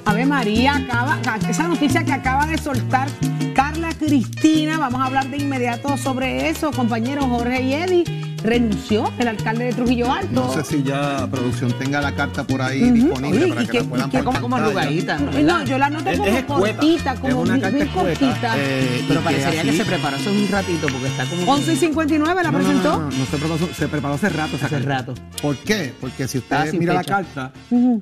Ave 0.06 0.26
María, 0.26 0.76
acaba, 0.76 1.19
esa 1.50 1.67
noticia 1.67 2.04
que 2.04 2.12
acaba 2.12 2.45
de 2.45 2.58
soltar 2.58 3.10
Carla 3.54 3.93
Cristina, 3.93 4.78
vamos 4.78 5.02
a 5.02 5.06
hablar 5.06 5.30
de 5.30 5.38
inmediato 5.38 5.98
sobre 5.98 6.50
eso, 6.50 6.71
compañeros 6.71 7.26
Jorge 7.26 7.62
y 7.63 7.74
Eddie 7.74 8.24
renunció 8.45 9.12
el 9.17 9.27
alcalde 9.27 9.65
de 9.65 9.73
Trujillo 9.73 10.12
Alto. 10.12 10.34
No 10.34 10.53
sé 10.53 10.63
si 10.63 10.84
ya 10.84 11.27
producción 11.29 11.71
tenga 11.73 12.01
la 12.01 12.13
carta 12.15 12.43
por 12.43 12.62
ahí 12.62 12.91
disponible 12.91 13.47
para 13.47 13.65
que, 13.65 13.79
la 13.79 13.84
puedan 13.86 14.10
poner 14.10 14.25
como, 14.25 14.41
como 14.41 14.55
arrugadita. 14.55 15.17
¿no? 15.17 15.63
yo 15.63 15.77
la 15.77 15.89
noto 15.89 16.10
como 16.17 16.62
cortita, 16.62 17.15
como 17.15 17.43
es 17.43 17.49
una 17.49 17.60
carta 17.60 17.88
cortita. 17.93 18.55
Eh, 18.58 19.03
pero 19.08 19.21
parecería 19.21 19.63
que, 19.63 19.73
se 19.73 19.86
preparó 19.86 20.15
hace 20.15 20.29
un 20.29 20.47
ratito 20.47 20.88
porque 20.88 21.08
está 21.08 21.25
como... 21.25 21.51
11 21.51 21.73
y 21.73 21.75
59 21.75 22.43
la 22.43 22.51
presentó. 22.51 22.97
No, 22.97 23.03
no, 23.05 23.25
se, 23.25 23.38
preparó, 23.38 23.58
se 23.73 23.88
preparó 23.88 24.13
hace 24.13 24.29
rato. 24.29 24.58
Hace 24.62 24.79
rato. 24.79 25.13
¿Por 25.41 25.58
qué? 25.58 25.93
Porque 25.99 26.27
si 26.27 26.39
usted 26.39 26.73
mira 26.73 26.93
la 26.93 27.03
carta, 27.03 27.51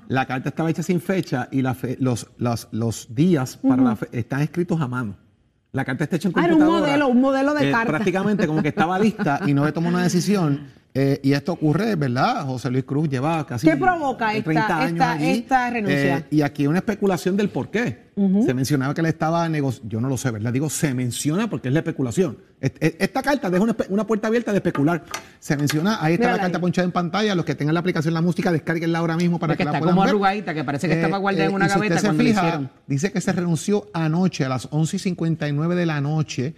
la 0.07 0.25
carta 0.25 0.49
estaba 0.49 0.69
hecha 0.69 0.83
sin 0.83 1.01
fecha 1.01 1.47
y 1.51 1.61
la 1.61 1.75
los, 1.99 2.27
los, 2.37 2.67
los 2.71 3.07
días 3.13 3.57
para 3.57 3.81
la 3.81 3.97
están 4.11 4.41
escritos 4.41 4.79
a 4.79 4.87
mano. 4.87 5.22
La 5.73 5.83
carta 5.83 6.03
está 6.03 6.17
hecha 6.17 6.27
en 6.27 6.33
computadora. 6.33 6.65
Ah, 6.65 6.67
era 6.67 6.71
un 6.71 6.81
modelo, 6.81 7.07
un 7.07 7.21
modelo 7.21 7.53
de 7.55 7.69
eh, 7.69 7.71
carta. 7.71 7.93
Prácticamente 7.93 8.45
como 8.45 8.61
que 8.61 8.67
estaba 8.67 8.99
lista 8.99 9.41
y 9.47 9.55
no 9.55 9.65
le 9.65 9.71
tomó 9.71 9.89
una 9.89 10.03
decisión. 10.03 10.67
Eh, 10.95 11.19
y 11.23 11.33
esto 11.33 11.53
ocurre, 11.53 11.95
¿verdad? 11.95 12.45
José 12.45 12.69
Luis 12.69 12.83
Cruz 12.83 13.09
lleva 13.09 13.43
casi 13.47 13.67
¿Qué 13.67 13.75
provoca 13.75 14.31
30 14.31 14.77
años 14.77 14.91
esta, 14.91 15.11
allí, 15.13 15.29
esta 15.29 15.69
renuncia? 15.71 16.17
Eh, 16.19 16.25
y 16.29 16.41
aquí 16.41 16.67
una 16.67 16.79
especulación 16.79 17.35
del 17.35 17.49
por 17.49 17.71
qué. 17.71 18.03
Se 18.45 18.53
mencionaba 18.53 18.93
que 18.93 19.01
él 19.01 19.07
estaba 19.07 19.49
negociando, 19.49 19.89
yo 19.89 19.99
no 19.99 20.07
lo 20.07 20.17
sé, 20.17 20.29
¿verdad? 20.29 20.53
Digo, 20.53 20.69
se 20.69 20.93
menciona 20.93 21.49
porque 21.49 21.69
es 21.69 21.73
la 21.73 21.79
especulación. 21.79 22.37
Esta 22.61 23.23
carta 23.23 23.49
deja 23.49 23.63
una, 23.89 24.05
puerta 24.05 24.27
abierta 24.27 24.51
de 24.51 24.59
especular. 24.59 25.03
Se 25.39 25.57
menciona, 25.57 25.97
ahí 25.99 26.13
está 26.13 26.31
la 26.31 26.37
carta 26.37 26.61
ponchada 26.61 26.85
en 26.85 26.91
pantalla, 26.91 27.33
los 27.33 27.43
que 27.43 27.55
tengan 27.55 27.73
la 27.73 27.79
aplicación 27.79 28.13
La 28.13 28.21
Música, 28.21 28.51
descarguenla 28.51 28.99
ahora 28.99 29.17
mismo 29.17 29.39
para 29.39 29.55
que 29.55 29.65
la 29.65 29.71
puedan 29.71 29.95
como 29.95 30.01
ver. 30.01 30.11
arrugadita, 30.11 30.53
que 30.53 30.63
parece 30.63 30.87
que 30.87 30.93
estaba 30.93 31.17
guardada 31.17 31.45
en 31.45 31.55
una 31.55 31.67
gaveta 31.67 32.01
cuando 32.01 32.23
se 32.23 32.29
fija, 32.29 32.71
Dice 32.85 33.11
que 33.11 33.19
se 33.19 33.31
renunció 33.31 33.87
anoche 33.93 34.45
a 34.45 34.49
las 34.49 34.67
11 34.69 34.95
y 34.95 34.99
59 34.99 35.75
de 35.75 35.85
la 35.87 35.99
noche, 35.99 36.53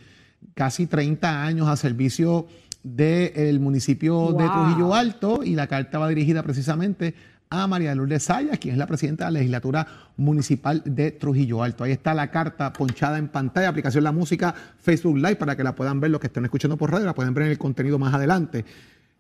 casi 0.56 0.88
30 0.88 1.42
años 1.42 1.70
a 1.70 1.78
servicio 1.78 2.48
del 2.86 3.60
municipio 3.60 4.32
de 4.34 4.48
Trujillo 4.48 4.94
Alto 4.94 5.44
y 5.44 5.56
la 5.56 5.66
carta 5.66 5.98
va 5.98 6.08
dirigida 6.08 6.44
precisamente 6.44 7.16
a 7.50 7.66
María 7.66 7.96
Lourdes 7.96 8.24
Sayas, 8.24 8.60
quien 8.60 8.74
es 8.74 8.78
la 8.78 8.86
presidenta 8.86 9.26
de 9.26 9.32
la 9.32 9.40
legislatura 9.40 9.88
municipal 10.18 10.84
de 10.86 11.12
Trujillo 11.12 11.64
Alto. 11.64 11.84
Ahí 11.84 11.92
está 11.92 12.14
la 12.14 12.30
carta 12.30 12.72
ponchada 12.74 13.18
en 13.18 13.28
pantalla, 13.30 13.70
aplicación 13.70 14.04
La 14.04 14.12
Música, 14.12 14.54
Facebook 14.80 15.18
Live, 15.18 15.38
para 15.38 15.56
que 15.56 15.64
la 15.64 15.74
puedan 15.74 16.00
ver 16.00 16.12
los 16.12 16.22
que 16.22 16.28
estén 16.28 16.46
escuchando 16.46 16.78
por 16.78 16.92
radio, 16.92 17.08
la 17.08 17.16
pueden 17.16 17.34
ver 17.34 17.46
en 17.46 17.52
el 17.52 17.58
contenido 17.58 17.98
más 17.98 18.14
adelante. 18.14 18.66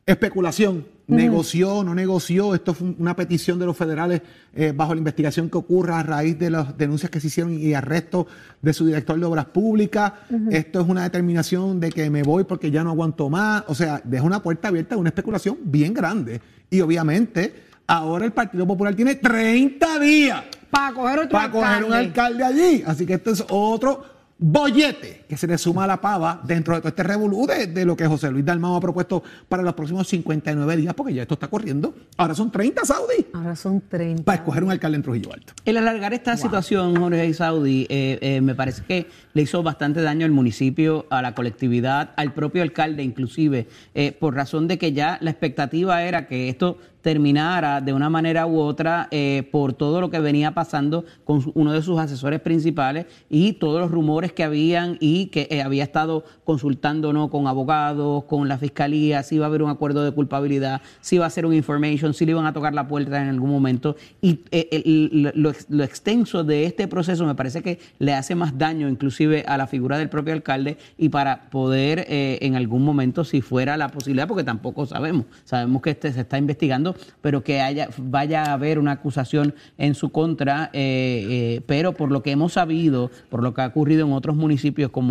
Especulación, 0.07 0.85
negoció, 1.07 1.83
no 1.83 1.95
negoció, 1.95 2.53
esto 2.53 2.75
fue 2.75 2.93
una 2.99 3.15
petición 3.15 3.57
de 3.57 3.65
los 3.65 3.75
federales 3.75 4.21
eh, 4.53 4.71
bajo 4.71 4.93
la 4.93 4.99
investigación 4.99 5.49
que 5.49 5.57
ocurra 5.57 5.97
a 5.97 6.03
raíz 6.03 6.37
de 6.37 6.51
las 6.51 6.77
denuncias 6.77 7.09
que 7.09 7.19
se 7.19 7.25
hicieron 7.25 7.59
y 7.59 7.73
arresto 7.73 8.27
de 8.61 8.71
su 8.71 8.85
director 8.85 9.19
de 9.19 9.25
obras 9.25 9.45
públicas, 9.45 10.13
esto 10.51 10.81
es 10.81 10.87
una 10.87 11.01
determinación 11.01 11.79
de 11.79 11.89
que 11.89 12.11
me 12.11 12.21
voy 12.21 12.43
porque 12.43 12.69
ya 12.69 12.83
no 12.83 12.91
aguanto 12.91 13.31
más, 13.31 13.63
o 13.65 13.73
sea, 13.73 13.99
deja 14.03 14.23
una 14.23 14.43
puerta 14.43 14.67
abierta 14.67 14.93
a 14.93 14.99
una 14.99 15.09
especulación 15.09 15.57
bien 15.63 15.91
grande. 15.91 16.39
Y 16.69 16.81
obviamente 16.81 17.63
ahora 17.87 18.25
el 18.25 18.31
Partido 18.31 18.67
Popular 18.67 18.93
tiene 18.93 19.15
30 19.15 19.99
días 19.99 20.43
para 20.69 20.93
coger 20.93 21.17
otro 21.17 21.31
para 21.31 21.51
coger 21.51 21.83
un 21.83 21.93
alcalde 21.93 22.43
allí, 22.43 22.83
así 22.85 23.07
que 23.07 23.15
esto 23.15 23.31
es 23.31 23.43
otro 23.49 24.03
bollete 24.37 25.24
que 25.35 25.39
se 25.39 25.47
le 25.47 25.57
suma 25.57 25.85
la 25.85 25.99
pava 25.99 26.39
dentro 26.45 26.75
de 26.75 26.79
todo 26.79 26.87
este 26.87 27.03
revolú 27.03 27.45
de, 27.45 27.85
lo 27.85 27.97
que 27.97 28.07
José 28.07 28.31
Luis 28.31 28.45
Dalmao 28.45 28.77
ha 28.77 28.79
propuesto 28.79 29.21
para 29.49 29.63
los 29.63 29.73
próximos 29.73 30.07
59 30.07 30.77
días, 30.77 30.93
porque 30.93 31.13
ya 31.13 31.23
esto 31.23 31.33
está 31.33 31.49
corriendo. 31.49 31.93
Ahora 32.15 32.33
son 32.33 32.49
30 32.49 32.85
Saudi. 32.85 33.27
Ahora 33.33 33.53
son 33.57 33.81
30. 33.81 34.23
Para 34.23 34.37
escoger 34.37 34.63
un 34.63 34.71
alcalde 34.71 34.95
en 34.95 35.03
Trujillo 35.03 35.33
Alto. 35.33 35.53
El 35.65 35.75
alargar 35.75 36.13
esta 36.13 36.37
situación, 36.37 36.95
Jorge 36.95 37.27
y 37.27 37.33
Saudi, 37.33 37.85
eh, 37.89 38.17
eh, 38.21 38.39
me 38.39 38.55
parece 38.55 38.83
que 38.85 39.07
le 39.33 39.41
hizo 39.41 39.61
bastante 39.61 40.01
daño 40.01 40.25
al 40.25 40.31
municipio, 40.31 41.05
a 41.09 41.21
la 41.21 41.35
colectividad, 41.35 42.11
al 42.15 42.33
propio 42.33 42.63
alcalde 42.63 43.03
inclusive, 43.03 43.67
eh, 43.93 44.13
por 44.13 44.35
razón 44.35 44.69
de 44.69 44.77
que 44.77 44.93
ya 44.93 45.17
la 45.19 45.31
expectativa 45.31 46.01
era 46.03 46.27
que 46.27 46.47
esto 46.47 46.77
terminara 47.05 47.81
de 47.81 47.93
una 47.93 48.09
manera 48.09 48.47
u 48.47 48.59
otra 48.59 49.07
eh, 49.11 49.47
por 49.51 49.73
todo 49.73 50.01
lo 50.01 50.09
que 50.09 50.19
venía 50.19 50.55
pasando 50.55 51.05
con 51.23 51.39
uno 51.53 51.71
de 51.71 51.83
sus 51.83 51.99
asesores 51.99 52.41
principales 52.41 53.05
y 53.29 53.53
todos 53.53 53.79
los 53.79 53.91
rumores 53.91 54.33
que 54.33 54.43
habían 54.43 54.97
y 54.99 55.24
que 55.27 55.47
eh, 55.49 55.61
había 55.61 55.83
estado 55.83 56.23
consultando 56.43 57.13
¿no? 57.13 57.29
con 57.29 57.47
abogados, 57.47 58.23
con 58.25 58.47
la 58.47 58.57
fiscalía, 58.57 59.23
si 59.23 59.35
iba 59.35 59.45
a 59.45 59.47
haber 59.47 59.63
un 59.63 59.69
acuerdo 59.69 60.03
de 60.03 60.11
culpabilidad, 60.11 60.81
si 61.01 61.15
iba 61.15 61.25
a 61.25 61.29
ser 61.29 61.45
un 61.45 61.53
information, 61.53 62.13
si 62.13 62.25
le 62.25 62.31
iban 62.31 62.45
a 62.45 62.53
tocar 62.53 62.73
la 62.73 62.87
puerta 62.87 63.21
en 63.21 63.29
algún 63.29 63.49
momento. 63.49 63.95
Y 64.21 64.41
eh, 64.51 65.31
lo, 65.35 65.83
extenso 65.83 66.43
de 66.43 66.65
este 66.65 66.87
proceso 66.87 67.25
me 67.25 67.35
parece 67.35 67.61
que 67.61 67.79
le 67.99 68.13
hace 68.13 68.35
más 68.35 68.57
daño 68.57 68.89
inclusive 68.89 69.43
a 69.47 69.57
la 69.57 69.67
figura 69.67 69.97
del 69.97 70.09
propio 70.09 70.33
alcalde 70.33 70.77
y 70.97 71.09
para 71.09 71.49
poder 71.49 72.05
en 72.09 72.55
algún 72.55 72.83
momento, 72.83 73.23
si 73.23 73.41
fuera 73.41 73.77
la 73.77 73.89
posibilidad, 73.89 74.27
porque 74.27 74.43
tampoco 74.43 74.85
sabemos, 74.85 75.25
sabemos 75.43 75.81
que 75.81 75.91
este 75.91 76.11
se 76.11 76.21
está 76.21 76.37
investigando 76.37 76.95
pero 77.21 77.43
que 77.43 77.61
haya, 77.61 77.89
vaya 77.97 78.43
a 78.43 78.53
haber 78.53 78.79
una 78.79 78.93
acusación 78.93 79.53
en 79.77 79.95
su 79.95 80.09
contra, 80.09 80.69
eh, 80.73 81.27
eh, 81.29 81.61
pero 81.65 81.93
por 81.93 82.11
lo 82.11 82.21
que 82.21 82.31
hemos 82.31 82.53
sabido, 82.53 83.11
por 83.29 83.43
lo 83.43 83.53
que 83.53 83.61
ha 83.61 83.67
ocurrido 83.67 84.05
en 84.05 84.13
otros 84.13 84.35
municipios 84.35 84.91
como 84.91 85.04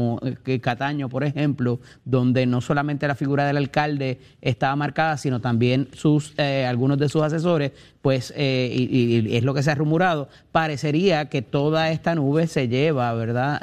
eh, 0.46 0.60
Cataño, 0.60 1.08
por 1.08 1.24
ejemplo, 1.24 1.80
donde 2.04 2.46
no 2.46 2.60
solamente 2.60 3.08
la 3.08 3.14
figura 3.14 3.46
del 3.46 3.56
alcalde 3.56 4.18
estaba 4.40 4.76
marcada, 4.76 5.16
sino 5.16 5.40
también 5.40 5.88
sus 5.92 6.34
algunos 6.38 6.98
de 6.98 7.08
sus 7.08 7.22
asesores, 7.22 7.72
pues, 8.02 8.32
y, 8.36 9.36
es 9.36 9.44
lo 9.44 9.54
que 9.54 9.62
se 9.62 9.70
ha 9.70 9.74
rumorado, 9.74 10.28
parecería 10.52 11.28
que 11.28 11.42
toda 11.42 11.90
esta 11.90 12.14
nube 12.14 12.46
se 12.46 12.68
lleva, 12.68 13.12
¿verdad?, 13.14 13.60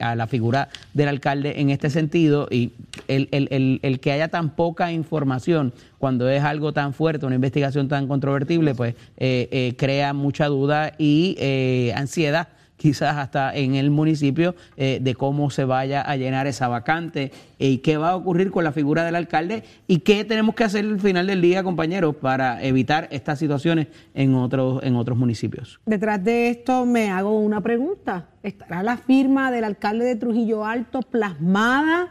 a 0.00 0.14
la 0.14 0.26
figura 0.26 0.68
del 0.92 1.08
alcalde 1.08 1.60
en 1.60 1.70
este 1.70 1.90
sentido 1.90 2.48
y 2.50 2.72
el, 3.08 3.28
el, 3.32 3.80
el 3.82 4.00
que 4.00 4.12
haya 4.12 4.28
tan 4.28 4.50
poca 4.50 4.92
información 4.92 5.72
cuando 6.00 6.30
es 6.30 6.42
algo 6.42 6.72
tan 6.72 6.94
fuerte, 6.94 7.26
una 7.26 7.34
investigación 7.34 7.86
tan 7.86 8.08
controvertible, 8.08 8.74
pues 8.74 8.94
eh, 9.18 9.48
eh, 9.52 9.74
crea 9.76 10.14
mucha 10.14 10.46
duda 10.46 10.94
y 10.96 11.36
eh, 11.38 11.92
ansiedad 11.94 12.48
quizás 12.80 13.18
hasta 13.18 13.54
en 13.54 13.74
el 13.74 13.90
municipio 13.90 14.54
de 14.76 15.14
cómo 15.16 15.50
se 15.50 15.64
vaya 15.64 16.00
a 16.00 16.16
llenar 16.16 16.46
esa 16.46 16.66
vacante 16.66 17.30
y 17.58 17.78
qué 17.78 17.98
va 17.98 18.10
a 18.10 18.16
ocurrir 18.16 18.50
con 18.50 18.64
la 18.64 18.72
figura 18.72 19.04
del 19.04 19.16
alcalde 19.16 19.64
y 19.86 19.98
qué 19.98 20.24
tenemos 20.24 20.54
que 20.54 20.64
hacer 20.64 20.86
al 20.86 20.98
final 20.98 21.26
del 21.26 21.42
día, 21.42 21.62
compañeros, 21.62 22.16
para 22.16 22.62
evitar 22.62 23.06
estas 23.10 23.38
situaciones 23.38 23.88
en 24.14 24.34
otros, 24.34 24.82
en 24.82 24.96
otros 24.96 25.18
municipios. 25.18 25.78
Detrás 25.84 26.24
de 26.24 26.48
esto 26.48 26.86
me 26.86 27.10
hago 27.10 27.38
una 27.38 27.60
pregunta. 27.60 28.28
¿Estará 28.42 28.82
la 28.82 28.96
firma 28.96 29.50
del 29.50 29.64
alcalde 29.64 30.06
de 30.06 30.16
Trujillo 30.16 30.64
Alto 30.64 31.02
plasmada 31.02 32.08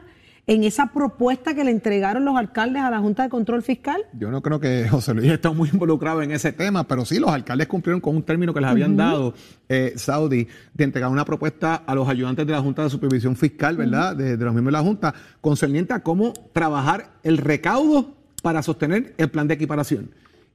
en 0.50 0.64
esa 0.64 0.88
propuesta 0.88 1.54
que 1.54 1.64
le 1.64 1.70
entregaron 1.70 2.26
los 2.26 2.36
alcaldes 2.36 2.82
a 2.82 2.90
la 2.90 2.98
Junta 2.98 3.22
de 3.22 3.30
Control 3.30 3.62
Fiscal? 3.62 4.02
Yo 4.14 4.32
no 4.32 4.42
creo 4.42 4.60
que 4.60 4.88
José 4.90 5.14
Luis 5.14 5.32
esté 5.32 5.48
muy 5.50 5.70
involucrado 5.72 6.24
en 6.24 6.32
ese 6.32 6.52
tema, 6.52 6.88
pero 6.88 7.06
sí, 7.06 7.20
los 7.20 7.30
alcaldes 7.30 7.68
cumplieron 7.68 8.02
con 8.02 8.16
un 8.16 8.24
término 8.24 8.52
que 8.52 8.60
les 8.60 8.68
habían 8.68 8.98
dado 8.98 9.36
eh, 9.70 9.94
Saudi 9.96 10.48
de 10.74 10.84
entregar 10.84 11.12
una 11.12 11.24
propuesta 11.24 11.76
a 11.76 11.94
los 11.94 12.10
ayudantes 12.10 12.48
de 12.48 12.54
la 12.54 12.62
Junta 12.62 12.84
de 12.84 12.90
Supervisión 12.90 13.36
Fiscal, 13.36 13.78
¿verdad? 13.78 14.16
de, 14.16 14.38
los 14.38 14.52
miembros 14.52 14.74
de 14.74 14.80
la 14.80 14.82
Junta, 14.82 15.14
concerniente 15.40 15.94
a 15.94 16.02
cómo 16.02 16.34
trabajar 16.52 17.12
el 17.22 17.38
recaudo 17.38 18.16
para 18.42 18.64
sostener 18.64 19.14
el 19.20 19.30
plan 19.30 19.48
de 19.48 19.54
equiparación. 19.54 20.10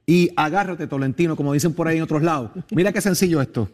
Y 0.05 0.29
agárrate, 0.35 0.87
Tolentino, 0.87 1.37
como 1.37 1.53
dicen 1.53 1.73
por 1.73 1.87
ahí 1.87 1.95
en 1.95 2.03
otros 2.03 2.21
lados. 2.21 2.51
Mira 2.71 2.91
qué 2.91 2.99
sencillo 2.99 3.39
esto. 3.41 3.69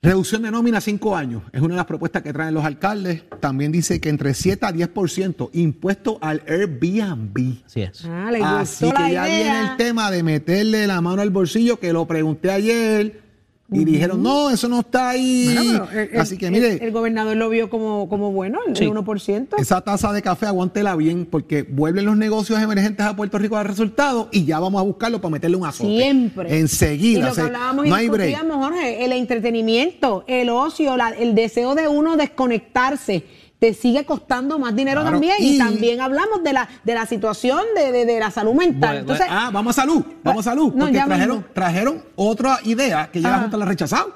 Reducción 0.00 0.42
de 0.42 0.52
nómina 0.52 0.78
a 0.78 0.80
cinco 0.80 1.16
años. 1.16 1.42
Es 1.52 1.60
una 1.60 1.74
de 1.74 1.78
las 1.78 1.86
propuestas 1.86 2.22
que 2.22 2.32
traen 2.32 2.54
los 2.54 2.64
alcaldes. 2.64 3.24
También 3.40 3.72
dice 3.72 4.00
que 4.00 4.08
entre 4.10 4.32
7 4.32 4.64
a 4.64 4.72
10% 4.72 5.50
impuesto 5.54 6.18
al 6.20 6.40
Airbnb. 6.46 7.64
Así 7.66 7.82
es. 7.82 8.04
Ah, 8.04 8.30
le 8.30 8.40
Así 8.40 8.86
que 8.86 8.92
la 8.92 9.10
ya 9.10 9.28
idea. 9.28 9.42
viene 9.42 9.70
el 9.72 9.76
tema 9.76 10.12
de 10.12 10.22
meterle 10.22 10.86
la 10.86 11.00
mano 11.00 11.20
al 11.20 11.30
bolsillo, 11.30 11.80
que 11.80 11.92
lo 11.92 12.06
pregunté 12.06 12.52
ayer. 12.52 13.27
Y 13.70 13.84
dijeron, 13.84 14.22
no, 14.22 14.48
eso 14.48 14.66
no 14.66 14.80
está 14.80 15.10
ahí. 15.10 15.50
Bueno, 15.54 15.86
pero 15.90 16.00
el- 16.02 16.10
el- 16.14 16.20
Así 16.20 16.38
que 16.38 16.50
mire, 16.50 16.72
El, 16.76 16.82
el 16.84 16.90
gobernador 16.90 17.36
lo 17.36 17.50
vio 17.50 17.68
como, 17.68 18.08
como 18.08 18.32
bueno, 18.32 18.60
el 18.66 18.74
Sí. 18.74 18.86
1%. 18.86 19.56
esa 19.58 19.82
taza 19.82 20.10
de 20.14 20.22
café 20.22 20.46
aguántela 20.46 20.96
bien, 20.96 21.26
porque 21.30 21.64
vuelven 21.64 22.06
los 22.06 22.16
negocios 22.16 22.58
emergentes 22.62 23.04
a 23.04 23.14
Puerto 23.14 23.38
Rico 23.38 23.58
al 23.58 23.66
resultado 23.66 24.30
y 24.32 24.46
ya 24.46 24.58
vamos 24.58 24.80
a 24.80 24.84
buscarlo 24.84 25.20
para 25.20 25.32
meterle 25.32 25.58
un 25.58 25.66
azote. 25.66 25.90
Siempre. 25.90 26.58
Enseguida. 26.58 27.18
Y 27.18 27.22
lo 27.22 27.30
o 27.30 27.34
que 27.34 27.40
hablábamos 27.42 27.86
y 27.86 27.90
no 27.90 27.94
hay 27.94 28.08
break. 28.08 28.28
discutíamos, 28.30 28.64
Jorge, 28.66 29.04
el 29.04 29.12
entretenimiento, 29.12 30.24
el 30.26 30.48
ocio, 30.48 30.96
la- 30.96 31.10
el 31.10 31.34
deseo 31.34 31.74
de 31.74 31.88
uno 31.88 32.16
desconectarse, 32.16 33.24
te 33.58 33.74
sigue 33.74 34.04
costando 34.04 34.58
más 34.58 34.74
dinero 34.76 35.00
Claro, 35.00 35.16
también. 35.16 35.34
Y, 35.40 35.56
y- 35.56 35.58
también 35.58 36.00
hablamos 36.00 36.42
de 36.44 36.52
la, 36.52 36.68
de 36.84 36.94
la 36.94 37.06
situación 37.06 37.60
de, 37.76 37.90
de- 37.92 38.04
de 38.06 38.20
la 38.20 38.30
salud 38.30 38.54
mental. 38.54 38.78
Bueno, 38.90 39.00
Entonces, 39.00 39.26
Ah, 39.28 39.50
vamos 39.52 39.76
a 39.76 39.82
salud, 39.82 40.02
vamos 40.22 40.46
a 40.46 40.50
salud. 40.50 40.72
No, 40.74 40.84
Porque 40.86 40.98
trajeron, 41.04 41.36
mismo. 41.38 41.52
trajeron 41.52 42.02
otra 42.16 42.58
idea 42.64 43.10
que 43.12 43.20
ya 43.20 43.30
la. 43.30 43.38
Junta 43.40 43.56
la 43.56 43.64
ha 43.64 43.68
rechazado, 43.68 44.14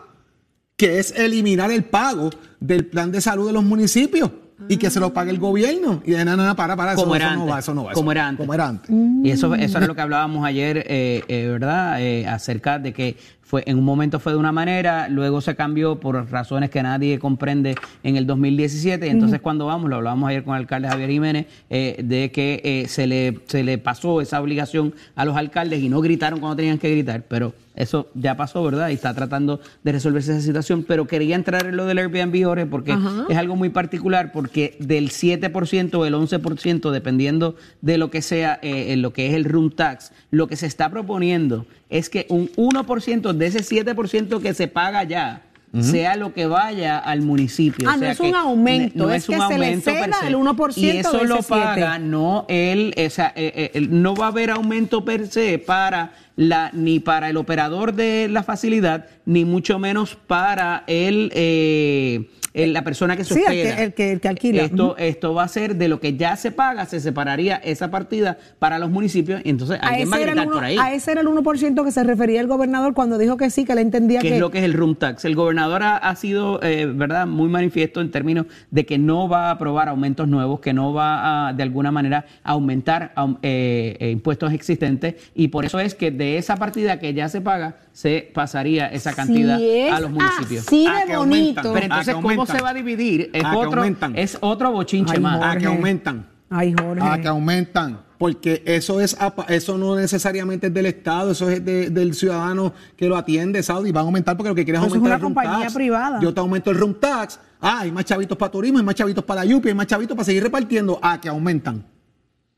que 0.76 0.98
es 0.98 1.12
eliminar 1.16 1.70
el 1.70 1.84
pago 1.84 2.30
del 2.60 2.86
plan 2.86 3.10
de 3.10 3.20
salud 3.20 3.46
de 3.46 3.52
los 3.52 3.64
municipios 3.64 4.30
y 4.68 4.76
que 4.76 4.90
se 4.90 5.00
lo 5.00 5.12
pague 5.12 5.30
el 5.32 5.40
gobierno. 5.40 6.02
Y 6.06 6.12
de 6.12 6.24
nada, 6.24 6.36
nada, 6.36 6.54
para, 6.54 6.76
para, 6.76 6.92
eso, 6.92 7.02
como 7.02 7.16
eso 7.16 7.24
era 7.24 7.34
no 7.34 7.40
antes. 7.42 7.54
va, 7.54 7.58
eso 7.58 7.74
no 7.74 7.84
va. 7.84 7.92
como 7.94 8.12
eso- 8.12 8.18
era 8.20 8.28
antes. 8.28 8.42
Como 8.44 8.54
era 8.54 8.68
antes. 8.68 8.90
Mm. 8.90 9.26
Y 9.26 9.30
eso, 9.32 9.52
eso 9.56 9.78
era 9.78 9.86
lo 9.88 9.94
que 9.96 10.00
hablábamos 10.02 10.44
ayer, 10.46 10.84
eh, 10.86 11.24
eh, 11.26 11.48
¿verdad? 11.48 12.00
Eh, 12.00 12.28
acerca 12.28 12.78
de 12.78 12.92
que 12.92 13.16
fue 13.52 13.62
en 13.66 13.76
un 13.76 13.84
momento 13.84 14.18
fue 14.18 14.32
de 14.32 14.38
una 14.38 14.50
manera, 14.50 15.10
luego 15.10 15.42
se 15.42 15.54
cambió 15.54 16.00
por 16.00 16.30
razones 16.30 16.70
que 16.70 16.82
nadie 16.82 17.18
comprende 17.18 17.74
en 18.02 18.16
el 18.16 18.26
2017. 18.26 19.06
Y 19.06 19.10
entonces 19.10 19.42
cuando 19.42 19.66
vamos, 19.66 19.90
lo 19.90 19.96
hablábamos 19.96 20.30
ayer 20.30 20.42
con 20.42 20.54
el 20.54 20.62
alcalde 20.62 20.88
Javier 20.88 21.10
Jiménez, 21.10 21.46
eh, 21.68 22.00
de 22.02 22.32
que 22.32 22.62
eh, 22.64 22.88
se, 22.88 23.06
le, 23.06 23.40
se 23.48 23.62
le 23.62 23.76
pasó 23.76 24.22
esa 24.22 24.40
obligación 24.40 24.94
a 25.16 25.26
los 25.26 25.36
alcaldes 25.36 25.82
y 25.82 25.90
no 25.90 26.00
gritaron 26.00 26.40
cuando 26.40 26.56
tenían 26.56 26.78
que 26.78 26.90
gritar, 26.92 27.24
pero 27.28 27.52
eso 27.74 28.08
ya 28.14 28.36
pasó, 28.36 28.62
¿verdad? 28.62 28.88
Y 28.88 28.94
está 28.94 29.14
tratando 29.14 29.60
de 29.82 29.92
resolverse 29.92 30.32
esa 30.32 30.40
situación, 30.40 30.84
pero 30.86 31.06
quería 31.06 31.36
entrar 31.36 31.66
en 31.66 31.76
lo 31.76 31.86
del 31.86 31.98
Airbnb, 31.98 32.44
Jorge, 32.44 32.66
porque 32.66 32.92
Ajá. 32.92 33.26
es 33.28 33.36
algo 33.36 33.56
muy 33.56 33.70
particular, 33.70 34.32
porque 34.32 34.76
del 34.78 35.10
7% 35.10 35.94
o 35.94 36.04
el 36.04 36.14
11%, 36.14 36.90
dependiendo 36.90 37.56
de 37.80 37.98
lo 37.98 38.10
que 38.10 38.22
sea 38.22 38.58
eh, 38.62 38.94
lo 38.96 39.12
que 39.12 39.28
es 39.28 39.34
el 39.34 39.44
room 39.44 39.70
tax, 39.70 40.12
lo 40.30 40.48
que 40.48 40.56
se 40.56 40.66
está 40.66 40.90
proponiendo 40.90 41.66
es 41.92 42.08
que 42.08 42.26
un 42.28 42.48
1% 42.56 43.32
de 43.32 43.46
ese 43.46 43.60
7% 43.60 44.40
que 44.40 44.54
se 44.54 44.66
paga 44.68 45.04
ya, 45.04 45.42
sea 45.80 46.16
lo 46.16 46.34
que 46.34 46.44
vaya 46.46 46.98
al 46.98 47.22
municipio. 47.22 47.88
Ah, 47.88 47.94
O 47.94 47.96
no 47.96 48.06
es 48.06 48.20
un 48.20 48.34
aumento, 48.34 49.06
no 49.06 49.10
es 49.10 49.26
que 49.26 49.38
se 49.40 49.58
le 49.58 49.70
per 49.72 49.80
ceda 49.80 50.18
se. 50.20 50.26
el 50.26 50.34
1% 50.36 50.72
Y 50.76 50.90
eso 50.90 51.12
de 51.18 51.24
lo 51.26 51.36
ese 51.38 51.44
7. 51.44 51.60
paga 51.62 51.98
no 51.98 52.44
él, 52.48 52.94
o 52.94 53.08
sea, 53.10 53.32
eh, 53.34 53.70
eh, 53.72 53.80
no 53.88 54.14
va 54.14 54.26
a 54.26 54.28
haber 54.28 54.50
aumento 54.50 55.02
per 55.04 55.28
se 55.28 55.58
para 55.58 56.12
la 56.36 56.70
ni 56.74 56.98
para 57.00 57.30
el 57.30 57.38
operador 57.38 57.94
de 57.94 58.28
la 58.28 58.42
facilidad, 58.42 59.06
ni 59.24 59.46
mucho 59.46 59.78
menos 59.78 60.14
para 60.14 60.84
el, 60.86 61.30
eh, 61.34 62.16
el- 62.16 62.28
la 62.54 62.84
persona 62.84 63.16
que 63.16 63.24
se 63.24 63.34
Sí, 63.34 63.40
el 63.46 63.52
que- 63.52 63.82
el 63.84 63.94
que- 63.94 64.12
el 64.12 64.20
que 64.20 64.28
alquila. 64.28 64.62
Esto, 64.62 64.96
esto 64.98 65.32
va 65.34 65.44
a 65.44 65.48
ser 65.48 65.76
de 65.76 65.88
lo 65.88 66.00
que 66.00 66.16
ya 66.16 66.36
se 66.36 66.50
paga, 66.50 66.84
se 66.86 67.00
separaría 67.00 67.56
esa 67.56 67.90
partida 67.90 68.36
para 68.58 68.78
los 68.78 68.90
municipios, 68.90 69.40
y 69.44 69.50
entonces 69.50 69.78
a 69.80 69.86
alguien 69.88 70.10
va 70.10 70.16
a 70.16 70.18
ese, 70.18 70.22
era 70.24 70.32
el 70.32 70.36
gritar 70.38 70.46
uno- 70.48 70.56
por 70.56 70.64
ahí. 70.64 70.76
a 70.78 70.92
ese 70.94 71.12
era 71.12 71.20
el 71.22 71.28
1% 71.28 71.84
que 71.84 71.92
se 71.92 72.04
refería 72.04 72.40
el 72.40 72.46
gobernador 72.46 72.92
cuando 72.94 73.16
dijo 73.18 73.36
que 73.36 73.48
sí, 73.50 73.64
que 73.64 73.74
le 73.74 73.80
entendía 73.80 74.20
¿Qué 74.20 74.28
que... 74.28 74.34
es 74.34 74.40
lo 74.40 74.50
que 74.50 74.58
es 74.58 74.64
el 74.64 74.74
room 74.74 74.96
tax? 74.96 75.24
El 75.24 75.34
gobernador 75.34 75.82
ha, 75.82 75.96
ha 75.96 76.14
sido, 76.16 76.62
eh, 76.62 76.86
¿verdad?, 76.86 77.26
muy 77.26 77.48
manifiesto 77.48 78.00
en 78.00 78.10
términos 78.10 78.46
de 78.70 78.84
que 78.84 78.98
no 78.98 79.28
va 79.28 79.48
a 79.48 79.52
aprobar 79.52 79.88
aumentos 79.88 80.28
nuevos, 80.28 80.60
que 80.60 80.72
no 80.74 80.92
va 80.92 81.48
a, 81.48 81.52
de 81.54 81.62
alguna 81.62 81.90
manera, 81.90 82.26
aumentar 82.44 83.12
aum- 83.16 83.38
eh, 83.42 83.96
eh, 83.98 84.10
impuestos 84.10 84.52
existentes, 84.52 85.14
y 85.34 85.48
por 85.48 85.64
eso 85.64 85.80
es 85.80 85.94
que 85.94 86.10
de 86.10 86.36
esa 86.36 86.56
partida 86.56 86.98
que 86.98 87.14
ya 87.14 87.28
se 87.28 87.40
paga, 87.40 87.76
se 87.92 88.30
pasaría 88.34 88.86
esa 88.88 89.12
cantidad 89.14 89.58
Si 89.58 89.68
es 89.70 89.92
a 89.92 90.00
los 90.00 90.10
municipios. 90.10 90.66
así 90.66 90.86
Ah, 90.88 91.04
de 91.06 91.12
aumentan. 91.14 91.18
bonito. 91.64 91.72
Pero 91.72 91.84
entonces, 91.86 92.14
Ah, 92.14 92.18
que 92.18 92.22
¿cómo 92.46 92.58
se 92.58 92.62
va 92.62 92.70
a 92.70 92.74
dividir? 92.74 93.30
Es, 93.32 93.42
Ah, 93.44 93.50
que 93.52 93.56
otro, 93.56 93.80
aumentan. 93.80 94.16
es 94.16 94.38
otro 94.40 94.70
bochinche 94.72 95.14
Ay, 95.14 95.20
más. 95.20 95.36
Ah, 95.42 95.52
que 95.56 95.64
Jorge. 95.64 95.66
aumentan. 95.66 96.26
Ay, 96.50 96.74
Jorge. 96.78 97.00
Ah, 97.02 97.18
que 97.20 97.28
aumentan. 97.28 98.00
Porque 98.18 98.62
eso 98.66 99.00
es 99.00 99.16
eso 99.48 99.78
no 99.78 99.96
necesariamente 99.96 100.68
es 100.68 100.74
del 100.74 100.86
Estado, 100.86 101.32
eso 101.32 101.50
es 101.50 101.64
de- 101.64 101.90
del 101.90 102.14
ciudadano 102.14 102.72
que 102.96 103.08
lo 103.08 103.16
atiende, 103.16 103.60
Saudi. 103.64 103.90
Van 103.90 104.02
a 104.02 104.06
aumentar 104.06 104.36
porque 104.36 104.50
lo 104.50 104.54
que 104.54 104.64
quieren 104.64 104.80
es 104.80 104.86
Eso 104.86 104.94
es 104.94 104.98
aumentar 104.98 105.08
una 105.08 105.14
el 105.16 105.22
room 105.22 105.34
compañía 105.34 105.62
tax. 105.66 105.74
privada. 105.74 106.20
Yo 106.20 106.32
te 106.32 106.38
aumento 106.40 106.70
el 106.70 106.78
room 106.78 106.94
tax. 107.00 107.40
Ah, 107.60 107.80
hay 107.80 107.90
más 107.90 108.04
chavitos 108.04 108.38
para 108.38 108.52
turismo, 108.52 108.78
hay 108.78 108.84
más 108.84 108.94
chavitos 108.94 109.24
para 109.24 109.40
la 109.44 109.50
Yupi, 109.50 109.68
hay 109.70 109.74
más 109.74 109.86
chavitos 109.88 110.16
para 110.16 110.24
seguir 110.24 110.42
repartiendo. 110.44 111.00
Ah, 111.02 111.20
que 111.20 111.28
aumentan. 111.28 111.84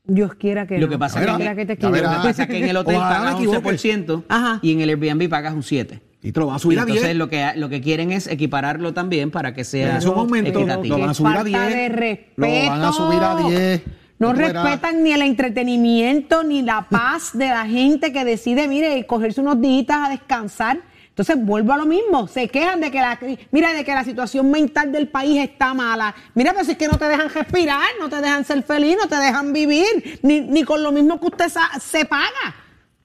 Dios 0.07 0.35
quiera 0.35 0.67
que 0.67 0.77
Lo 0.77 0.85
no. 0.85 0.91
que 0.91 0.99
pasa 0.99 1.19
es 1.19 1.25
quiera 1.35 1.55
que 1.55 1.65
te. 1.65 1.75
Lo 1.81 1.91
que 1.91 1.99
pasa 1.99 2.43
es 2.43 2.47
que 2.49 2.57
en 2.59 2.69
el 2.69 2.77
hotel 2.77 2.95
Ojalá 2.97 3.17
pagas 3.17 3.35
equivoque. 3.35 3.57
11% 3.57 4.23
Ajá. 4.27 4.59
y 4.61 4.71
en 4.71 4.81
el 4.81 4.89
Airbnb 4.89 5.27
pagas 5.29 5.53
un 5.55 5.63
7%. 5.63 5.99
Y 6.25 6.31
te 6.31 6.39
lo 6.39 6.47
van 6.47 6.55
a 6.55 6.59
subir 6.59 6.77
Y 6.77 6.81
a 6.81 6.85
10. 6.85 6.97
entonces 6.97 7.17
lo 7.17 7.29
que, 7.29 7.51
lo 7.55 7.69
que 7.69 7.81
quieren 7.81 8.11
es 8.11 8.25
equipararlo 8.27 8.93
también 8.93 9.29
para 9.31 9.53
que 9.53 9.63
sea 9.63 9.97
es 9.97 10.05
un 10.05 10.17
aumento, 10.17 10.57
equitativo. 10.59 10.95
lo 10.97 11.01
van 11.01 11.09
a 11.11 11.13
subir 11.13 11.31
a 11.33 11.35
Falta 11.43 11.67
10. 11.67 11.73
de 11.75 11.89
respeto. 11.89 12.63
Lo 12.65 12.69
van 12.71 12.81
a 12.83 12.91
subir 12.91 13.19
a 13.23 13.35
10. 13.47 13.81
No 14.17 14.33
respetan 14.33 15.03
ni 15.03 15.11
el 15.11 15.21
entretenimiento 15.21 16.43
ni 16.43 16.61
la 16.61 16.87
paz 16.89 17.31
de 17.37 17.47
la 17.49 17.65
gente 17.67 18.11
que 18.11 18.25
decide, 18.25 18.67
mire, 18.67 19.05
cogerse 19.05 19.41
unos 19.41 19.59
días 19.61 19.85
a 19.89 20.09
descansar. 20.09 20.79
Entonces 21.09 21.37
vuelvo 21.39 21.71
a 21.73 21.77
lo 21.77 21.85
mismo, 21.85 22.27
se 22.27 22.47
quejan 22.49 22.81
de 22.81 22.91
que 22.91 22.99
la 22.99 23.17
mira 23.51 23.71
de 23.73 23.85
que 23.85 23.93
la 23.93 24.03
situación 24.03 24.51
mental 24.51 24.91
del 24.91 25.07
país 25.07 25.39
está 25.41 25.73
mala. 25.73 26.13
Mira, 26.33 26.51
pero 26.53 26.65
si 26.65 26.71
es 26.71 26.77
que 26.77 26.87
no 26.87 26.97
te 26.97 27.05
dejan 27.05 27.29
respirar, 27.29 27.83
no 28.01 28.09
te 28.09 28.17
dejan 28.17 28.43
ser 28.43 28.63
feliz, 28.63 28.97
no 29.01 29.07
te 29.07 29.15
dejan 29.15 29.53
vivir, 29.53 30.19
ni, 30.23 30.41
ni 30.41 30.63
con 30.63 30.81
lo 30.83 30.91
mismo 30.91 31.19
que 31.19 31.27
usted 31.27 31.47
sa- 31.49 31.79
se 31.79 32.03
paga. 32.03 32.55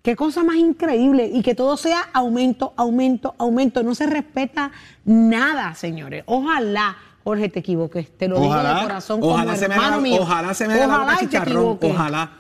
Qué 0.03 0.16
cosa 0.16 0.42
más 0.44 0.57
increíble 0.57 1.30
y 1.32 1.42
que 1.42 1.55
todo 1.55 1.76
sea 1.76 2.09
aumento, 2.12 2.72
aumento, 2.76 3.34
aumento. 3.38 3.82
No 3.82 3.94
se 3.94 4.07
respeta 4.07 4.72
nada, 5.05 5.74
señores. 5.74 6.24
Ojalá, 6.26 6.96
Jorge, 7.22 7.51
te 7.51 7.59
equivoques. 7.61 8.16
Te 8.16 8.26
lo 8.26 8.40
digo 8.40 8.55
de 8.55 8.82
corazón 8.82 9.20
como 9.20 9.34
ojalá 9.34 9.57
se 9.57 9.68
me 9.68 9.74
hermano 9.74 9.94
haga, 9.94 10.03
mío. 10.03 10.22
ojalá 10.22 10.55
se 10.55 10.66
me 10.66 10.74
haga 10.74 10.86
la 10.86 10.92
boca 10.92 11.03
Ojalá 11.03 11.18
te 11.18 11.26
chicharrón. 11.26 11.78
Ojalá. 11.82 12.30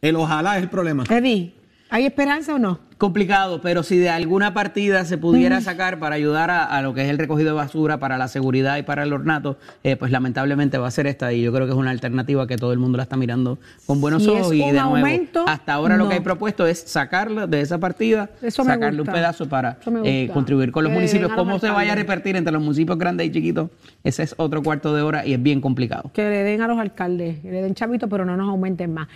El 0.00 0.16
ojalá 0.16 0.56
es 0.56 0.62
el 0.62 0.70
problema. 0.70 1.04
Eddie, 1.10 1.54
¿hay 1.90 2.06
esperanza 2.06 2.54
o 2.54 2.58
no? 2.58 2.80
Complicado, 3.00 3.62
pero 3.62 3.82
si 3.82 3.96
de 3.96 4.10
alguna 4.10 4.52
partida 4.52 5.06
se 5.06 5.16
pudiera 5.16 5.62
sacar 5.62 5.98
para 5.98 6.16
ayudar 6.16 6.50
a, 6.50 6.64
a 6.64 6.82
lo 6.82 6.92
que 6.92 7.00
es 7.00 7.08
el 7.08 7.16
recogido 7.16 7.48
de 7.48 7.54
basura, 7.54 7.96
para 7.96 8.18
la 8.18 8.28
seguridad 8.28 8.76
y 8.76 8.82
para 8.82 9.04
el 9.04 9.14
ornato, 9.14 9.56
eh, 9.82 9.96
pues 9.96 10.12
lamentablemente 10.12 10.76
va 10.76 10.86
a 10.86 10.90
ser 10.90 11.06
esta 11.06 11.32
y 11.32 11.40
yo 11.40 11.50
creo 11.50 11.64
que 11.64 11.72
es 11.72 11.78
una 11.78 11.92
alternativa 11.92 12.46
que 12.46 12.58
todo 12.58 12.74
el 12.74 12.78
mundo 12.78 12.98
la 12.98 13.04
está 13.04 13.16
mirando 13.16 13.58
con 13.86 14.02
buenos 14.02 14.22
Si 14.22 14.28
ojos 14.28 14.52
y 14.52 14.58
de 14.58 14.72
nuevo, 14.72 14.96
aumento, 14.96 15.46
hasta 15.48 15.72
ahora 15.72 15.96
lo 15.96 16.10
que 16.10 16.16
hay 16.16 16.20
propuesto 16.20 16.66
es 16.66 16.78
sacarlo 16.78 17.46
de 17.46 17.62
esa 17.62 17.78
partida, 17.78 18.28
Eso 18.42 18.64
sacarle 18.64 19.00
un 19.00 19.06
pedazo 19.06 19.48
para 19.48 19.78
eh, 20.04 20.28
contribuir 20.34 20.70
con 20.70 20.84
los 20.84 20.90
Que 20.90 20.98
municipios. 20.98 21.32
¿Cómo 21.32 21.58
se 21.58 21.70
vaya 21.70 21.92
a 21.92 21.94
repartir 21.94 22.36
entre 22.36 22.52
los 22.52 22.60
municipios 22.60 22.98
grandes 22.98 23.28
y 23.28 23.32
chiquitos? 23.32 23.70
Ese 24.04 24.24
es 24.24 24.34
otro 24.36 24.62
cuarto 24.62 24.94
de 24.94 25.00
hora 25.00 25.24
y 25.24 25.32
es 25.32 25.42
bien 25.42 25.62
complicado. 25.62 26.10
Que 26.12 26.28
le 26.28 26.42
den 26.42 26.60
a 26.60 26.68
los 26.68 26.78
alcaldes, 26.78 27.40
que 27.40 27.50
le 27.50 27.62
den 27.62 27.74
chavito, 27.74 28.10
pero 28.10 28.26
no 28.26 28.36
nos 28.36 28.50
aumenten 28.50 28.92
más. 28.92 29.08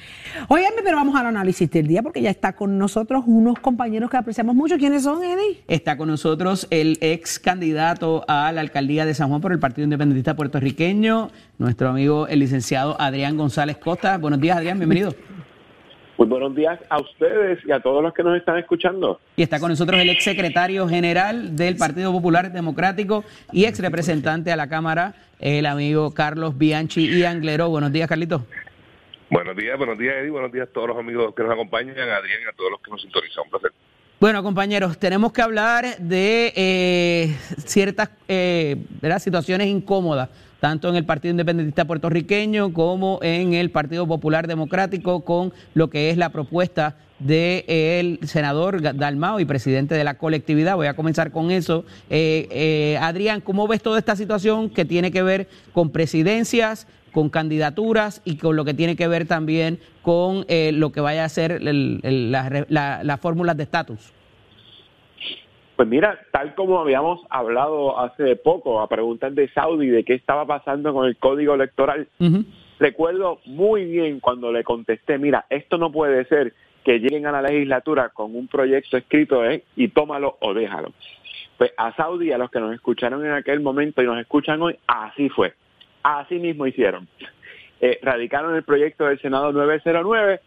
Óyeme, 0.48 0.76
pero 0.82 0.96
vamos 0.96 1.14
al 1.16 1.26
análisis 1.26 1.70
del 1.70 1.86
día 1.86 2.02
porque 2.02 2.22
ya 2.22 2.30
está 2.30 2.54
con 2.54 2.78
nosotros 2.78 3.24
unos 3.26 3.58
compañeros 3.58 3.73
que 4.10 4.16
apreciamos 4.16 4.54
mucho. 4.54 4.76
¿Quiénes 4.78 5.02
son, 5.02 5.22
Eddie? 5.22 5.62
Está 5.68 5.96
con 5.96 6.08
nosotros 6.08 6.66
el 6.70 6.98
ex 7.00 7.38
candidato 7.38 8.24
a 8.28 8.52
la 8.52 8.60
alcaldía 8.60 9.04
de 9.04 9.14
San 9.14 9.28
Juan 9.28 9.40
por 9.40 9.52
el 9.52 9.58
Partido 9.58 9.84
Independentista 9.84 10.34
Puertorriqueño, 10.34 11.30
nuestro 11.58 11.88
amigo 11.88 12.26
el 12.28 12.40
licenciado 12.40 12.96
Adrián 13.00 13.36
González 13.36 13.76
Costa. 13.78 14.18
Buenos 14.18 14.40
días, 14.40 14.56
Adrián, 14.56 14.78
bienvenido. 14.78 15.14
Muy 16.16 16.28
buenos 16.28 16.54
días 16.54 16.78
a 16.88 17.00
ustedes 17.00 17.58
y 17.66 17.72
a 17.72 17.80
todos 17.80 18.00
los 18.00 18.14
que 18.14 18.22
nos 18.22 18.36
están 18.36 18.56
escuchando. 18.58 19.18
Y 19.36 19.42
está 19.42 19.58
con 19.58 19.70
nosotros 19.70 20.00
el 20.00 20.08
ex 20.08 20.22
secretario 20.22 20.88
general 20.88 21.56
del 21.56 21.76
Partido 21.76 22.12
Popular 22.12 22.52
Democrático 22.52 23.24
y 23.50 23.64
ex 23.64 23.80
representante 23.80 24.52
a 24.52 24.56
la 24.56 24.68
Cámara, 24.68 25.14
el 25.40 25.66
amigo 25.66 26.14
Carlos 26.14 26.56
Bianchi 26.56 27.06
y 27.06 27.24
Anglero. 27.24 27.68
Buenos 27.68 27.92
días, 27.92 28.08
Carlitos. 28.08 28.42
Buenos 29.30 29.56
días, 29.56 29.76
buenos 29.78 29.98
días, 29.98 30.14
Eddie. 30.16 30.30
Buenos 30.30 30.52
días 30.52 30.68
a 30.68 30.72
todos 30.72 30.88
los 30.88 30.98
amigos 30.98 31.34
que 31.34 31.42
nos 31.42 31.52
acompañan, 31.52 31.96
a 31.98 32.16
Adrián 32.16 32.40
y 32.44 32.48
a 32.48 32.52
todos 32.56 32.70
los 32.70 32.80
que 32.80 32.90
nos 32.90 33.00
sintonizan. 33.02 33.44
Un 33.44 33.50
placer. 33.50 33.72
Bueno, 34.20 34.42
compañeros, 34.42 34.98
tenemos 34.98 35.32
que 35.32 35.42
hablar 35.42 35.98
de 35.98 36.52
eh, 36.54 37.36
ciertas 37.66 38.10
eh, 38.28 38.76
situaciones 39.18 39.66
incómodas, 39.66 40.30
tanto 40.60 40.88
en 40.88 40.96
el 40.96 41.04
Partido 41.04 41.32
Independentista 41.32 41.84
Puertorriqueño 41.84 42.72
como 42.72 43.18
en 43.22 43.54
el 43.54 43.70
Partido 43.70 44.06
Popular 44.06 44.46
Democrático, 44.46 45.24
con 45.24 45.52
lo 45.74 45.90
que 45.90 46.10
es 46.10 46.16
la 46.16 46.30
propuesta 46.30 46.96
del 47.18 48.18
senador 48.22 48.82
Dalmao 48.82 49.40
y 49.40 49.44
presidente 49.44 49.94
de 49.94 50.04
la 50.04 50.14
colectividad. 50.18 50.76
Voy 50.76 50.86
a 50.88 50.94
comenzar 50.94 51.30
con 51.30 51.50
eso. 51.50 51.84
Eh, 52.10 52.48
eh, 52.50 52.98
Adrián, 53.00 53.40
¿cómo 53.40 53.66
ves 53.68 53.82
toda 53.82 53.98
esta 53.98 54.16
situación 54.16 54.70
que 54.70 54.84
tiene 54.84 55.10
que 55.10 55.22
ver 55.22 55.48
con 55.72 55.90
presidencias, 55.90 56.86
con 57.14 57.30
candidaturas 57.30 58.20
y 58.24 58.36
con 58.36 58.56
lo 58.56 58.64
que 58.64 58.74
tiene 58.74 58.96
que 58.96 59.06
ver 59.06 59.26
también 59.26 59.78
con 60.02 60.44
eh, 60.48 60.72
lo 60.72 60.90
que 60.90 61.00
vaya 61.00 61.24
a 61.24 61.28
ser 61.28 61.60
las 61.62 63.20
fórmulas 63.20 63.56
de 63.56 63.62
estatus? 63.62 64.12
Pues 65.76 65.88
mira, 65.88 66.18
tal 66.32 66.54
como 66.54 66.80
habíamos 66.80 67.20
hablado 67.30 67.98
hace 67.98 68.36
poco 68.36 68.80
a 68.80 68.88
preguntas 68.88 69.34
de 69.34 69.48
Saudi 69.48 69.88
de 69.88 70.04
qué 70.04 70.14
estaba 70.14 70.44
pasando 70.44 70.92
con 70.92 71.06
el 71.06 71.16
código 71.16 71.54
electoral, 71.54 72.08
recuerdo 72.78 73.38
muy 73.44 73.84
bien 73.84 74.20
cuando 74.20 74.52
le 74.52 74.64
contesté, 74.64 75.16
mira, 75.18 75.46
esto 75.50 75.78
no 75.78 75.90
puede 75.90 76.24
ser 76.26 76.52
que 76.84 76.98
lleguen 76.98 77.26
a 77.26 77.32
la 77.32 77.42
legislatura 77.42 78.10
con 78.10 78.34
un 78.36 78.46
proyecto 78.48 78.96
escrito 78.96 79.44
¿eh? 79.44 79.64
y 79.76 79.88
tómalo 79.88 80.36
o 80.40 80.52
déjalo. 80.52 80.92
Pues 81.58 81.72
a 81.76 81.94
Saudi, 81.94 82.32
a 82.32 82.38
los 82.38 82.50
que 82.50 82.60
nos 82.60 82.74
escucharon 82.74 83.24
en 83.24 83.32
aquel 83.32 83.60
momento 83.60 84.02
y 84.02 84.06
nos 84.06 84.18
escuchan 84.18 84.60
hoy, 84.60 84.76
así 84.86 85.28
fue. 85.28 85.54
Así 86.04 86.38
mismo 86.38 86.66
hicieron. 86.66 87.08
Eh, 87.80 87.98
radicaron 88.02 88.54
el 88.54 88.62
proyecto 88.62 89.06
del 89.06 89.18
Senado 89.20 89.52
909 89.52 90.40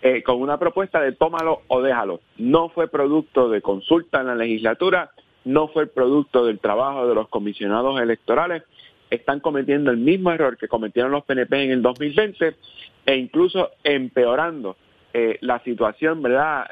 eh, 0.00 0.22
con 0.22 0.40
una 0.40 0.58
propuesta 0.58 1.00
de 1.00 1.12
tómalo 1.12 1.60
o 1.68 1.82
déjalo. 1.82 2.20
No 2.38 2.70
fue 2.70 2.88
producto 2.88 3.50
de 3.50 3.60
consulta 3.60 4.22
en 4.22 4.28
la 4.28 4.34
legislatura, 4.34 5.10
no 5.44 5.68
fue 5.68 5.86
producto 5.86 6.46
del 6.46 6.58
trabajo 6.58 7.06
de 7.06 7.14
los 7.14 7.28
comisionados 7.28 8.00
electorales. 8.00 8.62
Están 9.10 9.40
cometiendo 9.40 9.90
el 9.90 9.98
mismo 9.98 10.32
error 10.32 10.56
que 10.56 10.66
cometieron 10.66 11.12
los 11.12 11.24
PNP 11.24 11.64
en 11.64 11.70
el 11.72 11.82
2020 11.82 12.56
e 13.04 13.14
incluso 13.14 13.70
empeorando 13.84 14.76
eh, 15.12 15.36
la 15.42 15.58
situación 15.60 16.22
verdad 16.22 16.70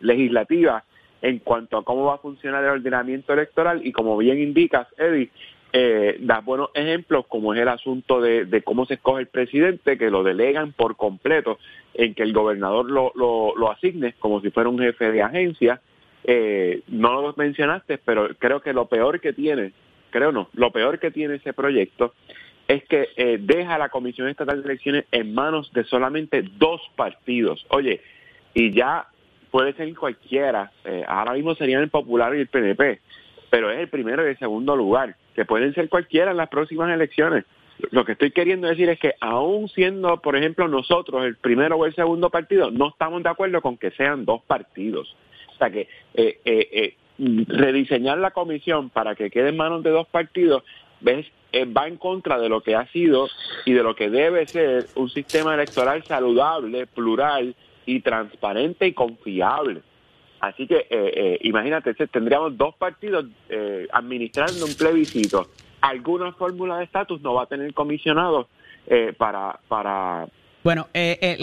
legislativa 0.00 0.82
en 1.20 1.38
cuanto 1.38 1.78
a 1.78 1.84
cómo 1.84 2.06
va 2.06 2.14
a 2.14 2.18
funcionar 2.18 2.64
el 2.64 2.70
ordenamiento 2.70 3.32
electoral 3.32 3.86
y 3.86 3.92
como 3.92 4.16
bien 4.16 4.40
indicas, 4.40 4.88
Eddie, 4.98 5.30
eh, 5.72 6.18
da 6.20 6.40
buenos 6.40 6.70
ejemplos 6.74 7.26
como 7.26 7.54
es 7.54 7.60
el 7.60 7.68
asunto 7.68 8.20
de, 8.20 8.62
cómo 8.64 8.84
se 8.86 8.94
escoge 8.94 9.22
el 9.22 9.26
presidente, 9.28 9.96
que 9.96 10.10
lo 10.10 10.22
delegan 10.22 10.72
por 10.72 10.96
completo 10.96 11.58
en 11.94 12.14
que 12.14 12.22
el 12.22 12.32
gobernador 12.32 12.90
lo, 12.90 13.12
lo, 13.14 13.70
asigne 13.70 14.14
como 14.18 14.40
si 14.40 14.50
fuera 14.50 14.68
un 14.68 14.78
jefe 14.78 15.10
de 15.10 15.22
agencia. 15.22 15.80
Eh, 16.24 16.82
no 16.88 17.20
lo 17.20 17.34
mencionaste, 17.36 17.98
pero 17.98 18.28
creo 18.38 18.60
que 18.60 18.72
lo 18.72 18.86
peor 18.86 19.20
que 19.20 19.32
tiene, 19.32 19.72
creo 20.10 20.30
no, 20.30 20.48
lo 20.52 20.70
peor 20.70 20.98
que 20.98 21.10
tiene 21.10 21.36
ese 21.36 21.52
proyecto 21.52 22.14
es 22.68 22.84
que 22.84 23.08
eh, 23.16 23.38
deja 23.40 23.78
la 23.78 23.88
Comisión 23.88 24.28
Estatal 24.28 24.62
de 24.62 24.68
Elecciones 24.68 25.04
en 25.10 25.34
manos 25.34 25.72
de 25.72 25.84
solamente 25.84 26.42
dos 26.58 26.80
partidos. 26.96 27.66
Oye, 27.70 28.00
y 28.54 28.72
ya 28.72 29.06
puede 29.50 29.74
ser 29.74 29.94
cualquiera. 29.94 30.72
Eh, 30.84 31.04
ahora 31.06 31.32
mismo 31.32 31.54
serían 31.54 31.82
el 31.82 31.90
Popular 31.90 32.34
y 32.34 32.40
el 32.40 32.46
PNP, 32.46 33.00
pero 33.52 33.70
es 33.70 33.80
el 33.80 33.88
primero 33.88 34.24
y 34.24 34.30
el 34.30 34.38
segundo 34.38 34.74
lugar, 34.74 35.14
que 35.34 35.44
pueden 35.44 35.74
ser 35.74 35.90
cualquiera 35.90 36.30
en 36.30 36.38
las 36.38 36.48
próximas 36.48 36.90
elecciones. 36.90 37.44
Lo 37.90 38.06
que 38.06 38.12
estoy 38.12 38.30
queriendo 38.30 38.66
decir 38.66 38.88
es 38.88 38.98
que 38.98 39.12
aún 39.20 39.68
siendo, 39.68 40.22
por 40.22 40.36
ejemplo, 40.36 40.68
nosotros 40.68 41.22
el 41.26 41.36
primero 41.36 41.76
o 41.76 41.84
el 41.84 41.94
segundo 41.94 42.30
partido, 42.30 42.70
no 42.70 42.88
estamos 42.88 43.22
de 43.22 43.28
acuerdo 43.28 43.60
con 43.60 43.76
que 43.76 43.90
sean 43.90 44.24
dos 44.24 44.40
partidos. 44.46 45.14
O 45.54 45.58
sea 45.58 45.68
que 45.70 45.86
eh, 46.14 46.40
eh, 46.46 46.96
rediseñar 47.18 48.16
la 48.16 48.30
comisión 48.30 48.88
para 48.88 49.14
que 49.14 49.30
quede 49.30 49.50
en 49.50 49.58
manos 49.58 49.82
de 49.82 49.90
dos 49.90 50.08
partidos 50.08 50.62
ves, 51.02 51.26
va 51.76 51.88
en 51.88 51.98
contra 51.98 52.38
de 52.38 52.48
lo 52.48 52.62
que 52.62 52.74
ha 52.74 52.86
sido 52.86 53.28
y 53.66 53.74
de 53.74 53.82
lo 53.82 53.94
que 53.94 54.08
debe 54.08 54.46
ser 54.46 54.86
un 54.94 55.10
sistema 55.10 55.52
electoral 55.52 56.02
saludable, 56.04 56.86
plural, 56.86 57.54
y 57.84 58.00
transparente 58.00 58.86
y 58.86 58.92
confiable. 58.92 59.82
Así 60.42 60.66
que 60.66 60.74
eh, 60.74 60.86
eh, 60.90 61.38
imagínate, 61.42 61.94
tendríamos 61.94 62.58
dos 62.58 62.74
partidos 62.74 63.26
eh, 63.48 63.86
administrando 63.92 64.66
un 64.66 64.74
plebiscito. 64.74 65.46
Alguna 65.80 66.32
fórmula 66.32 66.78
de 66.78 66.84
estatus 66.84 67.22
no 67.22 67.34
va 67.34 67.44
a 67.44 67.46
tener 67.46 67.72
comisionados 67.72 68.48
para, 69.16 69.60
para 69.68 70.26
bueno, 70.62 70.86
eh, 70.94 71.18
eh, 71.20 71.38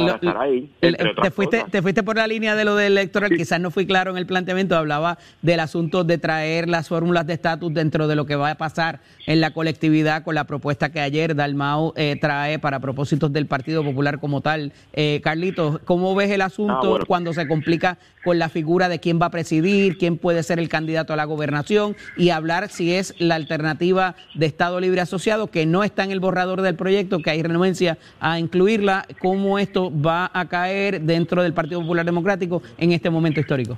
te, 1.22 1.32
fuiste, 1.32 1.66
te 1.70 1.82
fuiste 1.82 2.04
por 2.04 2.16
la 2.16 2.26
línea 2.26 2.56
de 2.56 2.64
lo 2.64 2.78
del 2.78 2.94
electoral, 2.94 3.32
quizás 3.36 3.60
no 3.60 3.70
fui 3.70 3.86
claro 3.86 4.12
en 4.12 4.18
el 4.18 4.26
planteamiento, 4.26 4.78
hablaba 4.78 5.18
del 5.42 5.60
asunto 5.60 6.06
de 6.06 6.18
traer 6.18 6.70
las 6.70 6.88
fórmulas 6.88 7.28
de 7.28 7.34
estatus 7.34 7.74
dentro 7.74 8.08
de 8.08 8.16
lo 8.16 8.26
que 8.26 8.38
va 8.38 8.52
a 8.52 8.56
pasar 8.56 9.02
en 9.28 9.42
la 9.42 9.52
colectividad 9.52 10.24
con 10.24 10.36
la 10.36 10.46
propuesta 10.46 10.92
que 10.92 11.02
ayer 11.02 11.36
Dalmau 11.36 11.92
eh, 11.98 12.18
trae 12.22 12.60
para 12.60 12.80
propósitos 12.80 13.34
del 13.34 13.46
Partido 13.46 13.84
Popular 13.84 14.20
como 14.20 14.40
tal. 14.40 14.72
Eh, 14.94 15.20
Carlitos, 15.22 15.80
¿cómo 15.80 16.16
ves 16.16 16.32
el 16.32 16.42
asunto 16.42 16.96
ah, 16.96 17.06
cuando 17.06 17.34
se 17.34 17.46
complica 17.46 17.98
con 18.24 18.40
la 18.40 18.50
figura 18.50 18.90
de 18.90 19.00
quién 19.00 19.20
va 19.22 19.28
a 19.28 19.32
presidir, 19.32 19.98
quién 19.98 20.18
puede 20.18 20.44
ser 20.44 20.60
el 20.60 20.70
candidato 20.70 21.14
a 21.14 21.16
la 21.16 21.26
gobernación 21.26 21.96
y 22.18 22.30
hablar 22.30 22.70
si 22.70 22.94
es 22.94 23.14
la 23.18 23.36
alternativa 23.36 24.16
de 24.36 24.46
Estado 24.46 24.80
Libre 24.80 25.02
Asociado, 25.02 25.48
que 25.48 25.66
no 25.66 25.84
está 25.84 26.04
en 26.04 26.12
el 26.12 26.20
borrador 26.20 26.62
del 26.62 26.76
proyecto, 26.76 27.20
que 27.20 27.30
hay 27.30 27.44
renuencia 27.44 27.98
a 28.20 28.40
incluirla? 28.40 29.06
cómo 29.20 29.60
esto 29.60 29.92
va 29.92 30.30
a 30.34 30.48
caer 30.48 31.02
dentro 31.02 31.44
del 31.44 31.54
Partido 31.54 31.82
Popular 31.82 32.06
Democrático 32.06 32.62
en 32.78 32.92
este 32.92 33.10
momento 33.10 33.40
histórico. 33.40 33.78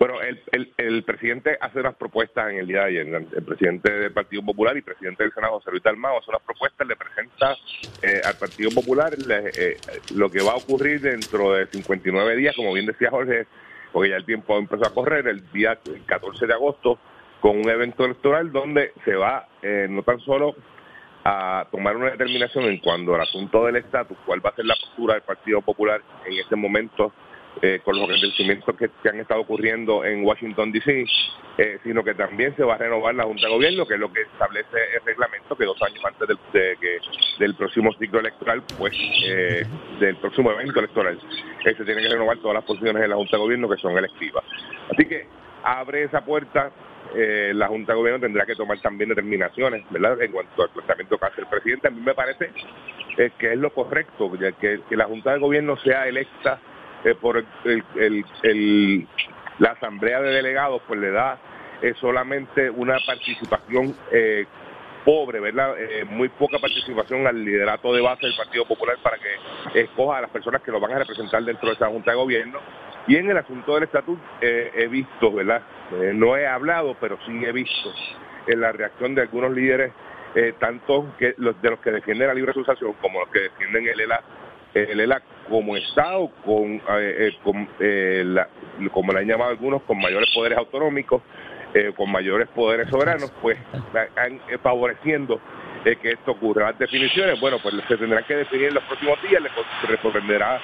Bueno, 0.00 0.14
el, 0.22 1.02
presidente 1.02 1.58
hace 1.60 1.80
unas 1.80 1.94
propuestas 1.94 2.50
en 2.50 2.60
el 2.60 2.66
día 2.66 2.84
de 2.84 2.86
ayer, 2.86 3.06
el 3.36 3.44
presidente 3.44 3.92
del 3.92 4.12
Partido 4.12 4.42
Popular 4.42 4.74
y 4.74 4.80
presidente 4.80 5.24
del 5.24 5.32
Senado, 5.34 5.58
José 5.58 5.72
Luis 5.72 5.82
Dalmao, 5.82 6.16
hace 6.16 6.30
unas 6.30 6.40
propuestas, 6.40 6.88
le 6.88 6.96
presenta 6.96 7.54
eh, 8.00 8.22
al 8.24 8.34
Partido 8.38 8.70
Popular 8.70 9.12
eh, 9.28 9.76
lo 10.14 10.30
que 10.30 10.42
va 10.42 10.52
a 10.52 10.56
ocurrir 10.56 11.02
dentro 11.02 11.52
de 11.52 11.66
59 11.66 12.34
días, 12.36 12.56
como 12.56 12.72
bien 12.72 12.86
decía 12.86 13.10
Jorge, 13.10 13.46
porque 13.92 14.08
ya 14.08 14.16
el 14.16 14.24
tiempo 14.24 14.56
empezó 14.56 14.86
a 14.86 14.94
correr, 14.94 15.28
el 15.28 15.52
día 15.52 15.78
14 16.06 16.46
de 16.46 16.54
agosto, 16.54 16.98
con 17.42 17.58
un 17.58 17.68
evento 17.68 18.06
electoral 18.06 18.50
donde 18.52 18.94
se 19.04 19.14
va 19.14 19.48
eh, 19.60 19.86
no 19.90 20.02
tan 20.02 20.18
solo 20.20 20.54
a 21.24 21.66
tomar 21.70 21.98
una 21.98 22.12
determinación 22.12 22.64
en 22.64 22.78
cuanto 22.78 23.14
al 23.14 23.20
asunto 23.20 23.66
del 23.66 23.76
estatus, 23.76 24.16
cuál 24.24 24.42
va 24.42 24.48
a 24.48 24.56
ser 24.56 24.64
la 24.64 24.76
postura 24.76 25.12
del 25.12 25.24
Partido 25.24 25.60
Popular 25.60 26.00
en 26.24 26.38
este 26.38 26.56
momento 26.56 27.12
eh, 27.62 27.80
con 27.84 27.94
los 27.96 28.08
acontecimientos 28.08 28.74
que, 28.76 29.08
han 29.08 29.20
estado 29.20 29.42
ocurriendo 29.42 30.04
en 30.04 30.24
Washington, 30.24 30.72
D.C., 30.72 31.04
eh, 31.58 31.78
sino 31.82 32.02
que 32.02 32.14
también 32.14 32.56
se 32.56 32.64
va 32.64 32.74
a 32.74 32.78
renovar 32.78 33.14
la 33.14 33.24
Junta 33.24 33.46
de 33.46 33.52
Gobierno, 33.52 33.86
que 33.86 33.94
es 33.94 34.00
lo 34.00 34.10
que 34.10 34.22
establece 34.22 34.78
el 34.94 35.04
reglamento, 35.04 35.56
que 35.56 35.66
dos 35.66 35.80
años 35.82 36.02
antes 36.04 36.28
del, 36.28 36.38
de, 36.54 36.76
del 37.38 37.54
próximo 37.56 37.92
ciclo 37.98 38.20
electoral, 38.20 38.62
pues 38.78 38.94
eh, 39.26 39.66
del 39.98 40.16
próximo 40.16 40.52
evento 40.52 40.78
electoral, 40.78 41.18
se 41.62 41.74
tienen 41.84 42.04
que 42.04 42.12
renovar 42.12 42.38
todas 42.38 42.54
las 42.54 42.64
posiciones 42.64 43.02
de 43.02 43.08
la 43.08 43.16
Junta 43.16 43.36
de 43.36 43.42
Gobierno 43.42 43.68
que 43.68 43.76
son 43.76 43.98
electivas. 43.98 44.44
Así 44.90 45.04
que 45.04 45.26
abre 45.62 46.04
esa 46.04 46.24
puerta 46.24 46.72
la 47.12 47.66
Junta 47.66 47.92
de 47.92 47.98
Gobierno 47.98 48.20
tendrá 48.20 48.46
que 48.46 48.54
tomar 48.54 48.80
también 48.80 49.08
determinaciones, 49.08 49.84
¿verdad? 49.90 50.22
En 50.22 50.30
cuanto 50.30 50.62
al 50.62 50.70
planteamiento 50.70 51.18
que 51.18 51.26
hace 51.26 51.40
el 51.40 51.46
presidente, 51.48 51.88
a 51.88 51.90
mí 51.90 52.00
me 52.00 52.14
parece 52.14 52.50
que 53.16 53.52
es 53.52 53.58
lo 53.58 53.70
correcto, 53.70 54.30
que, 54.60 54.80
la 54.90 55.06
Junta 55.06 55.32
de 55.32 55.40
Gobierno 55.40 55.76
sea 55.78 56.06
electa 56.06 56.60
eh, 57.04 57.14
por 57.14 57.44
la 59.58 59.70
Asamblea 59.72 60.20
de 60.20 60.30
Delegados, 60.30 60.82
pues 60.86 61.00
le 61.00 61.10
da 61.10 61.38
solamente 61.98 62.68
una 62.68 62.98
participación 63.06 63.94
pobre, 65.04 65.40
¿verdad? 65.40 65.74
muy 66.10 66.28
poca 66.28 66.58
participación 66.58 67.26
al 67.26 67.42
liderato 67.42 67.94
de 67.94 68.02
base 68.02 68.26
del 68.26 68.36
Partido 68.36 68.66
Popular 68.66 68.96
para 69.02 69.16
que 69.16 69.80
escoja 69.80 70.18
a 70.18 70.20
las 70.20 70.30
personas 70.30 70.60
que 70.60 70.70
lo 70.70 70.78
van 70.78 70.92
a 70.92 70.98
representar 70.98 71.42
dentro 71.42 71.68
de 71.68 71.74
esa 71.74 71.88
Junta 71.88 72.10
de 72.10 72.18
Gobierno 72.18 72.60
y 73.06 73.16
en 73.16 73.30
el 73.30 73.36
asunto 73.36 73.74
del 73.74 73.84
estatus 73.84 74.18
eh, 74.40 74.70
he 74.74 74.86
visto, 74.88 75.32
¿verdad? 75.32 75.62
Eh, 76.00 76.12
no 76.14 76.36
he 76.36 76.46
hablado, 76.46 76.96
pero 77.00 77.18
sí 77.26 77.44
he 77.44 77.52
visto 77.52 77.92
en 78.46 78.60
la 78.60 78.72
reacción 78.72 79.14
de 79.14 79.22
algunos 79.22 79.52
líderes, 79.52 79.92
eh, 80.34 80.54
tanto 80.58 81.12
de 81.18 81.34
los 81.38 81.80
que 81.80 81.90
defienden 81.90 82.28
la 82.28 82.34
libre 82.34 82.52
asociación 82.52 82.92
como 83.00 83.20
los 83.20 83.28
que 83.30 83.40
defienden 83.40 83.88
el 83.88 84.00
ELA, 84.00 84.22
el 84.74 85.00
ELA 85.00 85.22
como 85.50 85.76
Estado, 85.76 86.30
con, 86.44 86.80
la, 86.88 88.48
como 88.92 89.12
le 89.12 89.18
han 89.18 89.26
llamado 89.26 89.50
algunos, 89.50 89.82
con 89.82 89.98
mayores 89.98 90.30
poderes 90.34 90.56
autonómicos, 90.56 91.20
con 91.96 92.10
mayores 92.10 92.48
poderes 92.48 92.88
soberanos, 92.88 93.30
pues 93.42 93.58
han, 94.16 94.40
favoreciendo 94.62 95.38
que 95.84 96.12
esto 96.12 96.32
ocurra. 96.32 96.70
Las 96.70 96.78
definiciones, 96.78 97.38
bueno, 97.40 97.58
pues 97.62 97.74
se 97.88 97.96
tendrán 97.96 98.24
que 98.24 98.36
definir 98.36 98.68
en 98.68 98.74
los 98.74 98.84
próximos 98.84 99.20
días, 99.22 99.42
le 99.42 99.96
sorprenderá 99.98 100.60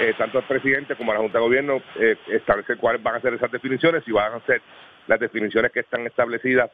eh, 0.00 0.14
tanto 0.16 0.38
el 0.38 0.44
presidente 0.44 0.94
como 0.94 1.12
la 1.12 1.18
Junta 1.18 1.38
de 1.38 1.44
Gobierno 1.44 1.82
eh, 1.96 2.16
establecer 2.28 2.76
cuáles 2.76 3.02
van 3.02 3.16
a 3.16 3.20
ser 3.20 3.34
esas 3.34 3.50
definiciones 3.50 4.04
y 4.06 4.12
van 4.12 4.32
a 4.32 4.40
ser 4.46 4.62
las 5.08 5.18
definiciones 5.18 5.72
que 5.72 5.80
están 5.80 6.06
establecidas 6.06 6.70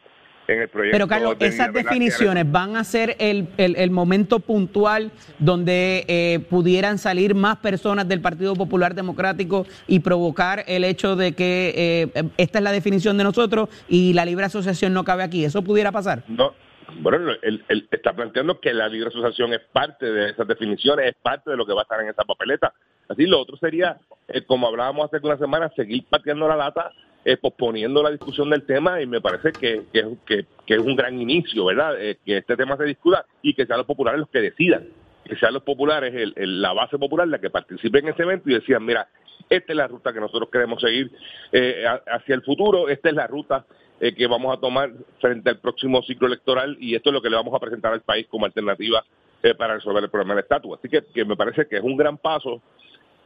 en 0.49 0.63
el 0.63 0.69
proyecto. 0.69 0.95
Pero 0.95 1.09
Carlos, 1.09 1.37
esas 1.41 1.73
definiciones 1.73 2.51
van 2.51 2.77
a 2.77 2.85
ser 2.85 3.17
el, 3.19 3.49
el, 3.57 3.91
momento 3.91 4.41
puntual 4.41 5.11
donde 5.39 6.05
eh, 6.09 6.41
pudieran 6.51 6.99
salir 6.99 7.35
más 7.35 7.57
personas 7.59 8.09
del 8.09 8.21
Partido 8.21 8.55
Popular 8.55 8.95
Democrático 8.95 9.67
y 9.87 10.01
provocar 10.01 10.65
el 10.67 10.85
hecho 10.85 11.17
de 11.17 11.33
que 11.33 11.73
eh, 12.15 12.25
esta 12.37 12.59
es 12.59 12.65
la 12.65 12.73
definición 12.73 13.17
de 13.19 13.25
nosotros 13.25 13.69
y 13.89 14.13
la 14.13 14.25
libre 14.25 14.45
asociación 14.45 14.93
no 14.93 15.05
cabe 15.05 15.23
aquí. 15.23 15.45
¿Eso 15.45 15.63
pudiera 15.63 15.93
pasar? 15.93 16.25
No, 16.29 16.55
bueno, 17.01 17.33
él, 17.43 17.89
está 17.91 18.13
planteando 18.13 18.61
que 18.61 18.73
la 18.73 18.89
libre 18.89 19.09
asociación 19.09 19.53
es 19.53 19.61
parte 19.73 20.07
de 20.07 20.31
esas 20.31 20.47
definiciones, 20.47 21.09
es 21.09 21.15
parte 21.21 21.51
de 21.51 21.57
lo 21.57 21.67
que 21.67 21.73
va 21.73 21.81
a 21.81 21.85
estar 21.85 22.01
en 22.01 22.09
esa 22.09 22.25
papeleta. 22.25 22.73
Así 23.09 23.27
lo 23.27 23.41
otro 23.41 23.57
sería, 23.57 23.99
eh, 24.29 24.45
como 24.45 24.69
hablábamos 24.69 25.07
hace 25.07 25.25
una 25.25 25.39
semana, 25.39 25.71
seguir 25.77 26.05
pateando 26.09 26.49
la 26.49 26.57
data 26.57 26.93
eh, 27.27 27.39
posponiendo 27.39 28.03
la 28.03 28.11
discusión 28.11 28.51
del 28.51 28.67
tema 28.67 29.01
y 29.01 29.07
me 29.07 29.23
parece 29.23 29.55
que, 29.55 29.85
que, 29.91 30.45
que, 30.67 30.75
es 30.75 30.79
un 30.79 30.95
gran 30.95 31.19
inicio, 31.19 31.65
¿verdad? 31.65 31.99
Eh, 31.99 32.19
que 32.23 32.37
este 32.37 32.55
tema 32.55 32.77
se 32.77 32.85
discuta 32.85 33.25
y 33.41 33.55
que 33.55 33.65
sean 33.65 33.79
los 33.79 33.87
populares 33.87 34.21
los 34.21 34.29
que 34.29 34.43
decidan, 34.43 34.89
que 35.25 35.35
sean 35.37 35.55
los 35.55 35.63
populares, 35.63 36.13
la 36.37 36.75
base 36.75 36.99
popular 36.99 37.27
la 37.27 37.39
que 37.39 37.49
participe 37.49 38.01
en 38.01 38.09
ese 38.09 38.25
evento 38.25 38.51
y 38.51 38.55
decían, 38.55 38.85
mira, 38.85 39.09
esta 39.49 39.73
es 39.73 39.77
la 39.77 39.89
ruta 39.89 40.13
que 40.13 40.21
nosotros 40.21 40.51
queremos 40.53 40.83
seguir 40.83 41.13
eh, 41.51 41.87
hacia 42.09 42.35
el 42.35 42.43
futuro, 42.43 42.91
esta 42.91 43.09
es 43.09 43.15
la 43.15 43.27
ruta 43.27 43.65
que 43.99 44.27
vamos 44.27 44.55
a 44.55 44.61
tomar 44.61 44.91
frente 45.19 45.49
al 45.49 45.61
próximo 45.61 46.03
ciclo 46.03 46.27
electoral 46.27 46.77
y 46.79 46.95
esto 46.95 47.09
es 47.09 47.15
lo 47.15 47.23
que 47.23 47.31
le 47.31 47.37
vamos 47.37 47.55
a 47.55 47.59
presentar 47.59 47.95
al 47.95 48.03
país 48.03 48.27
como 48.29 48.45
alternativa 48.45 49.03
para 49.57 49.77
resolver 49.77 50.05
el 50.05 50.11
problema 50.11 50.35
del 50.35 50.43
estatus. 50.43 50.79
Así 50.79 50.91
que, 50.91 51.05
que 51.15 51.25
me 51.25 51.37
parece 51.37 51.67
que 51.67 51.77
es 51.77 51.83
un 51.83 51.97
gran 51.97 52.19
paso 52.19 52.61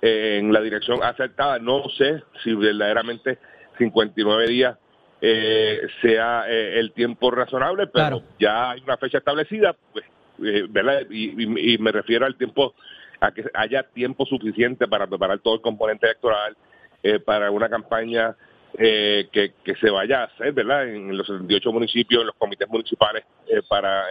en 0.00 0.52
la 0.52 0.60
dirección 0.60 1.02
acertada. 1.02 1.58
No 1.58 1.82
sé 1.96 2.22
si 2.44 2.54
verdaderamente 2.54 3.38
59 3.78 4.46
días 4.48 4.76
eh, 5.20 5.80
sea 6.02 6.44
eh, 6.48 6.78
el 6.78 6.92
tiempo 6.92 7.30
razonable, 7.30 7.86
pero 7.88 8.22
ya 8.38 8.70
hay 8.70 8.80
una 8.82 8.96
fecha 8.96 9.18
establecida, 9.18 9.74
pues, 9.92 10.04
eh, 10.44 10.66
¿verdad? 10.68 11.00
Y, 11.10 11.42
y- 11.42 11.74
y 11.74 11.78
me 11.78 11.90
refiero 11.90 12.26
al 12.26 12.36
tiempo, 12.36 12.74
a 13.20 13.32
que 13.32 13.44
haya 13.54 13.82
tiempo 13.82 14.24
suficiente 14.26 14.86
para 14.86 15.06
preparar 15.06 15.40
todo 15.40 15.56
el 15.56 15.60
componente 15.60 16.06
electoral, 16.06 16.56
eh, 17.02 17.18
para 17.18 17.50
una 17.50 17.68
campaña 17.68 18.36
eh, 18.78 19.28
que, 19.32 19.54
que 19.64 19.74
se 19.76 19.90
vaya 19.90 20.20
a 20.20 20.24
hacer, 20.26 20.52
¿verdad? 20.52 20.86
En 20.88 21.16
los 21.16 21.26
78 21.26 21.72
municipios, 21.72 22.20
en 22.20 22.26
los 22.26 22.36
comités 22.36 22.68
municipales, 22.68 23.24
para 23.68 24.04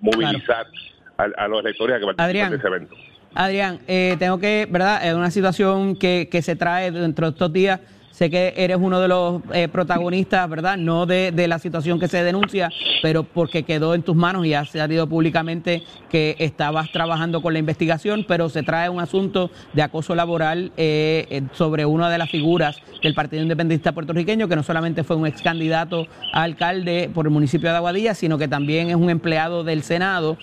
movilizar 0.00 0.66
a, 1.18 1.24
a 1.44 1.48
los 1.48 1.60
electores 1.60 1.96
a 1.96 1.98
que 1.98 2.06
participen 2.06 2.24
Adrián. 2.28 2.50
de 2.50 2.56
ese 2.56 2.66
evento. 2.66 2.94
Adrián, 3.34 3.78
eh, 3.86 4.16
tengo 4.18 4.38
que, 4.38 4.66
¿verdad? 4.70 5.06
Es 5.06 5.14
una 5.14 5.30
situación 5.30 5.96
que, 5.96 6.28
que 6.30 6.42
se 6.42 6.56
trae 6.56 6.90
dentro 6.90 7.26
de 7.26 7.32
estos 7.32 7.52
días. 7.52 7.80
Sé 8.10 8.28
que 8.28 8.52
eres 8.56 8.76
uno 8.80 9.00
de 9.00 9.08
los 9.08 9.40
eh, 9.52 9.68
protagonistas, 9.68 10.48
¿verdad? 10.48 10.76
No 10.76 11.06
de, 11.06 11.32
de 11.32 11.48
la 11.48 11.58
situación 11.58 11.98
que 11.98 12.08
se 12.08 12.22
denuncia, 12.22 12.70
pero 13.02 13.22
porque 13.22 13.62
quedó 13.62 13.94
en 13.94 14.02
tus 14.02 14.16
manos 14.16 14.44
y 14.44 14.54
ha 14.54 14.64
salido 14.64 15.06
públicamente 15.06 15.84
que 16.10 16.36
estabas 16.38 16.90
trabajando 16.92 17.40
con 17.40 17.52
la 17.52 17.60
investigación, 17.60 18.24
pero 18.26 18.48
se 18.48 18.62
trae 18.62 18.88
un 18.88 19.00
asunto 19.00 19.50
de 19.72 19.82
acoso 19.82 20.14
laboral 20.14 20.72
eh, 20.76 21.26
eh, 21.30 21.42
sobre 21.52 21.86
una 21.86 22.10
de 22.10 22.18
las 22.18 22.30
figuras 22.30 22.76
del 23.02 23.14
Partido 23.14 23.42
Independentista 23.42 23.92
puertorriqueño, 23.92 24.48
que 24.48 24.56
no 24.56 24.62
solamente 24.62 25.04
fue 25.04 25.16
un 25.16 25.26
ex 25.26 25.40
candidato 25.40 26.06
a 26.32 26.42
alcalde 26.42 27.10
por 27.14 27.26
el 27.26 27.30
municipio 27.32 27.70
de 27.70 27.76
Aguadilla, 27.76 28.14
sino 28.14 28.38
que 28.38 28.48
también 28.48 28.90
es 28.90 28.96
un 28.96 29.08
empleado 29.08 29.64
del 29.64 29.82
Senado. 29.82 30.36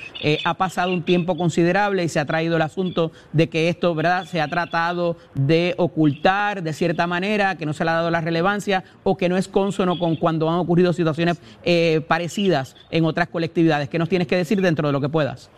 Ha 0.45 0.53
pasado 0.55 0.93
un 0.93 1.03
tiempo 1.03 1.37
considerable 1.37 2.03
y 2.03 2.09
se 2.09 2.19
ha 2.19 2.25
traído 2.25 2.55
el 2.55 2.61
asunto 2.61 3.11
de 3.33 3.49
que 3.49 3.69
esto, 3.69 3.93
¿verdad?, 3.93 4.25
se 4.25 4.41
ha 4.41 4.47
tratado 4.47 5.17
de 5.35 5.75
ocultar 5.77 6.63
de 6.63 6.73
cierta 6.73 7.07
manera, 7.07 7.56
que 7.57 7.65
no 7.65 7.73
se 7.73 7.83
le 7.83 7.91
ha 7.91 7.95
dado 7.95 8.11
la 8.11 8.21
relevancia 8.21 8.83
o 9.03 9.17
que 9.17 9.29
no 9.29 9.37
es 9.37 9.47
consono 9.47 9.97
con 9.99 10.15
cuando 10.15 10.49
han 10.49 10.59
ocurrido 10.59 10.93
situaciones 10.93 11.41
eh, 11.63 12.01
parecidas 12.07 12.75
en 12.91 13.05
otras 13.05 13.27
colectividades. 13.29 13.89
¿Qué 13.89 13.99
nos 13.99 14.09
tienes 14.09 14.27
que 14.27 14.35
decir 14.37 14.61
dentro 14.61 14.87
de 14.87 14.93
lo 14.93 15.01
que 15.01 15.09
puedas? 15.09 15.51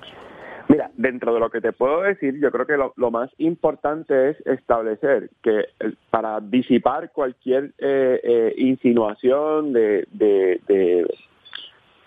Mira, 0.68 0.92
dentro 0.98 1.34
de 1.34 1.40
lo 1.40 1.50
que 1.50 1.62
te 1.62 1.72
puedo 1.74 2.04
decir, 2.04 2.40
yo 2.40 2.52
creo 2.52 2.68
que 2.68 2.78
lo, 2.78 3.12
más 3.12 3.32
importante 3.40 4.30
es 4.30 4.38
establecer 4.46 5.32
que 5.42 5.66
para 6.12 6.40
disipar 6.42 7.12
cualquier 7.12 7.74
eh, 7.80 8.20
eh, 8.24 8.54
insinuación 8.56 9.74
de, 9.74 10.08
de, 10.12 10.62
de, 10.68 11.08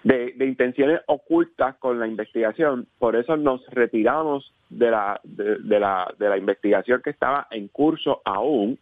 de- 0.05 0.32
de 0.36 0.47
intenciones 0.47 1.01
ocultas 1.07 1.74
con 1.78 1.99
la 1.99 2.07
investigación, 2.07 2.86
por 3.01 3.16
eso 3.16 3.36
nos 3.36 3.66
retiramos 3.66 4.53
de 4.70 4.90
la, 4.93 5.20
de, 5.24 5.59
de 5.59 5.80
la, 5.80 6.14
de 6.18 6.28
la 6.28 6.38
investigación 6.38 7.03
que 7.03 7.11
estaba 7.11 7.49
en 7.51 7.66
curso 7.66 8.22
aún. 8.24 8.78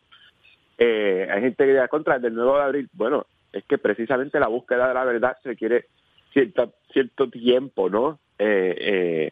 Eh, 0.83 1.29
hay 1.31 1.43
gente 1.43 1.65
que 1.65 1.71
dirá 1.71 1.89
contra 1.89 2.17
el 2.17 2.23
del 2.23 2.35
9 2.35 2.59
de 2.59 2.65
abril. 2.65 2.89
Bueno, 2.95 3.27
es 3.53 3.63
que 3.65 3.79
precisamente 3.79 4.41
la 4.41 4.49
búsqueda 4.49 4.89
de 4.89 4.95
la 4.95 5.05
verdad 5.05 5.37
requiere 5.45 5.85
cierto, 6.33 6.73
cierto 6.93 7.29
tiempo, 7.29 7.91
¿no? 7.91 8.19
Eh, 8.39 8.75
eh, 8.79 9.31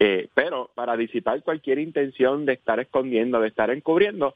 eh, 0.00 0.28
pero 0.32 0.70
para 0.74 0.96
disipar 0.96 1.42
cualquier 1.42 1.78
intención 1.78 2.46
de 2.46 2.54
estar 2.54 2.80
escondiendo, 2.80 3.40
de 3.40 3.48
estar 3.48 3.70
encubriendo, 3.70 4.34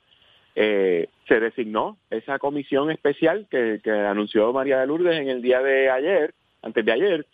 eh, 0.55 1.09
se 1.26 1.40
designó 1.40 1.96
esa 2.11 2.38
comisión 2.38 2.90
especial 2.90 3.46
que, 3.50 3.80
que 3.82 3.90
anunció 3.90 4.53
María 4.53 4.80
de 4.80 4.86
Lourdes 4.86 5.18
en 5.18 5.28
el 5.30 5.40
día 5.40 5.62
de 5.62 5.88
ayer, 5.88 6.34
antes 6.62 6.84
de 6.84 6.92
ayer, 6.92 7.26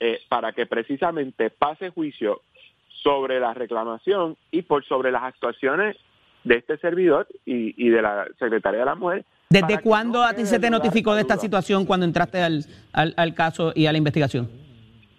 eh, 0.00 0.20
para 0.28 0.52
que 0.52 0.66
precisamente 0.66 1.50
pase 1.50 1.90
juicio 1.90 2.40
sobre 2.88 3.38
la 3.38 3.54
reclamación 3.54 4.36
y 4.50 4.62
por 4.62 4.84
sobre 4.84 5.12
las 5.12 5.22
actuaciones 5.22 5.96
de 6.44 6.56
este 6.56 6.76
servidor 6.78 7.26
y, 7.44 7.74
y 7.84 7.88
de 7.88 8.02
la 8.02 8.26
secretaria 8.38 8.80
de 8.80 8.86
la 8.86 8.94
mujer. 8.94 9.24
¿Desde 9.50 9.80
cuándo 9.80 10.22
a 10.22 10.34
ti 10.34 10.46
se 10.46 10.58
te 10.58 10.70
notificó 10.70 11.14
de 11.14 11.22
esta 11.22 11.36
situación 11.36 11.86
cuando 11.86 12.06
entraste 12.06 12.42
al, 12.42 12.64
al, 12.92 13.14
al 13.16 13.34
caso 13.34 13.72
y 13.74 13.86
a 13.86 13.92
la 13.92 13.98
investigación? 13.98 14.48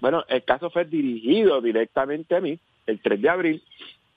Bueno, 0.02 0.24
el 0.28 0.44
caso 0.44 0.70
fue 0.70 0.86
dirigido 0.86 1.62
directamente 1.62 2.36
a 2.36 2.42
mí 2.42 2.60
el 2.86 3.00
3 3.00 3.22
de 3.22 3.30
abril, 3.30 3.64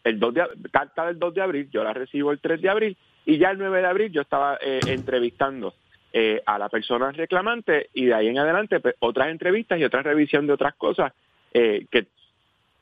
el 0.04 0.18
2 0.18 0.34
de, 0.34 0.42
carta 0.70 1.06
del 1.06 1.18
2 1.18 1.34
de 1.34 1.42
abril, 1.42 1.68
yo 1.72 1.84
la 1.84 1.92
recibo 1.92 2.32
el 2.32 2.40
3 2.40 2.60
de 2.60 2.68
abril 2.68 2.96
y 3.24 3.38
ya 3.38 3.50
el 3.50 3.58
9 3.58 3.80
de 3.80 3.86
abril 3.86 4.12
yo 4.12 4.22
estaba 4.22 4.58
eh, 4.60 4.80
entrevistando 4.86 5.74
eh, 6.12 6.42
a 6.46 6.58
la 6.58 6.68
persona 6.68 7.12
reclamante 7.12 7.90
y 7.94 8.06
de 8.06 8.14
ahí 8.14 8.28
en 8.28 8.38
adelante 8.38 8.80
pues, 8.80 8.94
otras 9.00 9.28
entrevistas 9.28 9.78
y 9.78 9.84
otra 9.84 10.02
revisión 10.02 10.46
de 10.46 10.54
otras 10.54 10.74
cosas 10.74 11.12
eh, 11.52 11.86
que 11.90 12.06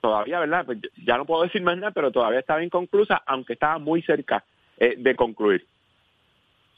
todavía, 0.01 0.41
¿verdad? 0.41 0.65
Pues, 0.67 0.79
ya 1.05 1.17
no 1.17 1.25
puedo 1.25 1.43
decir 1.43 1.63
más 1.63 1.77
nada, 1.77 1.91
pero 1.91 2.11
todavía 2.11 2.41
estaba 2.41 2.63
inconclusa, 2.63 3.23
aunque 3.27 3.55
estaba 3.55 3.79
muy 3.79 4.03
cerca 4.03 4.45
eh, 4.79 4.95
de 4.99 5.17
concluir. 5.17 5.67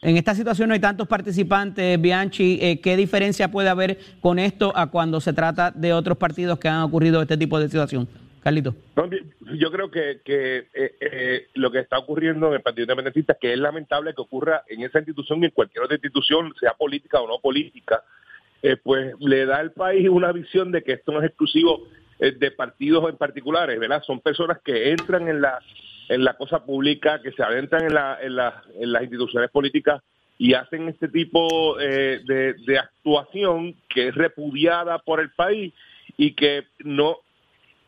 En 0.01 0.17
esta 0.17 0.35
situación 0.35 0.69
no 0.69 0.75
hay 0.75 0.81
tantos 0.81 1.09
participantes, 1.09 2.01
Bianchi. 2.01 2.59
eh, 2.63 2.81
¿Qué 2.81 2.97
diferencia 2.97 3.51
puede 3.51 3.69
haber 3.69 3.99
con 4.21 4.39
esto 4.39 4.73
a 4.77 4.87
cuando 4.87 5.21
se 5.21 5.33
trata 5.33 5.73
de 5.73 5.93
otros 5.93 6.17
partidos 6.17 6.59
que 6.59 6.69
han 6.69 6.83
ocurrido 6.83 7.21
este 7.21 7.37
tipo 7.37 7.59
de 7.59 7.67
situación? 7.67 8.09
Carlito. 8.41 8.75
Yo 9.59 9.71
creo 9.71 9.91
que, 9.91 10.21
que 10.25 10.69
eh, 10.73 10.95
eh, 11.01 11.47
lo 11.55 11.71
que 11.71 11.81
está 11.81 11.99
ocurriendo 11.99 12.49
en 12.49 12.55
el 12.55 12.61
Partido 12.61 12.85
Independentista, 12.85 13.35
que 13.35 13.53
es 13.53 13.59
lamentable 13.59 14.15
que 14.15 14.23
ocurra 14.23 14.63
en 14.69 14.83
esa 14.83 14.99
institución 14.99 15.43
y 15.43 15.47
en 15.47 15.51
cualquier 15.51 15.85
otra 15.85 15.97
institución, 15.97 16.55
sea 16.59 16.75
política 16.75 17.21
o 17.21 17.27
no 17.27 17.41
política, 17.41 18.03
eh, 18.63 18.77
pues 18.77 19.15
le 19.21 19.47
da 19.47 19.59
al 19.59 19.73
país 19.73 20.09
una 20.09 20.33
visión 20.33 20.73
de 20.73 20.83
que 20.83 20.93
esto 20.93 21.13
no 21.13 21.21
es 21.21 21.27
exclusivo 21.27 21.89
de 22.19 22.51
partidos 22.51 23.09
en 23.09 23.17
particulares, 23.17 23.79
¿verdad? 23.79 24.03
Son 24.05 24.21
personas 24.21 24.59
que 24.65 24.91
entran 24.91 25.29
en 25.29 25.41
la 25.41 25.59
en 26.11 26.25
la 26.25 26.33
cosa 26.39 26.65
pública, 26.65 27.21
que 27.21 27.33
se 27.33 27.43
adentran 27.43 27.85
en, 27.85 27.93
la, 27.93 28.19
en, 28.23 28.35
la- 28.35 28.63
en 28.81 28.93
las 28.93 29.03
instituciones 29.03 29.51
políticas 29.51 30.03
y 30.39 30.55
hacen 30.55 30.89
este 30.89 31.09
tipo 31.09 31.79
eh, 31.79 32.23
de, 32.25 32.55
de 32.55 32.79
actuación 32.79 33.75
que 33.91 34.09
es 34.09 34.15
repudiada 34.15 35.01
por 35.01 35.21
el 35.21 35.31
país 35.33 35.75
y 36.17 36.33
que 36.33 36.65
no 36.79 37.19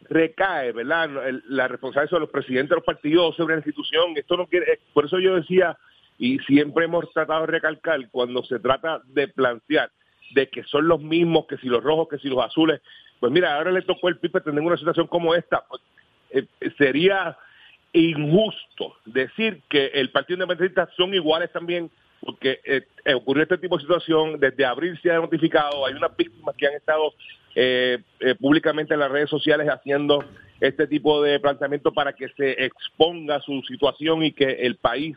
recae, 0.09 0.73
¿verdad? 0.73 1.09
La 1.49 1.69
responsabilidad 1.69 2.11
sobre 2.11 2.21
los 2.23 2.31
presidentes 2.31 2.71
de 2.71 2.77
los 2.77 2.85
partidos, 2.85 3.37
sobre 3.37 3.55
la 3.55 3.61
institución. 3.61 4.13
Esto 4.17 4.37
no 4.37 4.47
quiere, 4.47 4.73
eh, 4.75 4.81
por 4.93 5.07
eso 5.07 5.19
yo 5.19 5.37
decía, 5.37 5.79
y 6.19 6.39
siempre 6.41 6.85
hemos 6.85 7.11
tratado 7.15 7.43
de 7.43 7.53
recalcar, 7.53 8.01
cuando 8.11 8.43
se 8.45 8.59
trata 8.59 9.01
de 9.07 9.29
plantear 9.29 9.91
de 10.35 10.49
que 10.49 10.63
son 10.65 10.87
los 10.89 11.01
mismos, 11.01 11.47
que 11.47 11.57
si 11.57 11.69
los 11.69 11.83
rojos, 11.83 12.09
que 12.09 12.19
si 12.19 12.29
los 12.29 12.45
azules, 12.45 12.81
pues 13.21 13.31
mira, 13.31 13.55
ahora 13.55 13.71
le 13.71 13.83
tocó 13.83 14.09
el 14.09 14.19
PIB 14.19 14.43
tener 14.43 14.63
una 14.63 14.79
situación 14.79 15.07
como 15.07 15.35
esta, 15.35 15.63
pues, 15.69 15.83
eh, 16.31 16.47
sería 16.79 17.37
injusto 17.93 18.97
decir 19.05 19.63
que 19.69 19.87
el 19.87 20.11
Partido 20.11 20.37
Independentista 20.37 20.89
son 20.97 21.13
iguales 21.15 21.53
también, 21.53 21.91
porque 22.21 22.61
eh, 22.65 22.87
eh, 23.05 23.15
ocurrió 23.15 23.43
este 23.43 23.59
tipo 23.59 23.77
de 23.77 23.83
situación, 23.83 24.39
desde 24.39 24.65
abril 24.65 24.99
se 25.03 25.11
ha 25.11 25.17
notificado, 25.17 25.85
hay 25.85 25.95
unas 25.95 26.17
víctimas 26.17 26.55
que 26.57 26.67
han 26.67 26.75
estado 26.75 27.13
públicamente 28.39 28.95
en 28.95 29.01
las 29.01 29.11
redes 29.11 29.29
sociales 29.29 29.69
haciendo 29.69 30.25
este 30.61 30.87
tipo 30.87 31.21
de 31.21 31.41
planteamiento 31.41 31.93
para 31.93 32.13
que 32.13 32.29
se 32.37 32.65
exponga 32.65 33.41
su 33.41 33.61
situación 33.63 34.23
y 34.23 34.31
que 34.31 34.45
el 34.45 34.77
país 34.77 35.17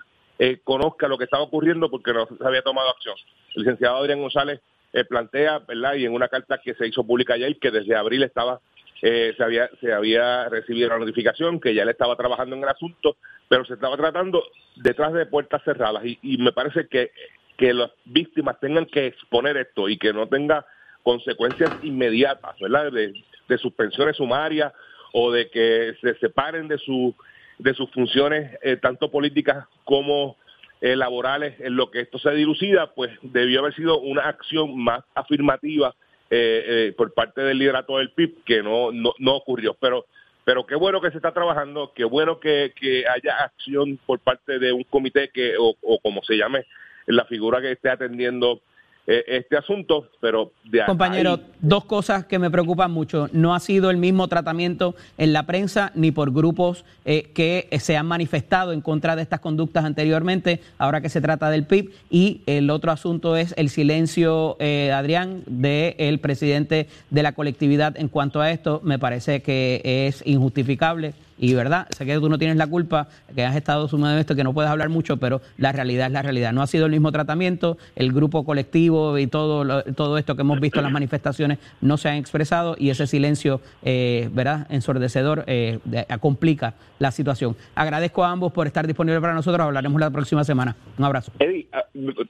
conozca 0.64 1.08
lo 1.08 1.20
que 1.20 1.26
estaba 1.26 1.44
ocurriendo 1.44 1.92
porque 1.92 2.12
no 2.12 2.26
se 2.26 2.44
había 2.44 2.64
tomado 2.64 2.90
acción. 2.90 3.16
El 3.56 3.62
licenciado 3.62 3.98
Adrián 3.98 4.20
González 4.20 4.62
eh, 4.94 5.04
plantea, 5.06 5.60
¿verdad? 5.60 5.96
Y 5.96 6.06
en 6.06 6.14
una 6.14 6.28
carta 6.28 6.60
que 6.64 6.76
se 6.76 6.88
hizo 6.88 7.04
pública 7.04 7.34
ayer, 7.34 7.58
que 7.60 7.72
desde 7.72 7.96
abril 7.96 8.24
estaba 8.24 8.62
eh, 9.02 9.34
se 9.36 9.44
había 9.44 9.70
se 9.82 9.92
había 9.92 10.48
recibido 10.48 10.90
la 10.90 10.98
notificación 10.98 11.60
que 11.60 11.74
ya 11.74 11.84
él 11.84 11.90
estaba 11.90 12.16
trabajando 12.16 12.56
en 12.56 12.64
el 12.64 12.70
asunto, 12.70 13.18
pero 13.50 13.66
se 13.66 13.74
estaba 13.74 13.98
tratando 13.98 14.44
detrás 14.78 15.12
de 15.14 15.26
puertas 15.26 15.62
cerradas 15.64 16.06
y, 16.06 16.18
y 16.22 16.38
me 16.38 16.54
parece 16.54 16.88
que 16.88 17.12
que 17.58 17.74
las 17.74 17.92
víctimas 18.06 18.60
tengan 18.60 18.86
que 18.86 19.08
exponer 19.08 19.58
esto 19.58 19.90
y 19.90 19.98
que 19.98 20.14
no 20.14 20.28
tenga 20.28 20.66
consecuencias 21.04 21.72
inmediatas, 21.84 22.58
¿verdad? 22.60 22.92
De, 22.92 23.14
de 23.48 23.58
suspensiones 23.58 24.18
sumarias 24.18 24.74
o 25.12 25.32
de 25.32 25.50
que 25.50 25.96
se 26.02 26.16
separen 26.20 26.68
de 26.68 26.78
su 26.78 27.16
de 27.60 27.74
sus 27.74 27.90
funciones 27.92 28.58
eh, 28.64 28.78
tanto 28.78 29.12
políticas 29.12 29.66
como 29.86 30.38
eh, 30.84 30.98
laborales 30.98 31.58
en 31.62 31.78
lo 31.78 31.90
que 31.90 32.02
esto 32.02 32.20
se 32.20 32.32
dilucida, 32.32 32.94
pues 32.94 33.10
debió 33.22 33.62
haber 33.62 33.74
sido 33.74 34.02
una 34.02 34.24
acción 34.24 34.78
más 34.78 35.02
afirmativa 35.16 35.96
eh, 36.30 36.66
eh, 36.68 36.94
por 36.98 37.14
parte 37.14 37.40
del 37.40 37.58
liderato 37.58 38.00
del 38.00 38.12
PIB 38.12 38.44
que 38.44 38.62
no, 38.62 38.92
no, 38.92 39.14
no 39.18 39.34
ocurrió. 39.34 39.78
Pero 39.80 40.06
pero 40.44 40.66
qué 40.66 40.76
bueno 40.76 41.00
que 41.00 41.10
se 41.12 41.16
está 41.16 41.32
trabajando, 41.32 41.94
qué 41.96 42.04
bueno 42.04 42.42
que, 42.42 42.74
que 42.76 43.06
haya 43.08 43.46
acción 43.46 43.98
por 44.06 44.20
parte 44.20 44.60
de 44.60 44.74
un 44.74 44.84
comité 44.84 45.30
que 45.30 45.56
o, 45.58 45.74
o 45.82 46.00
como 46.00 46.22
se 46.22 46.36
llame 46.36 46.66
la 47.06 47.24
figura 47.24 47.62
que 47.62 47.72
esté 47.72 47.90
atendiendo 47.90 48.60
este 49.06 49.58
asunto, 49.58 50.08
pero 50.22 50.52
de 50.64 50.86
Compañero, 50.86 51.40
dos 51.60 51.86
cosas 51.86 52.26
que 52.26 52.40
me 52.40 52.50
preocupan 52.50 52.92
mucho. 52.92 53.30
No 53.34 53.54
ha 53.54 53.60
sido 53.60 53.90
el 53.90 53.98
mismo 53.98 54.28
tratamiento 54.28 54.96
en 55.18 55.34
la 55.34 55.44
prensa 55.44 55.92
ni 55.94 56.12
por 56.12 56.32
grupos 56.32 56.86
eh, 57.04 57.32
que 57.34 57.68
se 57.80 57.98
han 57.98 58.06
manifestado 58.06 58.72
en 58.72 58.82
contra 58.82 59.16
de 59.16 59.22
estas 59.22 59.42
conductas 59.42 59.84
anteriormente, 59.84 60.62
ahora 60.78 61.02
que 61.02 61.10
se 61.10 61.20
trata 61.20 61.50
del 61.50 61.66
PIB. 61.66 61.92
Y 62.10 62.42
el 62.46 62.70
otro 62.70 62.92
asunto 62.92 63.36
es 63.36 63.54
el 63.58 63.70
silencio, 63.70 64.56
eh, 64.60 64.92
Adrián, 64.94 65.44
del 65.48 66.20
presidente 66.20 66.88
de 67.10 67.24
la 67.24 67.34
colectividad 67.34 67.98
en 67.98 68.08
cuanto 68.08 68.40
a 68.40 68.52
esto. 68.52 68.80
Me 68.84 69.00
parece 69.00 69.42
que 69.42 69.82
es 69.84 70.24
injustificable 70.26 71.14
y 71.38 71.54
verdad, 71.54 71.88
sé 71.90 72.06
que 72.06 72.16
tú 72.16 72.30
no 72.30 72.38
tienes 72.38 72.58
la 72.58 72.68
culpa, 72.68 73.08
que 73.34 73.44
has 73.44 73.56
estado 73.56 73.88
sumado 73.88 74.14
en 74.14 74.20
esto, 74.20 74.36
que 74.36 74.44
no 74.44 74.54
puedes 74.54 74.70
hablar 74.70 74.90
mucho, 74.90 75.18
pero 75.18 75.42
la 75.58 75.72
realidad 75.72 76.08
es 76.08 76.14
la 76.14 76.22
realidad. 76.22 76.54
No 76.54 76.62
ha 76.62 76.68
sido 76.68 76.86
el 76.86 76.92
mismo 76.92 77.12
tratamiento, 77.12 77.78
el 77.96 78.12
grupo 78.14 78.46
colectivo 78.46 79.18
y 79.18 79.28
todo, 79.28 79.84
todo 79.94 80.18
esto 80.18 80.36
que 80.36 80.42
hemos 80.42 80.60
visto 80.60 80.80
en 80.80 80.84
las 80.84 80.94
manifestaciones 80.94 81.60
no 81.82 81.98
se 81.98 82.10
han 82.10 82.16
expresado 82.16 82.76
y 82.78 82.90
ese 82.90 83.08
silencio, 83.08 83.62
eh, 83.84 84.30
¿verdad?, 84.34 84.68
ensordecedor 84.70 85.44
eh, 85.48 85.80
complica 86.20 86.76
la 87.00 87.12
situación. 87.12 87.56
Agradezco 87.76 88.24
a 88.24 88.32
ambos 88.32 88.52
por 88.54 88.68
estar 88.68 88.88
disponibles 88.88 89.22
para 89.22 89.34
nosotros, 89.34 89.66
hablaremos 89.66 90.00
la 90.00 90.10
próxima 90.10 90.44
semana. 90.44 90.76
Un 90.98 91.06
abrazo. 91.06 91.32
Eddie, 91.40 91.68
ah, 91.74 91.84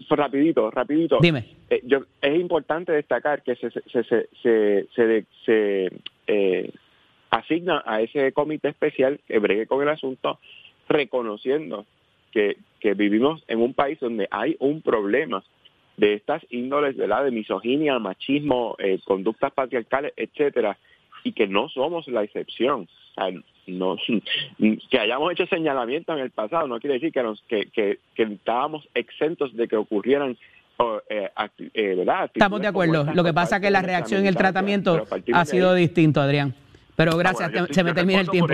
rapidito, 0.10 0.72
rapidito. 0.72 1.20
Dime. 1.22 1.45
Eh, 1.70 1.82
yo, 1.86 1.99
es 2.22 2.39
importante 2.39 2.91
destacar 2.91 3.43
que 3.43 3.56
se, 3.56 3.70
se, 3.70 3.82
se, 4.04 4.28
se, 4.41 4.88
se, 4.95 5.26
se 5.45 6.01
eh, 6.28 6.72
asigna 7.34 7.81
a 7.86 8.01
ese 8.01 8.31
comité 8.31 8.69
especial 8.69 9.19
que 9.27 9.39
bregue 9.39 9.65
con 9.65 9.81
el 9.81 9.89
asunto, 9.89 10.39
reconociendo 10.88 11.86
que, 12.31 12.57
que 12.79 12.93
vivimos 12.93 13.43
en 13.47 13.59
un 13.59 13.73
país 13.73 13.99
donde 13.99 14.27
hay 14.29 14.55
un 14.59 14.81
problema 14.81 15.43
de 15.97 16.13
estas 16.13 16.45
índoles, 16.49 16.95
¿verdad? 16.95 17.25
De 17.25 17.31
misoginia, 17.31 17.97
machismo, 17.99 18.75
eh, 18.77 18.99
conductas 19.05 19.51
patriarcales, 19.51 20.13
etcétera, 20.15 20.77
y 21.23 21.34
que 21.34 21.47
no 21.47 21.69
somos 21.69 22.07
la 22.07 22.23
excepción. 22.23 22.88
no, 23.67 23.97
que 24.89 24.99
hayamos 24.99 25.31
hecho 25.31 25.47
señalamientos 25.47 26.15
en 26.15 26.23
el 26.23 26.31
pasado 26.31 26.67
no 26.67 26.79
quiere 26.79 26.95
decir 26.95 27.11
que, 27.11 27.23
nos, 27.23 27.41
que, 27.43 27.65
que, 27.67 27.99
que 28.15 28.23
estábamos 28.23 28.88
exentos 28.93 29.55
de 29.55 29.67
que 29.67 29.75
ocurrieran 29.75 30.38
eh, 31.09 31.29
eh, 31.73 31.95
¿verdad? 31.95 32.29
Estamos 32.34 32.59
de 32.59 32.67
acuerdo. 32.67 33.05
Lo 33.13 33.23
que 33.23 33.34
pasa 33.34 33.55
es 33.55 33.61
que 33.61 33.71
la 33.71 33.81
reacción 33.81 34.25
y 34.25 34.27
el 34.27 34.36
tratamiento 34.36 35.05
ha 35.34 35.45
sido 35.45 35.73
distinto, 35.73 36.19
Adrián. 36.19 36.53
Pero 36.95 37.13
ah, 37.13 37.17
gracias, 37.17 37.51
se 37.71 37.83
me 37.83 37.93
termina 37.93 38.21
el 38.21 38.29
tiempo. 38.29 38.53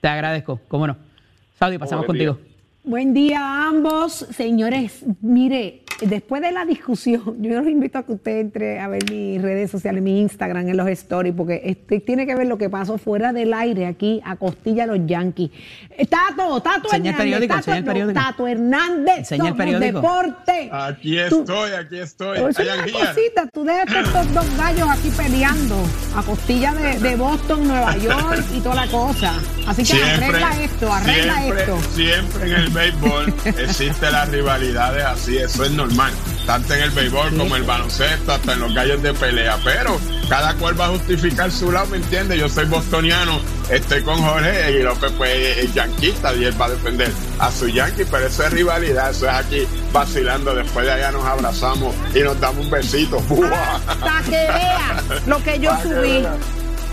Te 0.00 0.08
agradezco, 0.08 0.60
cómo 0.68 0.86
no. 0.86 0.96
Saudi, 1.58 1.78
pasamos 1.78 2.06
contigo. 2.06 2.38
Buen 2.86 3.14
día 3.14 3.40
a 3.40 3.68
ambos. 3.68 4.26
Señores, 4.36 5.06
mire, 5.22 5.84
después 6.02 6.42
de 6.42 6.52
la 6.52 6.64
discusión, 6.64 7.36
yo 7.42 7.54
los 7.54 7.66
invito 7.66 7.98
a 7.98 8.02
que 8.04 8.12
usted 8.12 8.38
entre 8.38 8.78
a 8.78 8.88
ver 8.88 9.10
mis 9.10 9.40
redes 9.40 9.70
sociales, 9.70 10.02
mi 10.02 10.20
Instagram, 10.20 10.68
en 10.68 10.76
los 10.76 10.88
stories, 10.88 11.34
porque 11.34 11.62
este, 11.64 12.00
tiene 12.00 12.26
que 12.26 12.34
ver 12.34 12.46
lo 12.46 12.58
que 12.58 12.68
pasó 12.68 12.98
fuera 12.98 13.32
del 13.32 13.54
aire 13.54 13.86
aquí 13.86 14.20
a 14.24 14.36
Costilla 14.36 14.86
los 14.86 14.98
Yankees. 15.06 15.50
Eh, 15.90 16.06
Tato, 16.06 16.60
Tato 16.60 16.88
Hernández. 16.92 17.16
periódico, 17.16 17.54
Tato, 17.54 17.72
el 17.72 17.84
periódico. 17.84 18.20
Tato 18.20 18.46
Hernández, 18.46 19.32
el 19.32 19.54
periódico. 19.54 20.00
deporte. 20.00 20.68
Aquí 20.72 21.18
estoy, 21.18 21.70
aquí 21.72 21.98
estoy. 21.98 22.38
Es 22.38 22.58
una 22.58 22.82
cosita, 22.82 23.48
tú 23.52 23.64
dejas 23.64 24.06
estos 24.06 24.34
dos 24.34 24.58
gallos 24.58 24.88
aquí 24.90 25.10
peleando 25.16 25.76
a 26.16 26.22
Costilla 26.22 26.74
de, 26.74 27.16
Boston, 27.16 27.66
Nueva 27.66 27.96
York 27.98 28.44
y 28.54 28.60
toda 28.60 28.74
la 28.74 28.86
cosa. 28.88 29.34
Así 29.66 29.84
que 29.84 30.02
arregla 30.02 30.62
esto, 30.62 30.92
arregla 30.92 31.46
esto. 31.46 31.78
Siempre 31.94 32.46
en 32.46 32.52
el 32.52 32.73
béisbol 32.74 33.32
existe 33.58 34.10
las 34.10 34.28
rivalidades 34.28 35.04
así, 35.04 35.38
eso 35.38 35.64
es 35.64 35.70
normal, 35.70 36.12
tanto 36.46 36.74
en 36.74 36.82
el 36.82 36.90
béisbol 36.90 37.30
como 37.30 37.56
en 37.56 37.62
el 37.62 37.68
baloncesto, 37.68 38.32
hasta 38.32 38.52
en 38.52 38.60
los 38.60 38.74
gallos 38.74 39.02
de 39.02 39.14
pelea, 39.14 39.58
pero 39.64 39.98
cada 40.28 40.54
cual 40.54 40.78
va 40.78 40.86
a 40.86 40.88
justificar 40.88 41.50
su 41.50 41.70
lado, 41.70 41.86
¿me 41.86 41.98
entiendes? 41.98 42.38
Yo 42.38 42.48
soy 42.48 42.66
bostoniano, 42.66 43.40
estoy 43.70 44.02
con 44.02 44.20
Jorge 44.22 44.72
y 44.72 44.82
López 44.82 45.12
pues 45.16 45.58
es 45.58 45.72
yanquista 45.72 46.34
y 46.34 46.44
él 46.44 46.60
va 46.60 46.66
a 46.66 46.70
defender 46.70 47.10
a 47.38 47.50
su 47.50 47.68
yankee, 47.68 48.04
pero 48.10 48.26
eso 48.26 48.44
es 48.44 48.52
rivalidad, 48.52 49.10
eso 49.10 49.26
es 49.28 49.34
aquí 49.34 49.66
vacilando, 49.92 50.54
después 50.54 50.84
de 50.84 50.92
allá 50.92 51.12
nos 51.12 51.24
abrazamos 51.24 51.94
y 52.14 52.20
nos 52.20 52.38
damos 52.40 52.64
un 52.64 52.70
besito. 52.70 53.18
Hasta 53.18 54.22
que 54.24 54.30
vea 54.30 55.02
lo 55.26 55.42
que 55.42 55.58
yo 55.60 55.70
subí. 55.82 56.26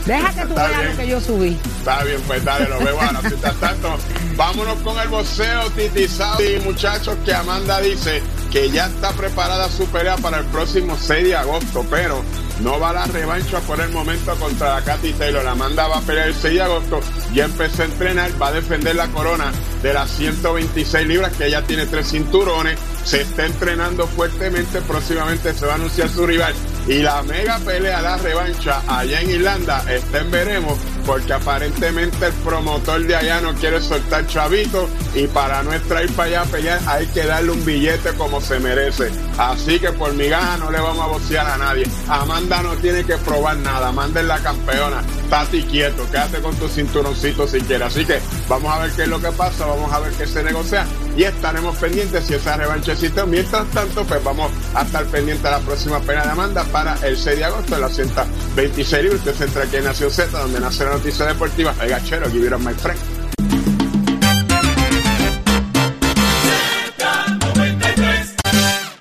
Deja 0.06 0.34
que 0.34 0.46
tú 0.46 0.56
veas 0.56 0.86
lo 0.86 0.98
que 0.98 1.08
yo 1.08 1.22
subí. 1.22 1.60
Está 1.78 2.04
bien, 2.04 2.22
pues 2.28 2.44
dale, 2.44 2.68
lo 2.68 2.80
veo 2.80 3.00
ahora. 3.00 3.22
Mientras 3.22 3.56
tanto, 3.56 3.98
vámonos 4.36 4.80
con 4.80 5.00
el 5.00 5.08
boxeo 5.10 5.70
titizado 5.72 6.44
y 6.44 6.60
muchachos 6.60 7.18
que 7.24 7.34
Amanda 7.34 7.80
dice 7.82 8.22
que 8.52 8.70
ya 8.70 8.88
está 8.88 9.12
preparada 9.12 9.70
su 9.70 9.86
pelea 9.88 10.18
para 10.18 10.40
el 10.40 10.46
próximo 10.46 10.98
6 11.00 11.24
de 11.24 11.36
agosto, 11.36 11.86
pero 11.90 12.24
no 12.62 12.80
va 12.80 12.94
la 12.94 13.06
revancha 13.06 13.60
por 13.62 13.80
el 13.80 13.90
momento 13.92 14.36
contra 14.36 14.76
la 14.76 14.82
Katy 14.82 15.14
Taylor. 15.14 15.46
Amanda 15.46 15.88
va 15.88 15.98
a 15.98 16.02
pelear 16.02 16.28
el 16.28 16.36
6 16.36 16.54
de 16.54 16.62
agosto, 16.62 17.00
ya 17.34 17.46
empezó 17.46 17.82
a 17.82 17.86
entrenar, 17.86 18.42
va 18.42 18.48
a 18.48 18.52
defender 18.54 18.96
la 18.96 19.08
corona 19.08 19.52
de 19.82 19.94
las 19.94 20.10
126 20.12 21.08
libras, 21.08 21.34
que 21.34 21.48
ella 21.48 21.64
tiene 21.64 21.86
tres 21.88 22.10
cinturones, 22.10 22.78
se 23.04 23.22
está 23.22 23.46
entrenando 23.46 24.08
fuertemente, 24.08 24.82
próximamente 24.82 25.54
se 25.54 25.66
va 25.66 25.74
a 25.74 25.76
anunciar 25.76 26.10
su 26.10 26.26
rival. 26.26 26.54
Y 26.88 27.00
la 27.00 27.22
mega 27.24 27.58
pelea, 27.60 28.02
la 28.02 28.18
revancha 28.18 28.82
allá 28.88 29.22
en 29.22 29.30
Irlanda 29.32 29.84
está 29.92 30.22
veremos 30.24 30.78
porque 31.06 31.34
aparentemente 31.34 32.26
el 32.26 32.34
promotor 32.34 33.06
de 33.06 33.16
allá 33.16 33.42
no 33.42 33.54
quiere 33.54 33.82
soltar 33.82 34.26
chavito 34.28 34.90
y 35.14 35.28
para 35.28 35.64
no 35.64 35.74
ir 35.74 35.82
para 35.82 36.02
allá 36.28 36.42
a 36.42 36.46
pelear 36.46 36.80
hay 36.88 37.06
que 37.08 37.24
darle 37.26 37.52
un 37.52 37.66
billete 37.66 38.14
como 38.14 38.42
se 38.42 38.60
merece. 38.60 39.12
Así 39.38 39.80
que 39.80 39.92
por 39.92 40.14
mi 40.14 40.28
gaja 40.28 40.58
no 40.58 40.72
le 40.72 40.80
vamos 40.80 41.04
a 41.04 41.08
bocear 41.08 41.48
a 41.48 41.58
nadie. 41.58 41.86
Amanda 42.08 42.62
no 42.62 42.76
tiene 42.76 43.04
que 43.04 43.18
probar 43.18 43.58
nada. 43.58 43.90
Amanda 43.90 44.22
es 44.22 44.28
la 44.28 44.40
campeona. 44.40 45.02
Tati 45.30 45.64
quieto, 45.64 46.06
quédate 46.10 46.42
con 46.42 46.56
tu 46.56 46.68
cinturoncito 46.68 47.48
si 47.48 47.60
quieres. 47.62 47.88
Así 47.88 48.06
que 48.06 48.20
vamos 48.48 48.74
a 48.74 48.80
ver 48.80 48.92
qué 48.92 49.04
es 49.04 49.08
lo 49.08 49.20
que 49.20 49.32
pasa, 49.32 49.66
vamos 49.66 49.92
a 49.92 50.00
ver 50.00 50.12
qué 50.14 50.28
se 50.28 50.44
negocia 50.44 50.86
y 51.16 51.24
estaremos 51.24 51.78
pendientes 51.78 52.26
si 52.26 52.34
esa 52.34 52.58
revancha 52.58 52.94
existe. 52.94 53.26
Mientras 53.26 53.68
tanto, 53.70 54.04
pues 54.04 54.24
vamos 54.24 54.52
a 54.74 54.84
estar 54.84 55.06
pendientes 55.06 55.46
a 55.46 55.52
la 55.52 55.60
próxima 55.60 56.00
pena 56.00 56.24
de 56.24 56.30
Amanda 56.30 56.64
para 56.66 56.96
el 57.06 57.18
6 57.18 57.38
de 57.38 57.46
agosto 57.46 57.76
de 57.76 57.82
la 57.82 57.90
126 57.90 59.04
libros. 59.04 59.20
Usted 59.20 59.36
se 59.36 59.44
entra 59.46 59.64
aquí 59.64 59.76
en 59.78 59.84
Nación 59.86 60.12
Z, 60.12 60.38
donde 60.38 60.60
nace 60.60 60.84
la 60.84 60.92
noticia 60.92 61.26
deportiva. 61.26 61.74
El 61.82 61.90
gachero, 61.90 62.30
give 62.30 62.48
it 62.48 62.58
my 62.60 62.74
friend. 62.74 63.11